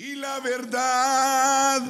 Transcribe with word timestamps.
Y 0.00 0.14
la 0.14 0.38
verdad 0.38 1.82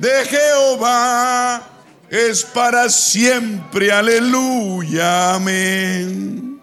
de 0.00 0.24
Jehová 0.24 1.62
es 2.10 2.42
para 2.42 2.88
siempre. 2.88 3.92
Aleluya. 3.92 5.34
Amén. 5.34 6.60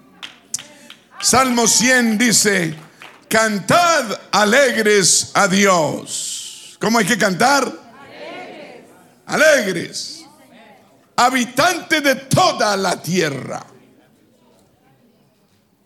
Salmo 1.22 1.66
100 1.66 2.18
dice, 2.18 2.76
cantad 3.30 4.20
alegres 4.34 5.32
a 5.34 5.48
Dios. 5.48 6.77
¿Cómo 6.82 7.00
hay 7.00 7.05
que 7.05 7.18
cantar? 7.18 7.71
Alegres. 8.04 8.86
Alegres. 9.28 10.26
Habitantes 11.16 12.04
de 12.04 12.16
toda 12.16 12.76
la 12.76 13.02
tierra. 13.02 13.66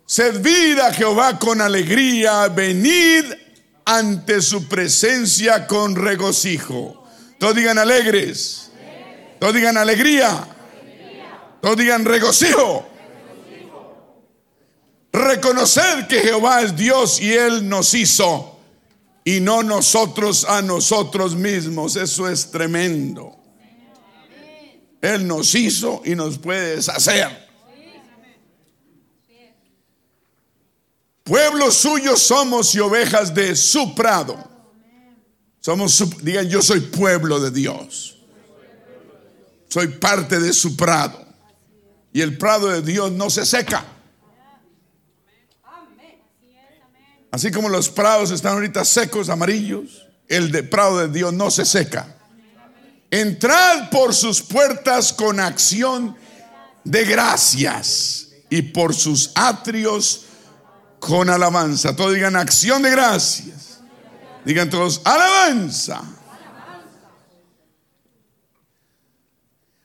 Servid 0.04 0.80
a 0.80 0.92
Jehová 0.92 1.38
con 1.38 1.60
alegría, 1.60 2.48
venid 2.48 3.45
ante 3.86 4.42
su 4.42 4.68
presencia 4.68 5.66
con 5.66 5.94
regocijo. 5.94 7.04
Todos 7.38 7.54
digan 7.54 7.78
alegres. 7.78 8.70
Todos 9.38 9.54
digan 9.54 9.78
alegría. 9.78 10.46
Todos 11.62 11.76
digan 11.76 12.04
regocijo. 12.04 12.86
Reconocer 15.12 16.06
que 16.08 16.20
Jehová 16.20 16.60
es 16.60 16.76
Dios 16.76 17.20
y 17.20 17.32
Él 17.32 17.66
nos 17.66 17.94
hizo 17.94 18.58
y 19.24 19.40
no 19.40 19.62
nosotros 19.62 20.44
a 20.44 20.60
nosotros 20.62 21.36
mismos. 21.36 21.96
Eso 21.96 22.28
es 22.28 22.50
tremendo. 22.50 23.34
Él 25.00 25.26
nos 25.26 25.54
hizo 25.54 26.02
y 26.04 26.14
nos 26.16 26.38
puede 26.38 26.76
deshacer. 26.76 27.45
Pueblo 31.26 31.72
suyo 31.72 32.16
somos 32.16 32.72
y 32.76 32.78
ovejas 32.78 33.34
de 33.34 33.56
su 33.56 33.96
prado. 33.96 34.48
Somos, 35.58 36.22
digan, 36.22 36.48
yo 36.48 36.62
soy 36.62 36.78
pueblo 36.78 37.40
de 37.40 37.50
Dios. 37.50 38.16
Soy 39.68 39.88
parte 39.88 40.38
de 40.38 40.52
su 40.52 40.76
prado. 40.76 41.26
Y 42.12 42.20
el 42.20 42.38
prado 42.38 42.68
de 42.68 42.80
Dios 42.80 43.10
no 43.10 43.28
se 43.28 43.44
seca. 43.44 43.84
Así 47.32 47.50
como 47.50 47.68
los 47.68 47.88
prados 47.88 48.30
están 48.30 48.52
ahorita 48.52 48.84
secos, 48.84 49.28
amarillos, 49.28 50.06
el 50.28 50.52
de 50.52 50.62
prado 50.62 50.98
de 50.98 51.08
Dios 51.08 51.32
no 51.32 51.50
se 51.50 51.64
seca. 51.64 52.16
Entrad 53.10 53.90
por 53.90 54.14
sus 54.14 54.42
puertas 54.42 55.12
con 55.12 55.40
acción 55.40 56.16
de 56.84 57.04
gracias 57.04 58.28
y 58.48 58.62
por 58.62 58.94
sus 58.94 59.32
atrios 59.34 60.25
con 60.98 61.30
alabanza. 61.30 61.94
Todos 61.94 62.14
digan 62.14 62.36
acción 62.36 62.82
de 62.82 62.90
gracias. 62.90 63.80
Digan 64.44 64.70
todos 64.70 65.00
alabanza. 65.04 66.02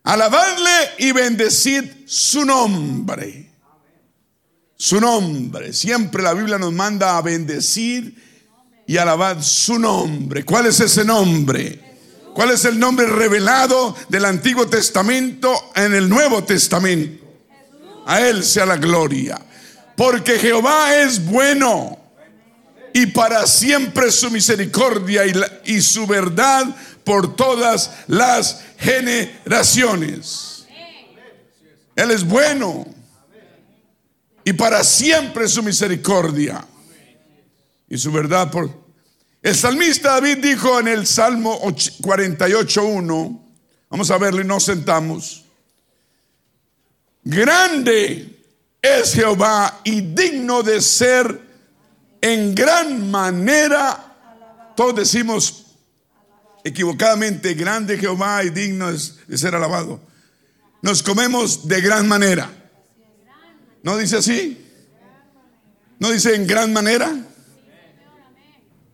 Alabadle 0.04 0.70
y 0.98 1.12
bendecid 1.12 1.84
su 2.06 2.46
nombre. 2.46 3.52
Su 4.76 5.00
nombre. 5.00 5.74
Siempre 5.74 6.24
la 6.24 6.34
Biblia 6.34 6.58
nos 6.58 6.74
manda 6.74 7.18
a 7.18 7.22
bendecir 7.22 8.16
y 8.88 8.98
alabar 8.98 9.44
su 9.44 9.78
nombre. 9.80 10.44
¿Cuál 10.44 10.66
es 10.66 10.80
ese 10.80 11.06
nombre? 11.06 11.80
¿Cuál 12.34 12.52
es 12.52 12.66
el 12.66 12.80
nombre 12.80 13.06
revelado 13.06 13.96
del 14.10 14.26
Antiguo 14.26 14.68
Testamento 14.68 15.72
en 15.76 15.94
el 15.94 16.10
Nuevo 16.10 16.44
Testamento? 16.44 17.24
A 18.06 18.22
Él 18.22 18.44
sea 18.44 18.66
la 18.66 18.78
gloria. 18.78 19.40
Porque 19.96 20.40
Jehová 20.40 20.96
es 20.98 21.24
bueno 21.26 22.02
y 22.94 23.08
para 23.08 23.48
siempre 23.48 24.12
su 24.12 24.30
misericordia 24.32 25.24
y, 25.64 25.82
su 25.82 26.06
verdad 26.08 26.76
por 27.04 27.36
todas 27.36 27.92
las 28.08 28.62
generaciones. 28.78 30.66
Él 31.96 32.12
es 32.12 32.26
bueno 32.26 32.86
y 34.44 34.54
para 34.54 34.84
siempre 34.84 35.48
su 35.48 35.64
misericordia 35.64 36.66
y 37.90 37.98
su 37.98 38.12
verdad 38.12 38.50
por... 38.50 38.82
El 39.42 39.56
salmista 39.56 40.12
David 40.12 40.38
dijo 40.38 40.80
en 40.80 40.88
el 40.88 41.08
Salmo 41.08 41.60
48.1, 41.62 43.42
vamos 43.90 44.12
a 44.12 44.18
verlo 44.20 44.42
y 44.42 44.46
nos 44.46 44.64
sentamos, 44.64 45.46
grande 47.24 48.41
es 48.82 49.14
Jehová 49.14 49.82
y 49.84 50.02
digno 50.02 50.64
de 50.64 50.82
ser 50.82 51.40
en 52.22 52.56
gran 52.56 53.10
manera, 53.10 54.16
todos 54.76 54.96
decimos 54.96 55.66
equivocadamente, 56.64 57.54
grande 57.54 57.98
Jehová 57.98 58.44
y 58.44 58.50
digno 58.50 58.92
de 58.92 59.38
ser 59.38 59.56
alabado. 59.56 60.00
Nos 60.82 61.04
comemos 61.04 61.68
de 61.68 61.82
gran 61.82 62.08
manera. 62.08 62.50
¿No 63.84 63.98
dice 63.98 64.18
así? 64.18 64.66
¿No 66.00 66.10
dice 66.12 66.36
en 66.36 66.48
gran 66.48 66.74
manera? 66.74 67.16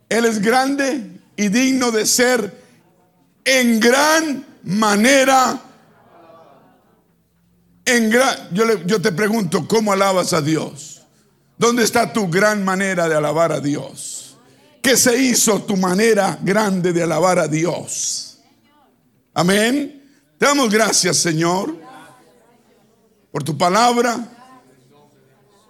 Él 0.09 0.25
es 0.25 0.41
grande 0.41 1.19
y 1.35 1.49
digno 1.49 1.91
de 1.91 2.05
ser 2.05 2.63
en 3.43 3.79
gran 3.79 4.45
manera 4.63 5.61
yo, 8.51 8.85
yo 8.85 9.01
te 9.01 9.11
pregunto, 9.11 9.67
¿cómo 9.67 9.93
alabas 9.93 10.33
a 10.33 10.41
Dios? 10.41 11.01
¿Dónde 11.57 11.83
está 11.83 12.11
tu 12.13 12.27
gran 12.27 12.63
manera 12.63 13.07
de 13.07 13.15
alabar 13.15 13.51
a 13.51 13.59
Dios? 13.59 14.37
¿Qué 14.81 14.95
se 14.95 15.21
hizo 15.21 15.63
tu 15.63 15.75
manera 15.75 16.37
grande 16.41 16.93
de 16.93 17.03
alabar 17.03 17.39
a 17.39 17.47
Dios? 17.47 18.37
Amén. 19.33 20.03
Te 20.37 20.45
damos 20.45 20.69
gracias, 20.69 21.17
Señor, 21.17 21.75
por 23.31 23.43
tu 23.43 23.57
palabra, 23.57 24.17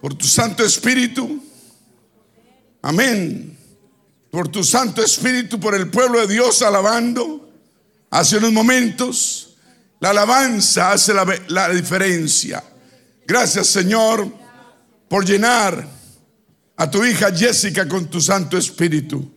por 0.00 0.14
tu 0.14 0.26
Santo 0.26 0.64
Espíritu. 0.64 1.42
Amén. 2.82 3.58
Por 4.30 4.48
tu 4.48 4.62
Santo 4.62 5.02
Espíritu, 5.02 5.58
por 5.58 5.74
el 5.74 5.90
pueblo 5.90 6.20
de 6.20 6.34
Dios 6.34 6.62
alabando 6.62 7.50
hace 8.10 8.36
unos 8.36 8.52
momentos. 8.52 9.47
La 10.00 10.10
alabanza 10.10 10.92
hace 10.92 11.12
la, 11.12 11.68
diferencia. 11.70 12.62
Gracias 13.26 13.66
Señor 13.66 14.28
por 15.08 15.24
llenar 15.24 15.86
a 16.76 16.90
tu 16.90 17.04
hija 17.04 17.34
Jessica 17.34 17.88
con 17.88 18.06
tu 18.06 18.20
Santo 18.20 18.56
Espíritu 18.56 19.32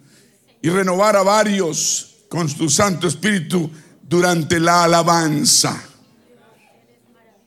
y 0.61 0.69
renovar 0.69 1.16
a 1.16 1.23
varios 1.23 2.17
con 2.29 2.47
tu 2.47 2.69
Santo 2.69 3.07
Espíritu 3.07 3.72
durante 4.03 4.59
la 4.59 4.83
alabanza. 4.83 5.81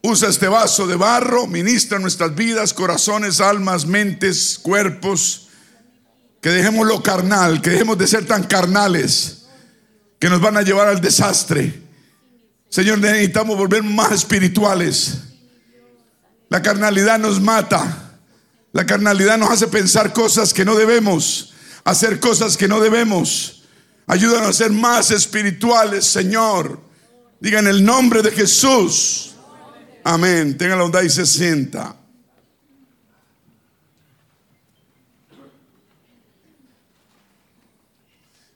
Usa 0.02 0.28
este 0.28 0.48
vaso 0.48 0.86
de 0.86 0.96
barro, 0.96 1.46
ministra 1.46 1.98
nuestras 1.98 2.34
vidas, 2.34 2.74
corazones, 2.74 3.40
almas, 3.40 3.86
mentes, 3.86 4.58
cuerpos. 4.58 5.48
Que 6.42 6.50
dejemos 6.50 6.86
lo 6.86 7.02
carnal, 7.02 7.62
que 7.62 7.70
dejemos 7.70 7.96
de 7.96 8.06
ser 8.06 8.26
tan 8.26 8.42
carnales 8.42 9.46
que 10.18 10.28
nos 10.28 10.42
van 10.42 10.58
a 10.58 10.62
llevar 10.62 10.88
al 10.88 11.00
desastre 11.00 11.83
Señor, 12.68 12.98
necesitamos 12.98 13.56
volver 13.56 13.82
más 13.82 14.12
espirituales. 14.12 15.18
La 16.48 16.62
carnalidad 16.62 17.18
nos 17.18 17.40
mata. 17.40 18.18
La 18.72 18.84
carnalidad 18.84 19.38
nos 19.38 19.50
hace 19.50 19.68
pensar 19.68 20.12
cosas 20.12 20.52
que 20.52 20.64
no 20.64 20.74
debemos, 20.74 21.54
hacer 21.84 22.18
cosas 22.18 22.56
que 22.56 22.66
no 22.66 22.80
debemos. 22.80 23.62
Ayúdanos 24.06 24.48
a 24.48 24.52
ser 24.52 24.72
más 24.72 25.12
espirituales, 25.12 26.04
Señor. 26.04 26.80
Digan 27.40 27.68
el 27.68 27.84
nombre 27.84 28.22
de 28.22 28.32
Jesús. 28.32 29.34
Amén. 30.02 30.58
Tenga 30.58 30.76
la 30.76 30.82
bondad 30.82 31.02
y 31.02 31.10
se 31.10 31.24
sienta. 31.24 31.96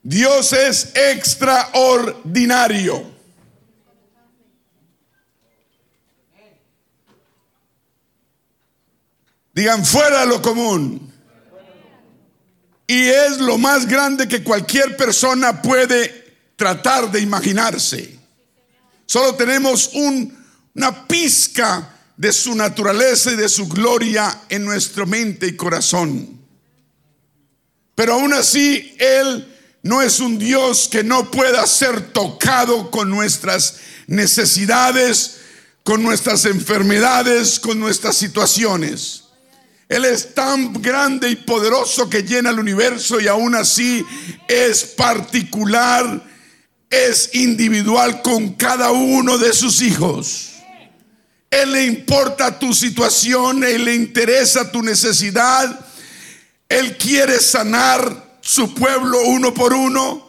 Dios 0.02 0.52
es 0.52 0.92
extraordinario. 0.94 3.17
Digan 9.58 9.84
fuera 9.84 10.20
de 10.20 10.26
lo 10.28 10.40
común. 10.40 11.12
Y 12.86 13.08
es 13.08 13.38
lo 13.38 13.58
más 13.58 13.88
grande 13.88 14.28
que 14.28 14.44
cualquier 14.44 14.96
persona 14.96 15.60
puede 15.60 16.36
tratar 16.54 17.10
de 17.10 17.18
imaginarse. 17.18 18.20
Solo 19.04 19.34
tenemos 19.34 19.90
una 19.94 21.08
pizca 21.08 21.92
de 22.16 22.32
su 22.32 22.54
naturaleza 22.54 23.32
y 23.32 23.34
de 23.34 23.48
su 23.48 23.66
gloria 23.66 24.42
en 24.48 24.64
nuestra 24.64 25.04
mente 25.04 25.48
y 25.48 25.56
corazón. 25.56 26.40
Pero 27.96 28.14
aún 28.14 28.34
así, 28.34 28.94
Él 28.96 29.56
no 29.82 30.02
es 30.02 30.20
un 30.20 30.38
Dios 30.38 30.86
que 30.86 31.02
no 31.02 31.32
pueda 31.32 31.66
ser 31.66 32.12
tocado 32.12 32.92
con 32.92 33.10
nuestras 33.10 33.78
necesidades, 34.06 35.38
con 35.82 36.04
nuestras 36.04 36.44
enfermedades, 36.44 37.58
con 37.58 37.80
nuestras 37.80 38.16
situaciones. 38.16 39.24
Él 39.88 40.04
es 40.04 40.34
tan 40.34 40.74
grande 40.74 41.30
y 41.30 41.36
poderoso 41.36 42.10
que 42.10 42.22
llena 42.22 42.50
el 42.50 42.58
universo 42.58 43.20
y 43.20 43.26
aún 43.26 43.54
así 43.54 44.04
es 44.46 44.84
particular, 44.84 46.22
es 46.90 47.30
individual 47.34 48.20
con 48.20 48.54
cada 48.54 48.90
uno 48.90 49.38
de 49.38 49.52
sus 49.54 49.80
hijos. 49.80 50.48
Él 51.50 51.72
le 51.72 51.86
importa 51.86 52.58
tu 52.58 52.74
situación, 52.74 53.64
Él 53.64 53.86
le 53.86 53.94
interesa 53.94 54.70
tu 54.70 54.82
necesidad. 54.82 55.86
Él 56.68 56.98
quiere 56.98 57.40
sanar 57.40 58.38
su 58.42 58.74
pueblo 58.74 59.22
uno 59.22 59.54
por 59.54 59.72
uno. 59.72 60.28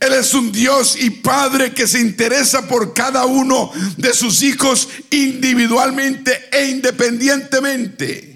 Él 0.00 0.12
es 0.14 0.34
un 0.34 0.50
Dios 0.50 0.96
y 1.00 1.10
Padre 1.10 1.72
que 1.72 1.86
se 1.86 2.00
interesa 2.00 2.66
por 2.66 2.92
cada 2.92 3.24
uno 3.24 3.70
de 3.96 4.12
sus 4.12 4.42
hijos 4.42 4.88
individualmente 5.10 6.48
e 6.50 6.66
independientemente. 6.66 8.35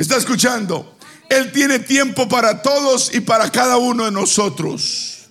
¿Me 0.00 0.04
está 0.04 0.16
escuchando? 0.16 0.96
Él 1.28 1.52
tiene 1.52 1.78
tiempo 1.78 2.26
para 2.26 2.62
todos 2.62 3.14
y 3.14 3.20
para 3.20 3.52
cada 3.52 3.76
uno 3.76 4.06
de 4.06 4.10
nosotros. 4.10 5.28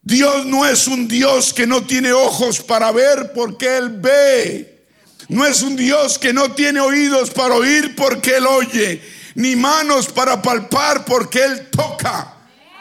Dios 0.00 0.46
no 0.46 0.64
es 0.64 0.86
un 0.86 1.06
Dios 1.06 1.52
que 1.52 1.66
no 1.66 1.84
tiene 1.84 2.12
ojos 2.12 2.62
para 2.62 2.90
ver 2.92 3.34
porque 3.34 3.76
Él 3.76 3.90
ve. 4.00 4.86
No 5.28 5.44
es 5.44 5.60
un 5.60 5.76
Dios 5.76 6.18
que 6.18 6.32
no 6.32 6.52
tiene 6.52 6.80
oídos 6.80 7.28
para 7.28 7.56
oír 7.56 7.94
porque 7.94 8.38
Él 8.38 8.46
oye. 8.46 9.02
Ni 9.34 9.54
manos 9.54 10.06
para 10.08 10.40
palpar 10.40 11.04
porque 11.04 11.44
Él 11.44 11.68
toca. 11.70 12.36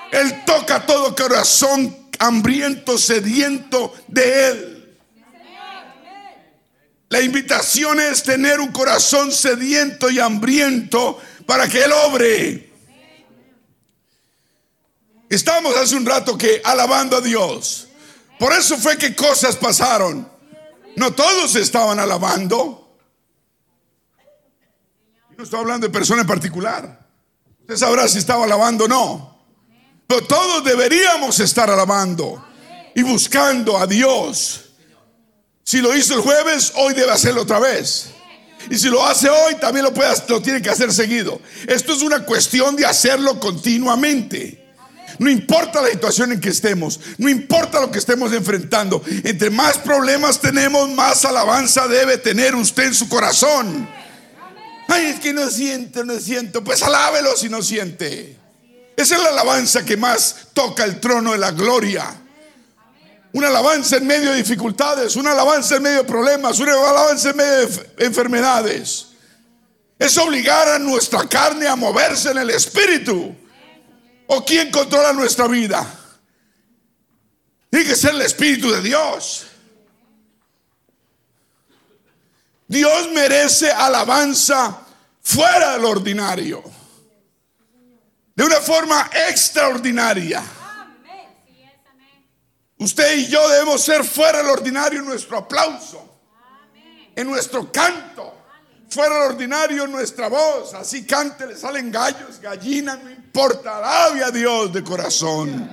Él 0.10 0.46
toca 0.46 0.86
todo 0.86 1.14
corazón 1.14 1.94
hambriento, 2.18 2.98
sediento 2.98 3.94
de 4.08 4.48
Él. 4.48 4.77
La 7.10 7.22
invitación 7.22 8.00
es 8.00 8.24
tener 8.24 8.60
un 8.60 8.72
corazón 8.72 9.32
sediento 9.32 10.10
y 10.10 10.20
hambriento 10.20 11.20
para 11.46 11.68
que 11.68 11.84
Él 11.84 11.92
obre. 11.92 12.74
Estamos 15.30 15.76
hace 15.76 15.96
un 15.96 16.06
rato 16.06 16.38
que 16.38 16.62
alabando 16.64 17.18
a 17.18 17.22
Dios. 17.22 17.88
Por 18.40 18.54
eso 18.54 18.78
fue 18.78 18.98
que 18.98 19.16
cosas 19.16 19.56
pasaron. 19.56 20.30
No 20.96 21.14
todos 21.14 21.56
estaban 21.56 22.00
alabando. 22.00 22.98
No 25.38 25.44
estoy 25.44 25.60
hablando 25.60 25.88
de 25.88 25.94
persona 25.94 26.22
en 26.22 26.28
particular. 26.28 27.08
Usted 27.62 27.78
sabrá 27.78 28.08
si 28.08 28.18
estaba 28.18 28.46
alabando 28.46 28.86
o 28.86 28.88
no. 28.88 29.38
Pero 30.08 30.26
todos 30.26 30.64
deberíamos 30.64 31.40
estar 31.40 31.70
alabando 31.70 32.44
y 32.96 33.02
buscando 33.02 33.78
a 33.78 33.86
Dios. 33.86 34.67
Si 35.68 35.82
lo 35.82 35.94
hizo 35.94 36.14
el 36.14 36.22
jueves, 36.22 36.72
hoy 36.76 36.94
debe 36.94 37.12
hacerlo 37.12 37.42
otra 37.42 37.60
vez. 37.60 38.06
Y 38.70 38.78
si 38.78 38.88
lo 38.88 39.06
hace 39.06 39.30
hoy, 39.30 39.56
también 39.56 39.84
lo, 39.84 39.94
puede, 39.94 40.16
lo 40.30 40.42
tiene 40.42 40.62
que 40.62 40.70
hacer 40.70 40.94
seguido. 40.94 41.42
Esto 41.68 41.92
es 41.92 42.04
una 42.04 42.24
cuestión 42.24 42.78
de 42.78 42.86
hacerlo 42.86 43.38
continuamente. 43.38 44.66
No 45.20 45.30
importa 45.30 45.82
la 45.82 45.90
situación 45.90 46.32
en 46.32 46.40
que 46.40 46.48
estemos, 46.52 47.02
no 47.18 47.28
importa 47.28 47.82
lo 47.82 47.92
que 47.92 48.00
estemos 48.00 48.32
enfrentando. 48.32 49.04
Entre 49.26 49.50
más 49.50 49.78
problemas 49.78 50.40
tenemos, 50.40 50.90
más 50.92 51.26
alabanza 51.26 51.86
debe 51.90 52.18
tener 52.18 52.56
usted 52.56 52.84
en 52.84 52.96
su 52.96 53.10
corazón. 53.10 53.90
Ay, 54.88 55.08
es 55.08 55.20
que 55.20 55.34
no 55.34 55.50
siento, 55.50 56.06
no 56.06 56.18
siento. 56.18 56.64
Pues 56.64 56.82
alábelo 56.82 57.36
si 57.36 57.50
no 57.50 57.62
siente. 57.62 58.38
Esa 58.96 59.18
es 59.18 59.22
la 59.22 59.32
alabanza 59.32 59.84
que 59.84 59.98
más 59.98 60.48
toca 60.54 60.86
el 60.86 61.02
trono 61.02 61.34
de 61.34 61.40
la 61.40 61.52
gloria. 61.52 62.22
Una 63.38 63.50
alabanza 63.50 63.98
en 63.98 64.08
medio 64.08 64.32
de 64.32 64.38
dificultades, 64.38 65.16
una 65.16 65.32
alabanza 65.34 65.76
en 65.76 65.84
medio 65.84 65.98
de 66.00 66.06
problemas, 66.06 66.58
una 66.58 66.74
alabanza 66.74 67.30
en 67.30 67.38
medio 67.38 67.68
de 67.68 68.06
enfermedades. 68.08 69.10
Es 70.00 70.18
obligar 70.18 70.68
a 70.70 70.80
nuestra 70.80 71.30
carne 71.30 71.68
a 71.68 71.76
moverse 71.76 72.32
en 72.32 72.40
el 72.40 72.50
espíritu. 72.50 73.36
¿O 74.26 74.44
quién 74.44 74.72
controla 74.72 75.14
nuestra 75.14 75.46
vida? 75.46 75.86
Tiene 77.70 77.86
que 77.86 77.96
ser 77.96 78.16
el 78.16 78.24
espíritu 78.24 78.72
de 78.72 78.82
Dios. 78.82 79.46
Dios 82.68 83.12
merece 83.14 83.72
alabanza 83.72 84.80
fuera 85.22 85.74
del 85.74 85.86
ordinario. 85.86 86.64
De 88.36 88.44
una 88.44 88.62
forma 88.62 89.12
extraordinaria. 89.30 90.44
Usted 92.80 93.18
y 93.18 93.28
yo 93.28 93.48
debemos 93.50 93.82
ser 93.82 94.04
fuera 94.04 94.40
del 94.40 94.50
ordinario 94.50 95.00
en 95.00 95.06
nuestro 95.06 95.38
aplauso, 95.38 96.20
en 97.16 97.28
nuestro 97.28 97.72
canto, 97.72 98.38
fuera 98.90 99.16
del 99.16 99.32
ordinario 99.32 99.84
en 99.86 99.92
nuestra 99.92 100.28
voz. 100.28 100.74
Así 100.76 101.06
cante, 101.06 101.48
le 101.48 101.56
salen 101.56 101.92
gallos, 101.92 102.40
gallinas, 102.40 103.04
no 103.04 103.10
importa. 103.10 103.78
Alabe 103.78 104.24
a 104.24 104.32
Dios 104.32 104.72
de 104.72 104.84
corazón. 104.84 105.72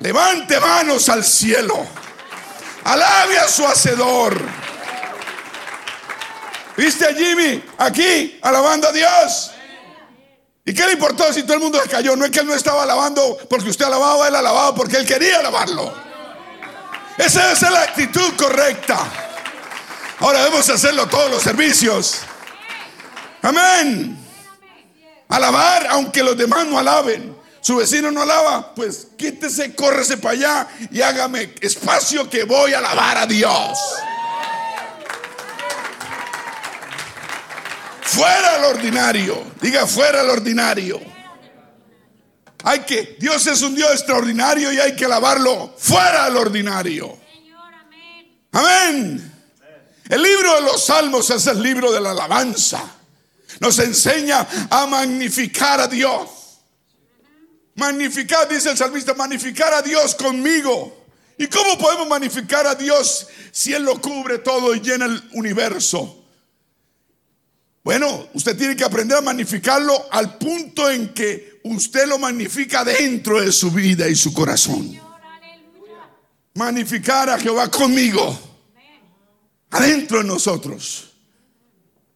Levante 0.00 0.58
manos 0.60 1.08
al 1.08 1.22
cielo. 1.22 1.86
Alabe 2.84 3.38
a 3.38 3.48
su 3.48 3.66
hacedor. 3.66 4.40
¿Viste 6.76 7.06
a 7.06 7.14
Jimmy 7.14 7.62
aquí 7.78 8.38
alabando 8.42 8.88
a 8.88 8.92
Dios? 8.92 9.53
¿Y 10.64 10.72
qué 10.72 10.86
le 10.86 10.92
importó 10.94 11.30
si 11.32 11.42
todo 11.42 11.54
el 11.54 11.60
mundo 11.60 11.80
se 11.82 11.88
cayó? 11.88 12.16
No 12.16 12.24
es 12.24 12.30
que 12.30 12.40
él 12.40 12.46
no 12.46 12.54
estaba 12.54 12.84
alabando 12.84 13.36
porque 13.50 13.68
usted 13.68 13.84
alababa, 13.84 14.28
él 14.28 14.34
alababa 14.34 14.74
porque 14.74 14.96
él 14.96 15.06
quería 15.06 15.40
alabarlo. 15.40 15.92
Esa 17.18 17.52
es 17.52 17.60
la 17.62 17.82
actitud 17.82 18.32
correcta. 18.36 18.98
Ahora 20.20 20.38
debemos 20.38 20.68
hacerlo 20.70 21.06
todos 21.06 21.30
los 21.30 21.42
servicios. 21.42 22.20
Amén. 23.42 24.18
Alabar 25.28 25.86
aunque 25.90 26.22
los 26.22 26.36
demás 26.36 26.66
no 26.66 26.78
alaben. 26.78 27.36
Su 27.60 27.76
vecino 27.76 28.10
no 28.10 28.22
alaba, 28.22 28.74
pues 28.74 29.08
quítese, 29.16 29.74
córrese 29.74 30.18
para 30.18 30.32
allá 30.32 30.68
y 30.90 31.00
hágame 31.00 31.54
espacio 31.60 32.28
que 32.28 32.44
voy 32.44 32.74
a 32.74 32.78
alabar 32.78 33.18
a 33.18 33.26
Dios. 33.26 33.78
Fuera 38.14 38.54
al 38.54 38.64
ordinario. 38.66 39.44
Diga 39.60 39.88
fuera 39.88 40.20
al 40.20 40.30
ordinario. 40.30 41.00
Hay 42.62 42.80
que, 42.80 43.16
Dios 43.18 43.44
es 43.48 43.60
un 43.62 43.74
Dios 43.74 43.90
extraordinario 43.90 44.72
y 44.72 44.78
hay 44.78 44.94
que 44.94 45.04
alabarlo 45.04 45.74
fuera 45.76 46.26
al 46.26 46.36
ordinario. 46.36 47.18
Amén. 48.52 49.32
El 50.08 50.22
libro 50.22 50.54
de 50.54 50.60
los 50.60 50.84
salmos 50.84 51.28
es 51.30 51.44
el 51.48 51.60
libro 51.60 51.90
de 51.90 52.00
la 52.00 52.12
alabanza. 52.12 52.84
Nos 53.58 53.80
enseña 53.80 54.46
a 54.70 54.86
magnificar 54.86 55.80
a 55.80 55.88
Dios. 55.88 56.30
Magnificar, 57.74 58.48
dice 58.48 58.70
el 58.70 58.76
salmista, 58.76 59.14
magnificar 59.14 59.74
a 59.74 59.82
Dios 59.82 60.14
conmigo. 60.14 61.04
¿Y 61.36 61.48
cómo 61.48 61.76
podemos 61.76 62.06
magnificar 62.06 62.64
a 62.64 62.76
Dios 62.76 63.26
si 63.50 63.72
Él 63.72 63.82
lo 63.82 64.00
cubre 64.00 64.38
todo 64.38 64.72
y 64.72 64.80
llena 64.80 65.06
el 65.06 65.20
universo? 65.32 66.23
Bueno, 67.84 68.30
usted 68.32 68.56
tiene 68.56 68.74
que 68.74 68.82
aprender 68.82 69.18
a 69.18 69.20
magnificarlo 69.20 70.06
al 70.10 70.38
punto 70.38 70.90
en 70.90 71.12
que 71.12 71.60
usted 71.64 72.06
lo 72.06 72.18
magnifica 72.18 72.82
dentro 72.82 73.42
de 73.42 73.52
su 73.52 73.70
vida 73.70 74.08
y 74.08 74.16
su 74.16 74.32
corazón. 74.32 74.98
Magnificar 76.54 77.28
a 77.28 77.38
Jehová 77.38 77.70
conmigo, 77.70 78.38
adentro 79.70 80.18
de 80.18 80.24
nosotros. 80.24 81.10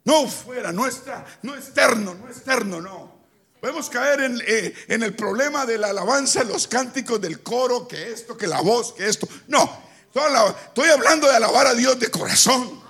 No 0.04 0.26
fuera, 0.26 0.72
no, 0.72 0.86
está, 0.86 1.26
no 1.42 1.54
externo, 1.54 2.14
no 2.14 2.28
externo, 2.28 2.80
no. 2.80 3.18
Podemos 3.60 3.90
caer 3.90 4.20
en, 4.20 4.40
eh, 4.46 4.72
el 4.88 5.14
problema 5.14 5.66
de 5.66 5.76
la 5.76 5.88
alabanza, 5.88 6.44
los 6.44 6.66
cánticos 6.66 7.20
del 7.20 7.42
coro, 7.42 7.86
que 7.86 8.10
esto, 8.12 8.38
que 8.38 8.46
la 8.46 8.62
voz, 8.62 8.94
que 8.94 9.06
esto. 9.06 9.28
No, 9.48 9.82
estoy 10.14 10.88
hablando 10.88 11.28
de 11.28 11.36
alabar 11.36 11.66
a 11.66 11.74
Dios 11.74 12.00
de 12.00 12.10
corazón. 12.10 12.87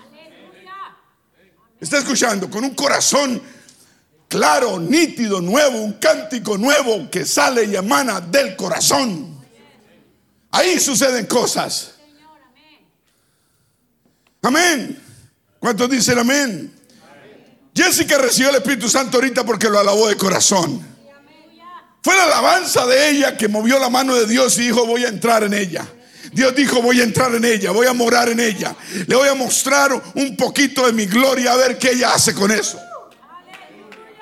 Está 1.80 1.98
escuchando 1.98 2.50
con 2.50 2.64
un 2.64 2.74
corazón 2.74 3.40
claro, 4.28 4.78
nítido, 4.78 5.40
nuevo, 5.40 5.78
un 5.80 5.94
cántico 5.94 6.58
nuevo 6.58 7.08
que 7.10 7.24
sale 7.24 7.64
y 7.64 7.76
emana 7.76 8.20
del 8.20 8.56
corazón. 8.56 9.38
Ahí 10.50 10.78
suceden 10.78 11.26
cosas. 11.26 11.94
Amén. 14.42 15.00
¿Cuántos 15.58 15.90
dicen 15.90 16.18
amén? 16.18 16.72
Jessica 17.74 18.18
recibió 18.18 18.50
el 18.50 18.56
Espíritu 18.56 18.88
Santo 18.88 19.18
ahorita 19.18 19.44
porque 19.44 19.68
lo 19.68 19.78
alabó 19.78 20.08
de 20.08 20.16
corazón. 20.16 20.84
Fue 22.02 22.16
la 22.16 22.24
alabanza 22.24 22.86
de 22.86 23.10
ella 23.10 23.36
que 23.36 23.48
movió 23.48 23.78
la 23.78 23.88
mano 23.88 24.14
de 24.14 24.26
Dios 24.26 24.56
y 24.58 24.62
dijo, 24.62 24.86
voy 24.86 25.04
a 25.04 25.08
entrar 25.08 25.42
en 25.44 25.54
ella. 25.54 25.86
Dios 26.32 26.54
dijo, 26.54 26.82
voy 26.82 27.00
a 27.00 27.04
entrar 27.04 27.34
en 27.34 27.44
ella, 27.44 27.70
voy 27.70 27.86
a 27.86 27.92
morar 27.92 28.28
en 28.28 28.40
ella. 28.40 28.74
Le 29.06 29.16
voy 29.16 29.28
a 29.28 29.34
mostrar 29.34 29.92
un 30.14 30.36
poquito 30.36 30.86
de 30.86 30.92
mi 30.92 31.06
gloria 31.06 31.52
a 31.52 31.56
ver 31.56 31.78
qué 31.78 31.92
ella 31.92 32.12
hace 32.14 32.34
con 32.34 32.50
eso. 32.50 32.78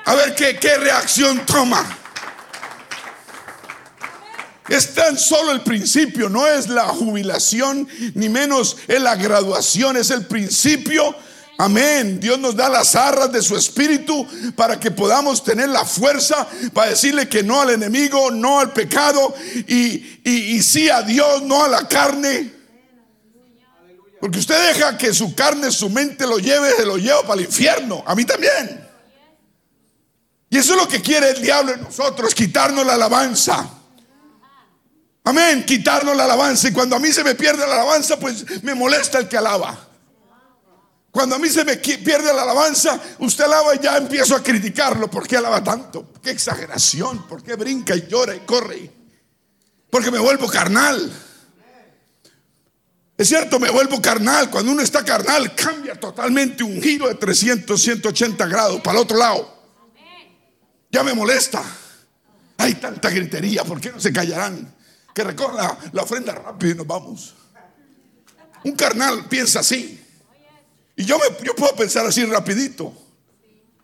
A 0.05 0.15
ver 0.15 0.35
qué, 0.35 0.79
reacción 0.79 1.45
toma. 1.45 1.85
Es 4.69 4.95
tan 4.95 5.19
solo 5.19 5.53
el 5.53 5.63
principio, 5.63 6.29
no 6.29 6.47
es 6.47 6.69
la 6.69 6.85
jubilación, 6.85 7.89
ni 8.15 8.29
menos 8.29 8.77
es 8.87 9.01
la 9.01 9.17
graduación, 9.17 9.97
es 9.97 10.11
el 10.11 10.27
principio. 10.27 11.15
Amén. 11.59 12.21
Dios 12.21 12.39
nos 12.39 12.55
da 12.55 12.69
las 12.69 12.95
arras 12.95 13.33
de 13.33 13.41
su 13.41 13.57
espíritu 13.57 14.27
para 14.55 14.79
que 14.79 14.91
podamos 14.91 15.43
tener 15.43 15.69
la 15.71 15.85
fuerza 15.85 16.47
para 16.75 16.91
decirle 16.91 17.29
que 17.29 17.43
no 17.43 17.61
al 17.61 17.71
enemigo, 17.71 18.31
no 18.31 18.61
al 18.61 18.73
pecado 18.73 19.35
y, 19.67 20.21
y, 20.25 20.63
sí 20.63 20.91
a 20.91 21.03
Dios, 21.03 21.43
no 21.43 21.65
a 21.65 21.69
la 21.69 21.89
carne. 21.89 22.53
Porque 24.21 24.39
usted 24.39 24.75
deja 24.75 24.99
que 24.99 25.15
su 25.15 25.35
carne, 25.35 25.71
su 25.71 25.89
mente 25.89 26.27
lo 26.27 26.39
lleve, 26.39 26.73
se 26.73 26.85
lo 26.85 26.99
lleva 26.99 27.23
para 27.23 27.41
el 27.41 27.47
infierno. 27.47 28.03
A 28.07 28.15
mí 28.15 28.25
también. 28.25 28.87
Y 30.51 30.59
eso 30.59 30.75
es 30.75 30.81
lo 30.81 30.89
que 30.89 31.01
quiere 31.01 31.31
el 31.31 31.43
diablo 31.43 31.73
en 31.73 31.83
nosotros, 31.83 32.35
quitarnos 32.35 32.85
la 32.85 32.95
alabanza. 32.95 33.69
Amén, 35.25 35.65
quitarnos 35.65 36.17
la 36.17 36.25
alabanza. 36.25 36.69
Y 36.69 36.73
cuando 36.73 36.97
a 36.97 36.99
mí 36.99 37.13
se 37.13 37.25
me 37.25 37.35
pierde 37.35 37.67
la 37.67 37.75
alabanza, 37.75 38.19
pues 38.19 38.63
me 38.63 38.75
molesta 38.75 39.19
el 39.19 39.29
que 39.29 39.37
alaba. 39.39 39.86
Cuando 41.17 41.37
a 41.37 41.39
mí 41.39 41.49
se 41.49 41.65
me 41.65 41.79
pierde 41.79 42.31
la 42.35 42.43
alabanza, 42.43 43.01
usted 43.21 43.45
alaba 43.45 43.75
y 43.75 43.79
ya 43.79 43.97
empiezo 43.97 44.37
a 44.37 44.43
criticarlo. 44.43 45.09
¿Por 45.09 45.27
qué 45.27 45.39
alaba 45.39 45.65
tanto? 45.65 46.13
¿Qué 46.23 46.31
exageración? 46.31 47.27
¿Por 47.27 47.43
qué 47.43 47.55
brinca 47.55 47.97
y 47.97 48.07
llora 48.07 48.35
y 48.35 48.41
corre? 48.41 48.93
Porque 49.89 50.11
me 50.11 50.19
vuelvo 50.19 50.47
carnal. 50.47 51.11
Es 53.17 53.29
cierto, 53.29 53.59
me 53.59 53.71
vuelvo 53.71 53.99
carnal. 54.03 54.51
Cuando 54.51 54.73
uno 54.73 54.83
está 54.83 55.03
carnal, 55.03 55.55
cambia 55.55 55.99
totalmente 55.99 56.63
un 56.63 56.83
giro 56.83 57.09
de 57.09 57.15
300, 57.15 57.81
180 57.81 58.45
grados 58.45 58.83
para 58.83 58.99
el 58.99 59.05
otro 59.05 59.17
lado. 59.17 59.57
Ya 60.91 61.03
me 61.03 61.15
molesta. 61.15 61.65
Hay 62.59 62.75
tanta 62.75 63.09
gritería, 63.09 63.65
¿por 63.65 63.81
qué 63.81 63.91
no 63.91 63.99
se 63.99 64.13
callarán? 64.13 64.71
que 65.15 65.25
recoja 65.25 65.79
la, 65.95 66.03
ofrenda 66.03 66.35
rápido 66.35 66.73
y 66.73 66.77
nos 66.77 66.87
vamos. 66.87 67.35
Un 68.65 68.73
carnal 68.73 69.25
piensa 69.31 69.61
así. 69.61 70.06
Y 70.97 71.05
yo, 71.05 71.19
me, 71.19 71.45
yo 71.45 71.55
puedo 71.55 71.77
pensar 71.77 72.07
así 72.07 72.25
rapidito, 72.25 72.93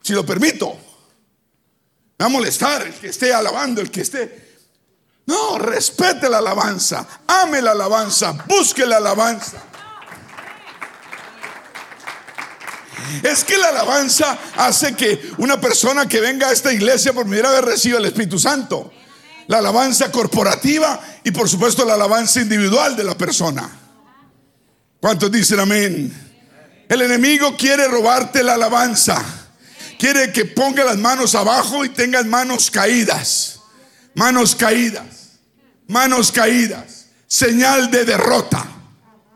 si 0.03 0.15
lo 0.15 0.25
permito. 0.25 0.73
Me 2.19 2.25
va 2.25 2.27
a 2.27 2.29
molestar 2.29 2.87
el 2.87 2.95
que 2.95 3.09
esté 3.09 3.33
alabando, 3.33 3.81
el 3.81 3.91
que 3.91 4.01
esté... 4.01 4.51
No, 5.27 5.59
respete 5.59 6.29
la 6.29 6.39
alabanza, 6.39 7.07
ame 7.27 7.63
la 7.63 7.73
alabanza, 7.73 8.33
busque 8.49 8.85
la 8.85 8.97
alabanza. 8.97 9.63
Es 13.23 13.45
que 13.45 13.57
la 13.57 13.69
alabanza 13.69 14.37
hace 14.57 14.97
que 14.97 15.33
una 15.39 15.61
persona 15.61 16.09
que 16.09 16.21
venga 16.21 16.49
a 16.49 16.53
esta 16.53 16.73
iglesia 16.73 17.13
por 17.13 17.25
primera 17.25 17.53
vez 17.53 17.61
reciba 17.63 17.99
el 17.99 18.07
Espíritu 18.07 18.39
Santo 18.39 18.93
la 19.49 19.59
alabanza 19.59 20.11
corporativa 20.11 21.01
y 21.25 21.31
por 21.31 21.49
supuesto 21.49 21.85
la 21.85 21.95
alabanza 21.95 22.41
individual 22.41 22.97
de 22.97 23.05
la 23.05 23.17
persona. 23.17 23.71
¿Cuántos 25.01 25.31
dicen 25.31 25.61
amén? 25.61 26.32
El 26.93 27.01
enemigo 27.01 27.57
quiere 27.57 27.89
robarte 27.89 28.43
la 28.43 28.53
alabanza. 28.53 29.25
Quiere 29.99 30.31
que 30.31 30.45
ponga 30.45 30.85
las 30.85 30.99
manos 30.99 31.35
abajo 31.35 31.87
y 31.87 31.89
tengas 31.89 32.27
manos 32.27 32.71
caídas. 32.71 33.61
Manos 34.15 34.55
caídas. 34.55 35.39
Manos 35.87 36.31
caídas. 36.31 37.07
Señal 37.27 37.91
de 37.91 38.05
derrota. 38.05 38.67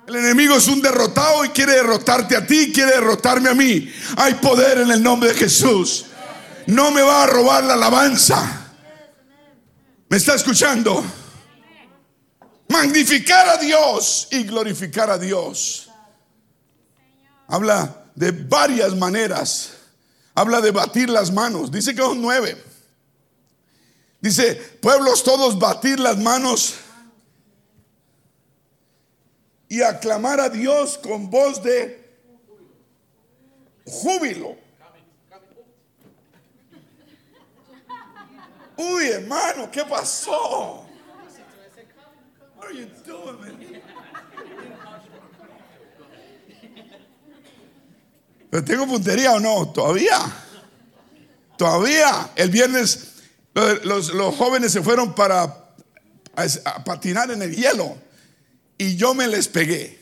El 0.07 0.17
enemigo 0.17 0.57
es 0.57 0.69
un 0.69 0.83
derrotado 0.83 1.47
y 1.47 1.49
quiere 1.49 1.73
derrotarte 1.73 2.37
a 2.37 2.47
ti, 2.47 2.73
quiere 2.75 2.91
derrotarme 2.91 3.49
a 3.49 3.55
mí. 3.55 3.91
Hay 4.19 4.35
poder 4.35 4.77
en 4.83 4.91
el 4.91 5.03
nombre 5.03 5.31
de 5.31 5.37
Jesús. 5.37 6.05
No 6.67 6.91
me 6.91 7.01
va 7.01 7.23
a 7.23 7.27
robar 7.27 7.65
la 7.65 7.73
alabanza. 7.73 8.67
¿Me 10.11 10.19
está 10.19 10.35
escuchando? 10.35 11.03
Magnificar 12.69 13.49
a 13.49 13.57
Dios 13.57 14.29
y 14.31 14.43
glorificar 14.43 15.09
a 15.09 15.17
Dios. 15.17 15.86
Habla 17.49 18.05
de 18.15 18.33
varias 18.33 18.97
maneras. 18.97 19.73
Habla 20.35 20.61
de 20.61 20.71
batir 20.71 21.09
las 21.09 21.33
manos. 21.33 21.71
Dice 21.71 21.95
que 21.95 22.03
son 22.03 22.21
nueve. 22.21 22.63
Dice, 24.21 24.55
pueblos 24.55 25.23
todos 25.23 25.59
batir 25.59 26.01
las 26.01 26.19
manos 26.19 26.75
y 29.69 29.83
aclamar 29.83 30.41
a 30.41 30.49
Dios 30.49 30.99
con 30.99 31.31
voz 31.31 31.63
de 31.63 32.05
júbilo. 33.85 34.57
Uy, 38.77 39.07
hermano, 39.09 39.71
¿qué 39.71 39.85
pasó? 39.85 40.87
¿Pero 48.51 48.65
tengo 48.65 48.87
puntería 48.87 49.33
o 49.33 49.41
no? 49.41 49.69
Todavía. 49.69 50.19
Todavía. 51.57 52.31
El 52.37 52.51
viernes 52.51 53.15
los, 53.85 54.11
jóvenes 54.37 54.73
se 54.73 54.83
fueron 54.83 55.15
para 55.15 55.75
patinar 56.85 57.31
en 57.31 57.43
el 57.43 57.55
hielo 57.55 57.97
y 58.77 58.97
yo 58.97 59.15
me 59.15 59.27
les 59.27 59.49
pegué. 59.49 59.99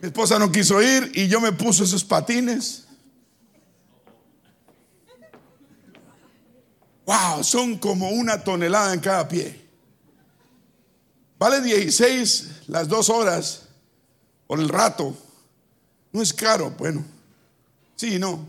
Mi 0.00 0.08
esposa 0.08 0.38
no 0.38 0.50
quiso 0.50 0.80
ir 0.80 1.10
y 1.14 1.28
yo 1.28 1.40
me 1.40 1.52
puse 1.52 1.84
esos 1.84 2.04
patines 2.04 2.84
Wow, 7.10 7.42
son 7.42 7.76
como 7.78 8.10
una 8.10 8.44
tonelada 8.44 8.94
en 8.94 9.00
cada 9.00 9.26
pie. 9.26 9.60
Vale 11.40 11.60
16 11.60 12.68
las 12.68 12.86
dos 12.86 13.10
horas 13.10 13.62
por 14.46 14.60
el 14.60 14.68
rato. 14.68 15.16
No 16.12 16.22
es 16.22 16.32
caro, 16.32 16.70
bueno. 16.78 17.04
Sí, 17.96 18.18
no. 18.18 18.46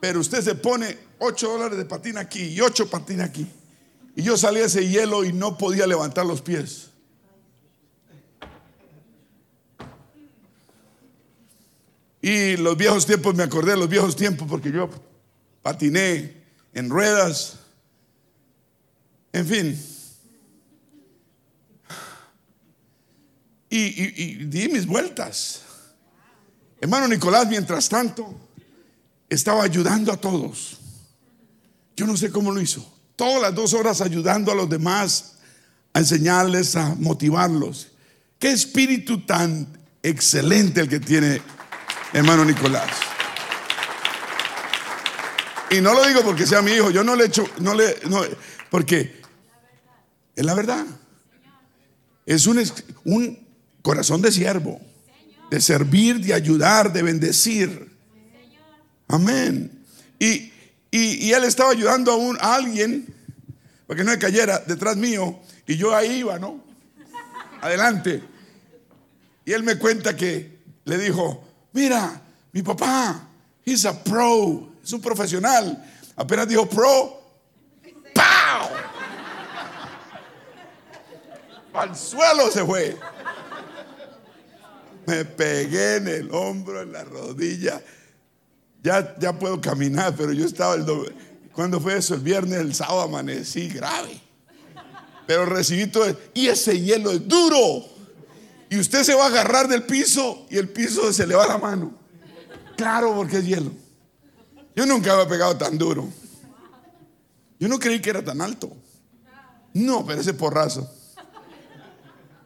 Pero 0.00 0.20
usted 0.20 0.42
se 0.42 0.54
pone 0.54 0.96
8 1.18 1.48
dólares 1.48 1.78
de 1.78 1.84
patina 1.84 2.20
aquí 2.20 2.42
y 2.42 2.60
8 2.60 2.88
patina 2.88 3.24
aquí. 3.24 3.46
Y 4.16 4.22
yo 4.22 4.36
salí 4.36 4.60
a 4.60 4.66
ese 4.66 4.88
hielo 4.88 5.24
y 5.24 5.32
no 5.32 5.58
podía 5.58 5.86
levantar 5.86 6.24
los 6.26 6.40
pies. 6.40 6.90
Y 12.22 12.56
los 12.56 12.76
viejos 12.76 13.04
tiempos, 13.04 13.34
me 13.34 13.42
acordé 13.42 13.72
de 13.72 13.76
los 13.78 13.88
viejos 13.88 14.16
tiempos 14.16 14.48
porque 14.48 14.72
yo 14.72 14.88
patiné 15.62 16.42
en 16.72 16.88
ruedas 16.88 17.58
en 19.34 19.46
fin. 19.46 19.84
Y, 23.68 24.44
di 24.44 24.68
mis 24.68 24.86
vueltas. 24.86 25.62
Hermano 26.84 27.08
Nicolás, 27.08 27.48
mientras 27.48 27.88
tanto, 27.88 28.38
estaba 29.30 29.64
ayudando 29.64 30.12
a 30.12 30.18
todos. 30.18 30.76
Yo 31.96 32.06
no 32.06 32.14
sé 32.14 32.30
cómo 32.30 32.52
lo 32.52 32.60
hizo. 32.60 32.86
Todas 33.16 33.40
las 33.40 33.54
dos 33.54 33.72
horas 33.72 34.02
ayudando 34.02 34.52
a 34.52 34.54
los 34.54 34.68
demás, 34.68 35.36
a 35.94 36.00
enseñarles, 36.00 36.76
a 36.76 36.94
motivarlos. 36.96 37.88
Qué 38.38 38.50
espíritu 38.50 39.24
tan 39.24 39.66
excelente 40.02 40.82
el 40.82 40.90
que 40.90 41.00
tiene 41.00 41.40
hermano 42.12 42.44
Nicolás. 42.44 42.90
Y 45.70 45.80
no 45.80 45.94
lo 45.94 46.06
digo 46.06 46.20
porque 46.20 46.46
sea 46.46 46.60
mi 46.60 46.72
hijo, 46.72 46.90
yo 46.90 47.02
no 47.02 47.16
le 47.16 47.24
echo, 47.24 47.46
no 47.60 47.72
le, 47.72 47.96
no, 48.10 48.20
porque 48.68 49.22
es 50.36 50.44
la 50.44 50.52
verdad. 50.52 50.84
Es 52.26 52.46
un, 52.46 52.62
un 53.06 53.38
corazón 53.80 54.20
de 54.20 54.30
siervo, 54.30 54.82
de 55.50 55.60
servir, 55.60 56.20
de 56.20 56.34
ayudar, 56.34 56.92
de 56.92 57.02
bendecir. 57.02 57.90
Amén. 59.08 59.70
Y, 60.18 60.52
y, 60.90 61.32
él 61.32 61.44
estaba 61.44 61.70
ayudando 61.70 62.12
a, 62.12 62.16
un, 62.16 62.38
alguien 62.40 63.06
para 63.86 63.98
que 63.98 64.04
no 64.04 64.12
me 64.12 64.18
cayera 64.18 64.60
detrás 64.60 64.96
mío 64.96 65.38
y 65.66 65.76
yo 65.76 65.94
ahí 65.94 66.18
iba, 66.18 66.38
¿no? 66.38 66.62
Adelante. 67.60 68.22
Y 69.44 69.52
él 69.52 69.62
me 69.62 69.76
cuenta 69.78 70.16
que 70.16 70.58
le 70.84 70.98
dijo, 70.98 71.44
mira, 71.72 72.20
mi 72.52 72.62
papá, 72.62 73.28
he's 73.64 73.84
a 73.84 74.02
pro, 74.02 74.72
es 74.82 74.92
un 74.92 75.00
profesional. 75.00 75.84
Apenas 76.16 76.48
dijo 76.48 76.68
pro, 76.68 77.20
¡pau! 78.14 78.70
al 81.74 81.96
suelo 81.96 82.50
se 82.50 82.64
fue. 82.64 82.96
Me 85.06 85.24
pegué 85.24 85.96
en 85.96 86.08
el 86.08 86.30
hombro, 86.32 86.82
en 86.82 86.92
la 86.92 87.04
rodilla. 87.04 87.82
Ya, 88.82 89.16
ya 89.18 89.38
puedo 89.38 89.60
caminar, 89.60 90.14
pero 90.16 90.32
yo 90.32 90.44
estaba 90.44 90.74
el 90.74 90.84
doble. 90.84 91.12
¿Cuándo 91.52 91.80
fue 91.80 91.96
eso? 91.96 92.14
El 92.14 92.20
viernes, 92.20 92.60
el 92.60 92.74
sábado 92.74 93.02
amanecí 93.02 93.68
grave. 93.68 94.20
Pero 95.26 95.46
recibí 95.46 95.86
todo. 95.86 96.16
Y 96.34 96.48
ese 96.48 96.80
hielo 96.80 97.12
es 97.12 97.26
duro. 97.26 97.86
Y 98.68 98.78
usted 98.78 99.04
se 99.04 99.14
va 99.14 99.24
a 99.24 99.28
agarrar 99.28 99.68
del 99.68 99.84
piso 99.84 100.46
y 100.50 100.56
el 100.56 100.68
piso 100.68 101.12
se 101.12 101.26
le 101.26 101.34
va 101.34 101.46
la 101.46 101.58
mano. 101.58 101.94
Claro, 102.76 103.14
porque 103.14 103.38
es 103.38 103.46
hielo. 103.46 103.70
Yo 104.74 104.84
nunca 104.84 105.12
había 105.12 105.28
pegado 105.28 105.56
tan 105.56 105.78
duro. 105.78 106.08
Yo 107.58 107.68
no 107.68 107.78
creí 107.78 108.00
que 108.00 108.10
era 108.10 108.24
tan 108.24 108.40
alto. 108.40 108.76
No, 109.72 110.04
pero 110.04 110.20
ese 110.20 110.34
porrazo. 110.34 110.90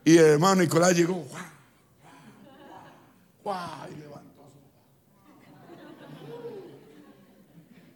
Y 0.05 0.17
el 0.19 0.25
hermano 0.25 0.63
Nicolás 0.63 0.95
llegó. 0.95 1.15
¡guau! 1.15 1.45
Y 3.91 3.97
levantó 4.01 4.51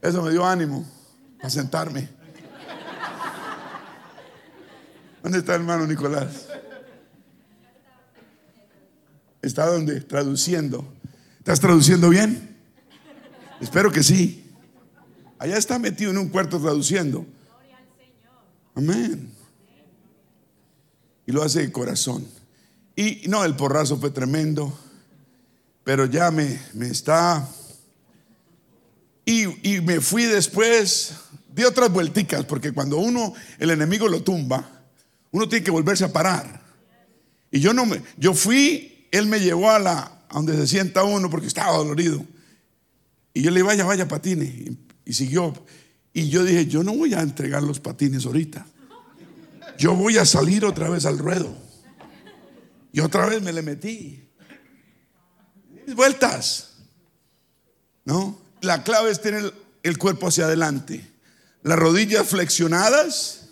su- 0.01 0.07
Eso 0.09 0.23
me 0.23 0.31
dio 0.31 0.45
ánimo 0.47 0.85
para 1.39 1.51
sentarme. 1.51 2.09
¿Dónde 5.23 5.39
está 5.39 5.55
el 5.55 5.61
hermano 5.61 5.87
Nicolás? 5.87 6.49
¿Está 9.41 9.67
donde? 9.67 10.01
Traduciendo. 10.01 10.85
¿Estás 11.39 11.61
traduciendo 11.61 12.09
bien? 12.09 12.57
Espero 13.61 13.93
que 13.93 14.03
sí. 14.03 14.51
Allá 15.39 15.57
está 15.59 15.79
metido 15.79 16.11
en 16.13 16.19
un 16.19 16.29
cuarto 16.29 16.61
traduciendo. 16.61 17.27
Amén. 18.75 19.33
Y 21.27 21.33
lo 21.33 21.43
hace 21.43 21.61
de 21.61 21.71
corazón. 21.73 22.27
Y 22.97 23.23
no, 23.29 23.45
el 23.45 23.55
porrazo 23.55 23.97
fue 23.99 24.11
tremendo. 24.11 24.77
Pero 25.85 26.07
ya 26.07 26.31
me, 26.31 26.61
me 26.75 26.89
está. 26.89 27.49
Y, 29.25 29.69
y 29.69 29.81
me 29.81 30.01
fui 30.01 30.25
después, 30.25 31.15
di 31.55 31.65
otras 31.65 31.93
vuelticas, 31.93 32.45
porque 32.45 32.73
cuando 32.73 32.99
uno, 32.99 33.35
el 33.59 33.71
enemigo 33.71 34.09
lo 34.09 34.23
tumba, 34.23 34.85
uno 35.31 35.49
tiene 35.49 35.65
que 35.65 35.71
volverse 35.71 36.05
a 36.05 36.13
parar. 36.13 36.63
Y 37.51 37.61
yo 37.61 37.73
no 37.73 37.87
me, 37.87 38.03
yo 38.17 38.35
fui, 38.35 39.07
él 39.11 39.27
me 39.27 39.41
llevó 39.41 39.71
a 39.71 39.79
la, 39.79 40.25
a 40.29 40.35
donde 40.35 40.57
se 40.57 40.67
sienta 40.67 41.05
uno 41.05 41.29
porque 41.31 41.47
estaba 41.47 41.77
dolorido. 41.77 42.25
Y 43.35 43.43
yo 43.43 43.51
le 43.51 43.57
dije, 43.57 43.67
vaya, 43.67 43.85
vaya, 43.85 44.09
patine. 44.09 44.45
Y, 44.45 44.79
y 45.05 45.13
siguió. 45.13 45.53
Y 46.13 46.29
yo 46.29 46.45
dije, 46.45 46.67
yo 46.67 46.83
no 46.83 46.95
voy 46.95 47.15
a 47.15 47.21
entregar 47.21 47.63
los 47.63 47.81
patines 47.81 48.27
ahorita. 48.27 48.67
Yo 49.79 49.95
voy 49.95 50.19
a 50.19 50.25
salir 50.25 50.65
otra 50.65 50.89
vez 50.89 51.07
al 51.07 51.19
ruedo. 51.19 51.57
Y 52.93 53.01
otra 53.01 53.27
vez 53.27 53.43
me 53.43 53.53
le 53.53 53.63
metí. 53.63 54.22
Vueltas. 55.89 56.75
¿No? 58.05 58.39
La 58.61 58.85
clave 58.85 59.11
es 59.11 59.21
tener 59.21 59.53
el, 59.83 59.99
cuerpo 59.99 60.29
hacia 60.29 60.45
adelante. 60.45 61.09
Las 61.63 61.79
rodillas 61.79 62.29
flexionadas 62.29 63.49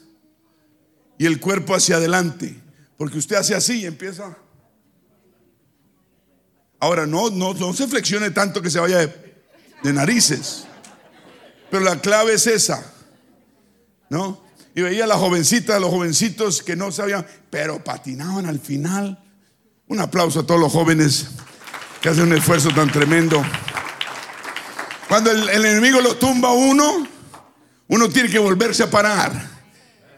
y 1.19 1.27
el 1.27 1.41
cuerpo 1.41 1.75
hacia 1.75 1.97
adelante. 1.97 2.61
Porque 2.97 3.19
usted 3.19 3.37
hace 3.37 3.55
así 3.55 3.81
y 3.81 3.87
empieza. 3.87 4.37
Ahora, 6.79 7.07
no, 7.07 7.31
no, 7.31 7.55
no 7.55 7.73
se 7.75 7.87
flexione 7.87 8.31
tanto 8.31 8.63
que 8.63 8.71
se 8.71 8.81
vaya 8.81 8.99
de, 8.99 9.93
narices. 9.93 10.65
Pero 11.71 11.85
la 11.85 12.01
clave 12.01 12.35
es 12.35 12.47
esa. 12.47 12.93
¿No? 14.09 14.43
Y 14.75 14.83
veía 14.83 15.05
a 15.05 15.07
la 15.09 15.19
jovencita, 15.19 15.77
a 15.77 15.81
los 15.81 15.91
jovencitos 15.91 16.63
que 16.63 16.77
no 16.77 16.91
sabían, 16.91 17.27
pero 17.51 17.83
patinaban 17.83 18.47
al 18.47 18.61
final. 18.61 19.23
Un 19.89 20.01
aplauso 20.01 20.41
a 20.41 20.47
todos 20.47 20.61
los 20.61 20.73
jóvenes 20.73 21.27
que 22.01 22.09
hacen 22.09 22.25
un 22.25 22.33
esfuerzo 22.33 22.71
tan 22.71 22.91
tremendo. 22.91 23.45
Cuando 25.09 25.31
el, 25.31 25.49
enemigo 25.49 26.01
lo 26.01 26.17
tumba 26.17 26.51
a 26.51 26.53
uno, 26.53 27.07
uno 27.89 28.09
tiene 28.09 28.31
que 28.31 28.39
volverse 28.39 28.85
a 28.85 28.91
parar. 28.91 29.51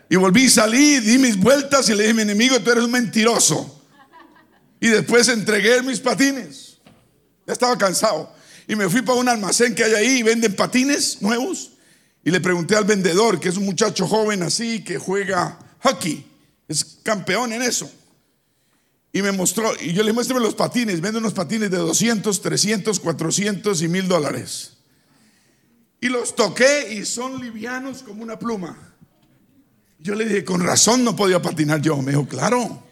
Y 0.08 0.16
volví, 0.16 0.48
salí, 0.48 1.00
di 1.00 1.18
mis 1.18 1.36
vueltas 1.36 1.88
y 1.88 1.94
le 1.94 2.02
dije 2.02 2.14
mi 2.14 2.22
enemigo, 2.22 2.60
tú 2.60 2.70
eres 2.70 2.84
un 2.84 2.90
mentiroso. 2.90 3.82
Y 4.80 4.88
después 4.88 5.28
entregué 5.28 5.82
mis 5.82 5.98
patines. 5.98 6.78
Ya 7.46 7.54
estaba 7.54 7.76
cansado. 7.78 8.32
Y 8.68 8.76
me 8.76 8.88
fui 8.88 9.02
para 9.02 9.18
un 9.18 9.28
almacén 9.28 9.74
que 9.74 9.84
hay 9.84 9.94
ahí 9.94 10.18
y 10.18 10.22
venden 10.22 10.54
patines 10.54 11.20
nuevos. 11.22 11.72
Y 12.24 12.30
le 12.30 12.40
pregunté 12.40 12.76
al 12.76 12.84
vendedor, 12.84 13.40
que 13.40 13.48
es 13.48 13.56
un 13.56 13.64
muchacho 13.64 14.06
joven 14.06 14.42
así, 14.42 14.84
que 14.84 14.98
juega 14.98 15.58
hockey. 15.80 16.26
Es 16.68 16.84
campeón 17.02 17.52
en 17.52 17.62
eso. 17.62 17.90
Y 19.12 19.20
me 19.20 19.32
mostró, 19.32 19.70
y 19.80 19.92
yo 19.92 20.02
le 20.02 20.12
muéstrame 20.12 20.40
los 20.40 20.54
patines. 20.54 21.00
Vende 21.00 21.18
unos 21.18 21.34
patines 21.34 21.70
de 21.70 21.76
200, 21.76 22.40
300, 22.40 22.98
400 22.98 23.82
y 23.82 23.88
mil 23.88 24.08
dólares. 24.08 24.78
Y 26.00 26.08
los 26.08 26.34
toqué 26.34 26.94
y 26.94 27.04
son 27.04 27.40
livianos 27.40 28.02
como 28.02 28.22
una 28.22 28.38
pluma. 28.38 28.94
Yo 29.98 30.14
le 30.14 30.24
dije, 30.24 30.44
con 30.44 30.60
razón 30.60 31.04
no 31.04 31.14
podía 31.14 31.40
patinar 31.40 31.80
yo. 31.80 31.96
Me 31.98 32.12
dijo, 32.12 32.26
claro, 32.26 32.82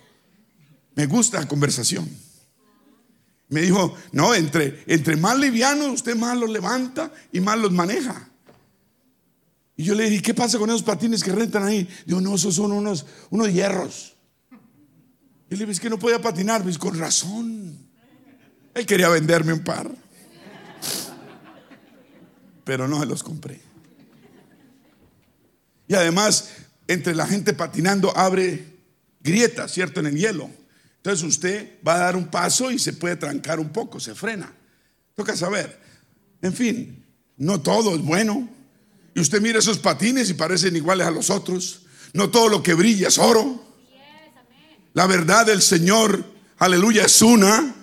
me 0.94 1.06
gusta 1.06 1.40
la 1.40 1.48
conversación. 1.48 2.08
Me 3.48 3.62
dijo, 3.62 3.94
no, 4.12 4.34
entre, 4.34 4.84
entre 4.86 5.16
más 5.16 5.36
livianos 5.38 5.88
usted 5.88 6.14
más 6.14 6.36
los 6.38 6.50
levanta 6.50 7.10
y 7.32 7.40
más 7.40 7.58
los 7.58 7.72
maneja. 7.72 8.28
Y 9.76 9.82
yo 9.82 9.94
le 9.94 10.08
dije, 10.08 10.22
¿qué 10.22 10.34
pasa 10.34 10.58
con 10.58 10.68
esos 10.68 10.82
patines 10.82 11.24
que 11.24 11.32
rentan 11.32 11.64
ahí? 11.64 11.88
Digo, 12.04 12.20
no, 12.20 12.34
esos 12.34 12.54
son 12.54 12.70
unos, 12.70 13.06
unos 13.30 13.52
hierros. 13.52 14.14
Y 15.50 15.56
le 15.56 15.60
dije, 15.60 15.72
es 15.72 15.80
que 15.80 15.90
no 15.90 15.98
podía 15.98 16.22
patinar. 16.22 16.62
Pues 16.62 16.78
con 16.78 16.96
razón. 16.98 17.76
Él 18.72 18.86
quería 18.86 19.08
venderme 19.08 19.52
un 19.52 19.64
par. 19.64 19.90
Pero 22.64 22.86
no 22.86 23.00
se 23.00 23.06
los 23.06 23.22
compré. 23.22 23.60
Y 25.88 25.94
además, 25.94 26.50
entre 26.86 27.16
la 27.16 27.26
gente 27.26 27.52
patinando 27.52 28.16
abre 28.16 28.64
grietas, 29.20 29.72
¿cierto? 29.72 29.98
En 29.98 30.06
el 30.06 30.16
hielo. 30.16 30.48
Entonces 30.98 31.26
usted 31.26 31.78
va 31.86 31.96
a 31.96 31.98
dar 31.98 32.16
un 32.16 32.28
paso 32.28 32.70
y 32.70 32.78
se 32.78 32.92
puede 32.92 33.16
trancar 33.16 33.58
un 33.58 33.70
poco, 33.70 33.98
se 33.98 34.14
frena. 34.14 34.52
Toca 35.16 35.36
saber. 35.36 35.80
En 36.42 36.52
fin, 36.52 37.04
no 37.36 37.60
todo 37.60 37.96
es 37.96 38.02
bueno. 38.02 38.48
Y 39.14 39.20
usted 39.20 39.40
mira 39.40 39.58
esos 39.58 39.78
patines 39.78 40.30
y 40.30 40.34
parecen 40.34 40.76
iguales 40.76 41.06
a 41.06 41.10
los 41.10 41.30
otros. 41.30 41.82
No 42.12 42.30
todo 42.30 42.48
lo 42.48 42.62
que 42.62 42.74
brilla 42.74 43.08
es 43.08 43.18
oro. 43.18 43.69
La 44.92 45.06
verdad 45.06 45.46
del 45.46 45.62
Señor, 45.62 46.24
aleluya, 46.58 47.04
es 47.04 47.22
una. 47.22 47.74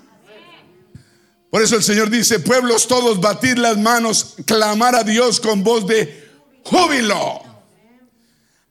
Por 1.49 1.61
eso 1.61 1.75
el 1.75 1.83
Señor 1.83 2.09
dice, 2.09 2.39
pueblos 2.39 2.87
todos, 2.87 3.21
batir 3.21 3.57
las 3.57 3.77
manos, 3.77 4.35
clamar 4.45 4.95
a 4.95 5.03
Dios 5.03 5.39
con 5.39 5.63
voz 5.63 5.87
de 5.87 6.29
júbilo. 6.63 7.41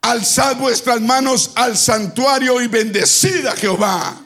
Alzad 0.03 0.57
vuestras 0.57 1.01
manos 1.01 1.53
al 1.55 1.77
santuario 1.77 2.61
y 2.61 2.69
bendecid 2.69 3.47
Jehová. 3.57 4.21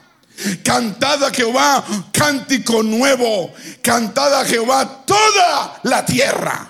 Cantad 0.63 1.23
a 1.23 1.31
Jehová 1.31 1.83
cántico 2.11 2.83
nuevo. 2.83 3.53
Cantad 3.81 4.41
a 4.41 4.45
Jehová 4.45 5.03
toda 5.05 5.79
la 5.83 6.05
tierra. 6.05 6.69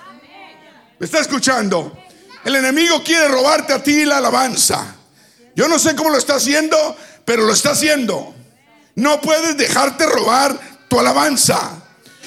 ¿Me 0.99 1.05
está 1.05 1.19
escuchando? 1.19 1.97
El 2.45 2.55
enemigo 2.55 3.03
quiere 3.03 3.27
robarte 3.27 3.73
a 3.73 3.83
ti 3.83 4.05
la 4.05 4.17
alabanza. 4.17 4.95
Yo 5.55 5.67
no 5.67 5.77
sé 5.79 5.95
cómo 5.95 6.09
lo 6.09 6.17
está 6.17 6.35
haciendo, 6.35 6.95
pero 7.31 7.45
lo 7.45 7.53
está 7.53 7.69
haciendo. 7.69 8.35
No 8.95 9.21
puedes 9.21 9.55
dejarte 9.55 10.05
robar 10.05 10.59
tu 10.89 10.99
alabanza. 10.99 11.81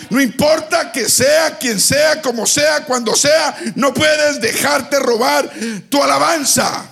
No 0.08 0.18
importa 0.18 0.90
que 0.90 1.10
sea 1.10 1.58
quien 1.58 1.78
sea, 1.78 2.22
como 2.22 2.46
sea, 2.46 2.86
cuando 2.86 3.14
sea, 3.14 3.54
no 3.74 3.92
puedes 3.92 4.40
dejarte 4.40 4.98
robar 4.98 5.52
tu 5.90 6.02
alabanza. 6.02 6.86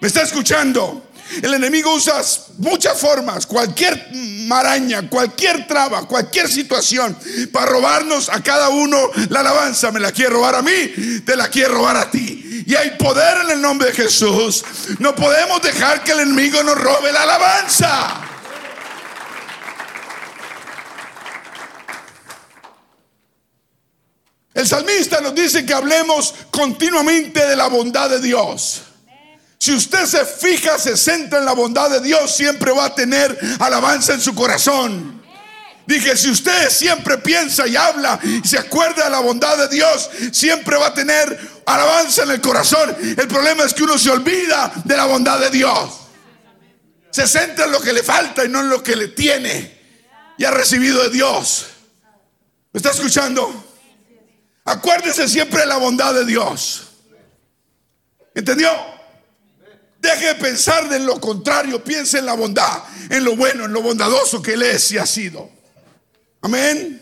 ¿Me 0.00 0.08
está 0.08 0.22
escuchando? 0.22 1.10
El 1.42 1.52
enemigo 1.52 1.94
usa 1.94 2.22
muchas 2.56 2.98
formas, 2.98 3.44
cualquier 3.44 4.08
maraña, 4.46 5.06
cualquier 5.10 5.66
traba, 5.66 6.08
cualquier 6.08 6.50
situación 6.50 7.14
para 7.52 7.66
robarnos 7.66 8.30
a 8.30 8.42
cada 8.42 8.70
uno 8.70 9.10
la 9.28 9.40
alabanza. 9.40 9.92
Me 9.92 10.00
la 10.00 10.12
quiere 10.12 10.30
robar 10.30 10.54
a 10.54 10.62
mí, 10.62 11.20
te 11.26 11.36
la 11.36 11.48
quiere 11.48 11.68
robar 11.68 11.98
a 11.98 12.10
ti. 12.10 12.47
Y 12.66 12.74
hay 12.74 12.90
poder 12.92 13.42
en 13.44 13.50
el 13.50 13.60
nombre 13.60 13.88
de 13.88 13.94
Jesús. 13.94 14.64
No 14.98 15.14
podemos 15.14 15.62
dejar 15.62 16.02
que 16.04 16.12
el 16.12 16.20
enemigo 16.20 16.62
nos 16.62 16.76
robe 16.76 17.12
la 17.12 17.22
alabanza. 17.22 18.20
El 24.54 24.66
salmista 24.66 25.20
nos 25.20 25.34
dice 25.34 25.64
que 25.64 25.72
hablemos 25.72 26.34
continuamente 26.50 27.46
de 27.46 27.54
la 27.54 27.68
bondad 27.68 28.10
de 28.10 28.20
Dios. 28.20 28.82
Si 29.58 29.72
usted 29.72 30.04
se 30.06 30.24
fija, 30.24 30.78
se 30.78 30.96
centra 30.96 31.38
en 31.38 31.44
la 31.44 31.52
bondad 31.52 31.90
de 31.90 32.00
Dios, 32.00 32.34
siempre 32.34 32.72
va 32.72 32.86
a 32.86 32.94
tener 32.94 33.38
alabanza 33.60 34.14
en 34.14 34.20
su 34.20 34.34
corazón. 34.34 35.17
Dije, 35.88 36.18
si 36.18 36.28
usted 36.28 36.68
siempre 36.68 37.16
piensa 37.16 37.66
y 37.66 37.74
habla 37.74 38.20
y 38.22 38.46
se 38.46 38.58
acuerda 38.58 39.04
de 39.04 39.10
la 39.10 39.20
bondad 39.20 39.56
de 39.56 39.68
Dios, 39.74 40.10
siempre 40.32 40.76
va 40.76 40.88
a 40.88 40.92
tener 40.92 41.62
alabanza 41.64 42.24
en 42.24 42.32
el 42.32 42.42
corazón. 42.42 42.94
El 43.00 43.26
problema 43.26 43.64
es 43.64 43.72
que 43.72 43.84
uno 43.84 43.96
se 43.96 44.10
olvida 44.10 44.70
de 44.84 44.94
la 44.94 45.06
bondad 45.06 45.40
de 45.40 45.48
Dios. 45.48 46.00
Se 47.10 47.26
centra 47.26 47.64
en 47.64 47.72
lo 47.72 47.80
que 47.80 47.94
le 47.94 48.02
falta 48.02 48.44
y 48.44 48.50
no 48.50 48.60
en 48.60 48.68
lo 48.68 48.82
que 48.82 48.96
le 48.96 49.08
tiene 49.08 49.78
y 50.36 50.44
ha 50.44 50.50
recibido 50.50 51.02
de 51.04 51.08
Dios. 51.08 51.68
¿Me 52.70 52.78
está 52.80 52.90
escuchando? 52.90 53.64
Acuérdese 54.66 55.26
siempre 55.26 55.60
de 55.60 55.68
la 55.68 55.78
bondad 55.78 56.12
de 56.12 56.26
Dios. 56.26 56.82
¿Entendió? 58.34 58.68
Deje 59.98 60.26
de 60.26 60.34
pensar 60.34 60.92
en 60.92 61.06
lo 61.06 61.18
contrario, 61.18 61.82
piense 61.82 62.18
en 62.18 62.26
la 62.26 62.34
bondad, 62.34 62.82
en 63.08 63.24
lo 63.24 63.36
bueno, 63.36 63.64
en 63.64 63.72
lo 63.72 63.80
bondadoso 63.80 64.42
que 64.42 64.52
Él 64.52 64.64
es 64.64 64.92
y 64.92 64.98
ha 64.98 65.06
sido. 65.06 65.56
Amén. 66.40 67.00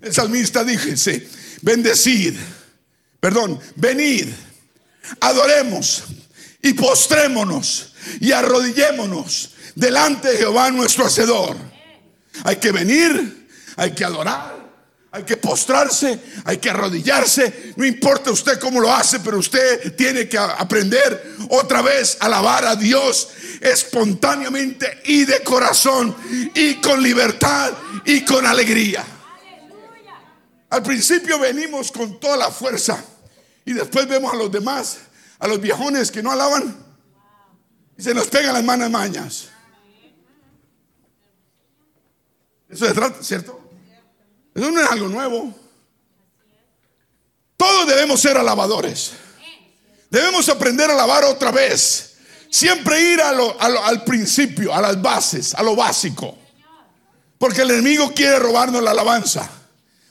El 0.00 0.12
salmista 0.12 0.64
díjese, 0.64 1.26
bendecid, 1.62 2.34
perdón, 3.20 3.58
venid, 3.76 4.28
adoremos 5.20 6.04
y 6.62 6.74
postrémonos 6.74 7.94
y 8.20 8.32
arrodillémonos 8.32 9.50
delante 9.74 10.28
de 10.28 10.38
Jehová 10.38 10.70
nuestro 10.70 11.06
Hacedor. 11.06 11.56
Hay 12.44 12.56
que 12.56 12.70
venir, 12.70 13.48
hay 13.76 13.92
que 13.92 14.04
adorar, 14.04 14.53
hay 15.14 15.22
que 15.22 15.36
postrarse, 15.36 16.18
hay 16.44 16.58
que 16.58 16.70
arrodillarse. 16.70 17.72
No 17.76 17.84
importa 17.84 18.32
usted 18.32 18.58
cómo 18.58 18.80
lo 18.80 18.92
hace, 18.92 19.20
pero 19.20 19.38
usted 19.38 19.94
tiene 19.94 20.28
que 20.28 20.36
aprender 20.36 21.36
otra 21.50 21.82
vez 21.82 22.18
a 22.18 22.26
alabar 22.26 22.64
a 22.64 22.74
Dios 22.74 23.28
espontáneamente 23.60 25.02
y 25.04 25.24
de 25.24 25.44
corazón 25.44 26.16
y 26.52 26.80
con 26.80 27.00
libertad 27.00 27.72
y 28.04 28.24
con 28.24 28.44
alegría. 28.44 29.04
Al 30.70 30.82
principio 30.82 31.38
venimos 31.38 31.92
con 31.92 32.18
toda 32.18 32.36
la 32.36 32.50
fuerza 32.50 33.04
y 33.64 33.72
después 33.72 34.08
vemos 34.08 34.32
a 34.32 34.36
los 34.36 34.50
demás, 34.50 34.98
a 35.38 35.46
los 35.46 35.60
viejones 35.60 36.10
que 36.10 36.24
no 36.24 36.32
alaban 36.32 36.76
y 37.96 38.02
se 38.02 38.12
nos 38.14 38.26
pegan 38.26 38.52
las 38.52 38.64
manos 38.64 38.90
mañas. 38.90 39.48
Eso 42.68 42.86
se 42.86 42.92
trata, 42.92 43.22
¿cierto? 43.22 43.63
Eso 44.54 44.70
no 44.70 44.80
es 44.80 44.90
algo 44.90 45.08
nuevo. 45.08 45.52
Todos 47.56 47.86
debemos 47.88 48.20
ser 48.20 48.36
alabadores. 48.36 49.12
Debemos 50.10 50.48
aprender 50.48 50.90
a 50.90 50.92
alabar 50.92 51.24
otra 51.24 51.50
vez. 51.50 52.16
Siempre 52.50 53.00
ir 53.00 53.20
al 53.20 54.04
principio, 54.04 54.72
a 54.72 54.80
las 54.80 55.00
bases, 55.02 55.54
a 55.54 55.62
lo 55.62 55.74
básico. 55.74 56.38
Porque 57.36 57.62
el 57.62 57.70
enemigo 57.72 58.12
quiere 58.14 58.38
robarnos 58.38 58.82
la 58.82 58.92
alabanza. 58.92 59.50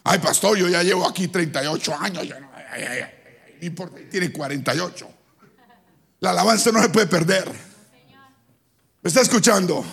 Ay, 0.03 0.19
pastor, 0.19 0.57
yo 0.57 0.67
ya 0.67 0.83
llevo 0.83 1.07
aquí 1.07 1.29
38 1.29 1.95
años. 1.99 2.27
Ya 2.27 2.39
no, 2.39 2.49
tiene 4.11 4.31
48. 4.31 5.09
La 6.19 6.31
alabanza 6.31 6.71
no 6.71 6.81
se 6.81 6.89
puede 6.89 7.07
perder. 7.07 7.49
¿Me 9.01 9.07
está 9.07 9.21
escuchando? 9.21 9.85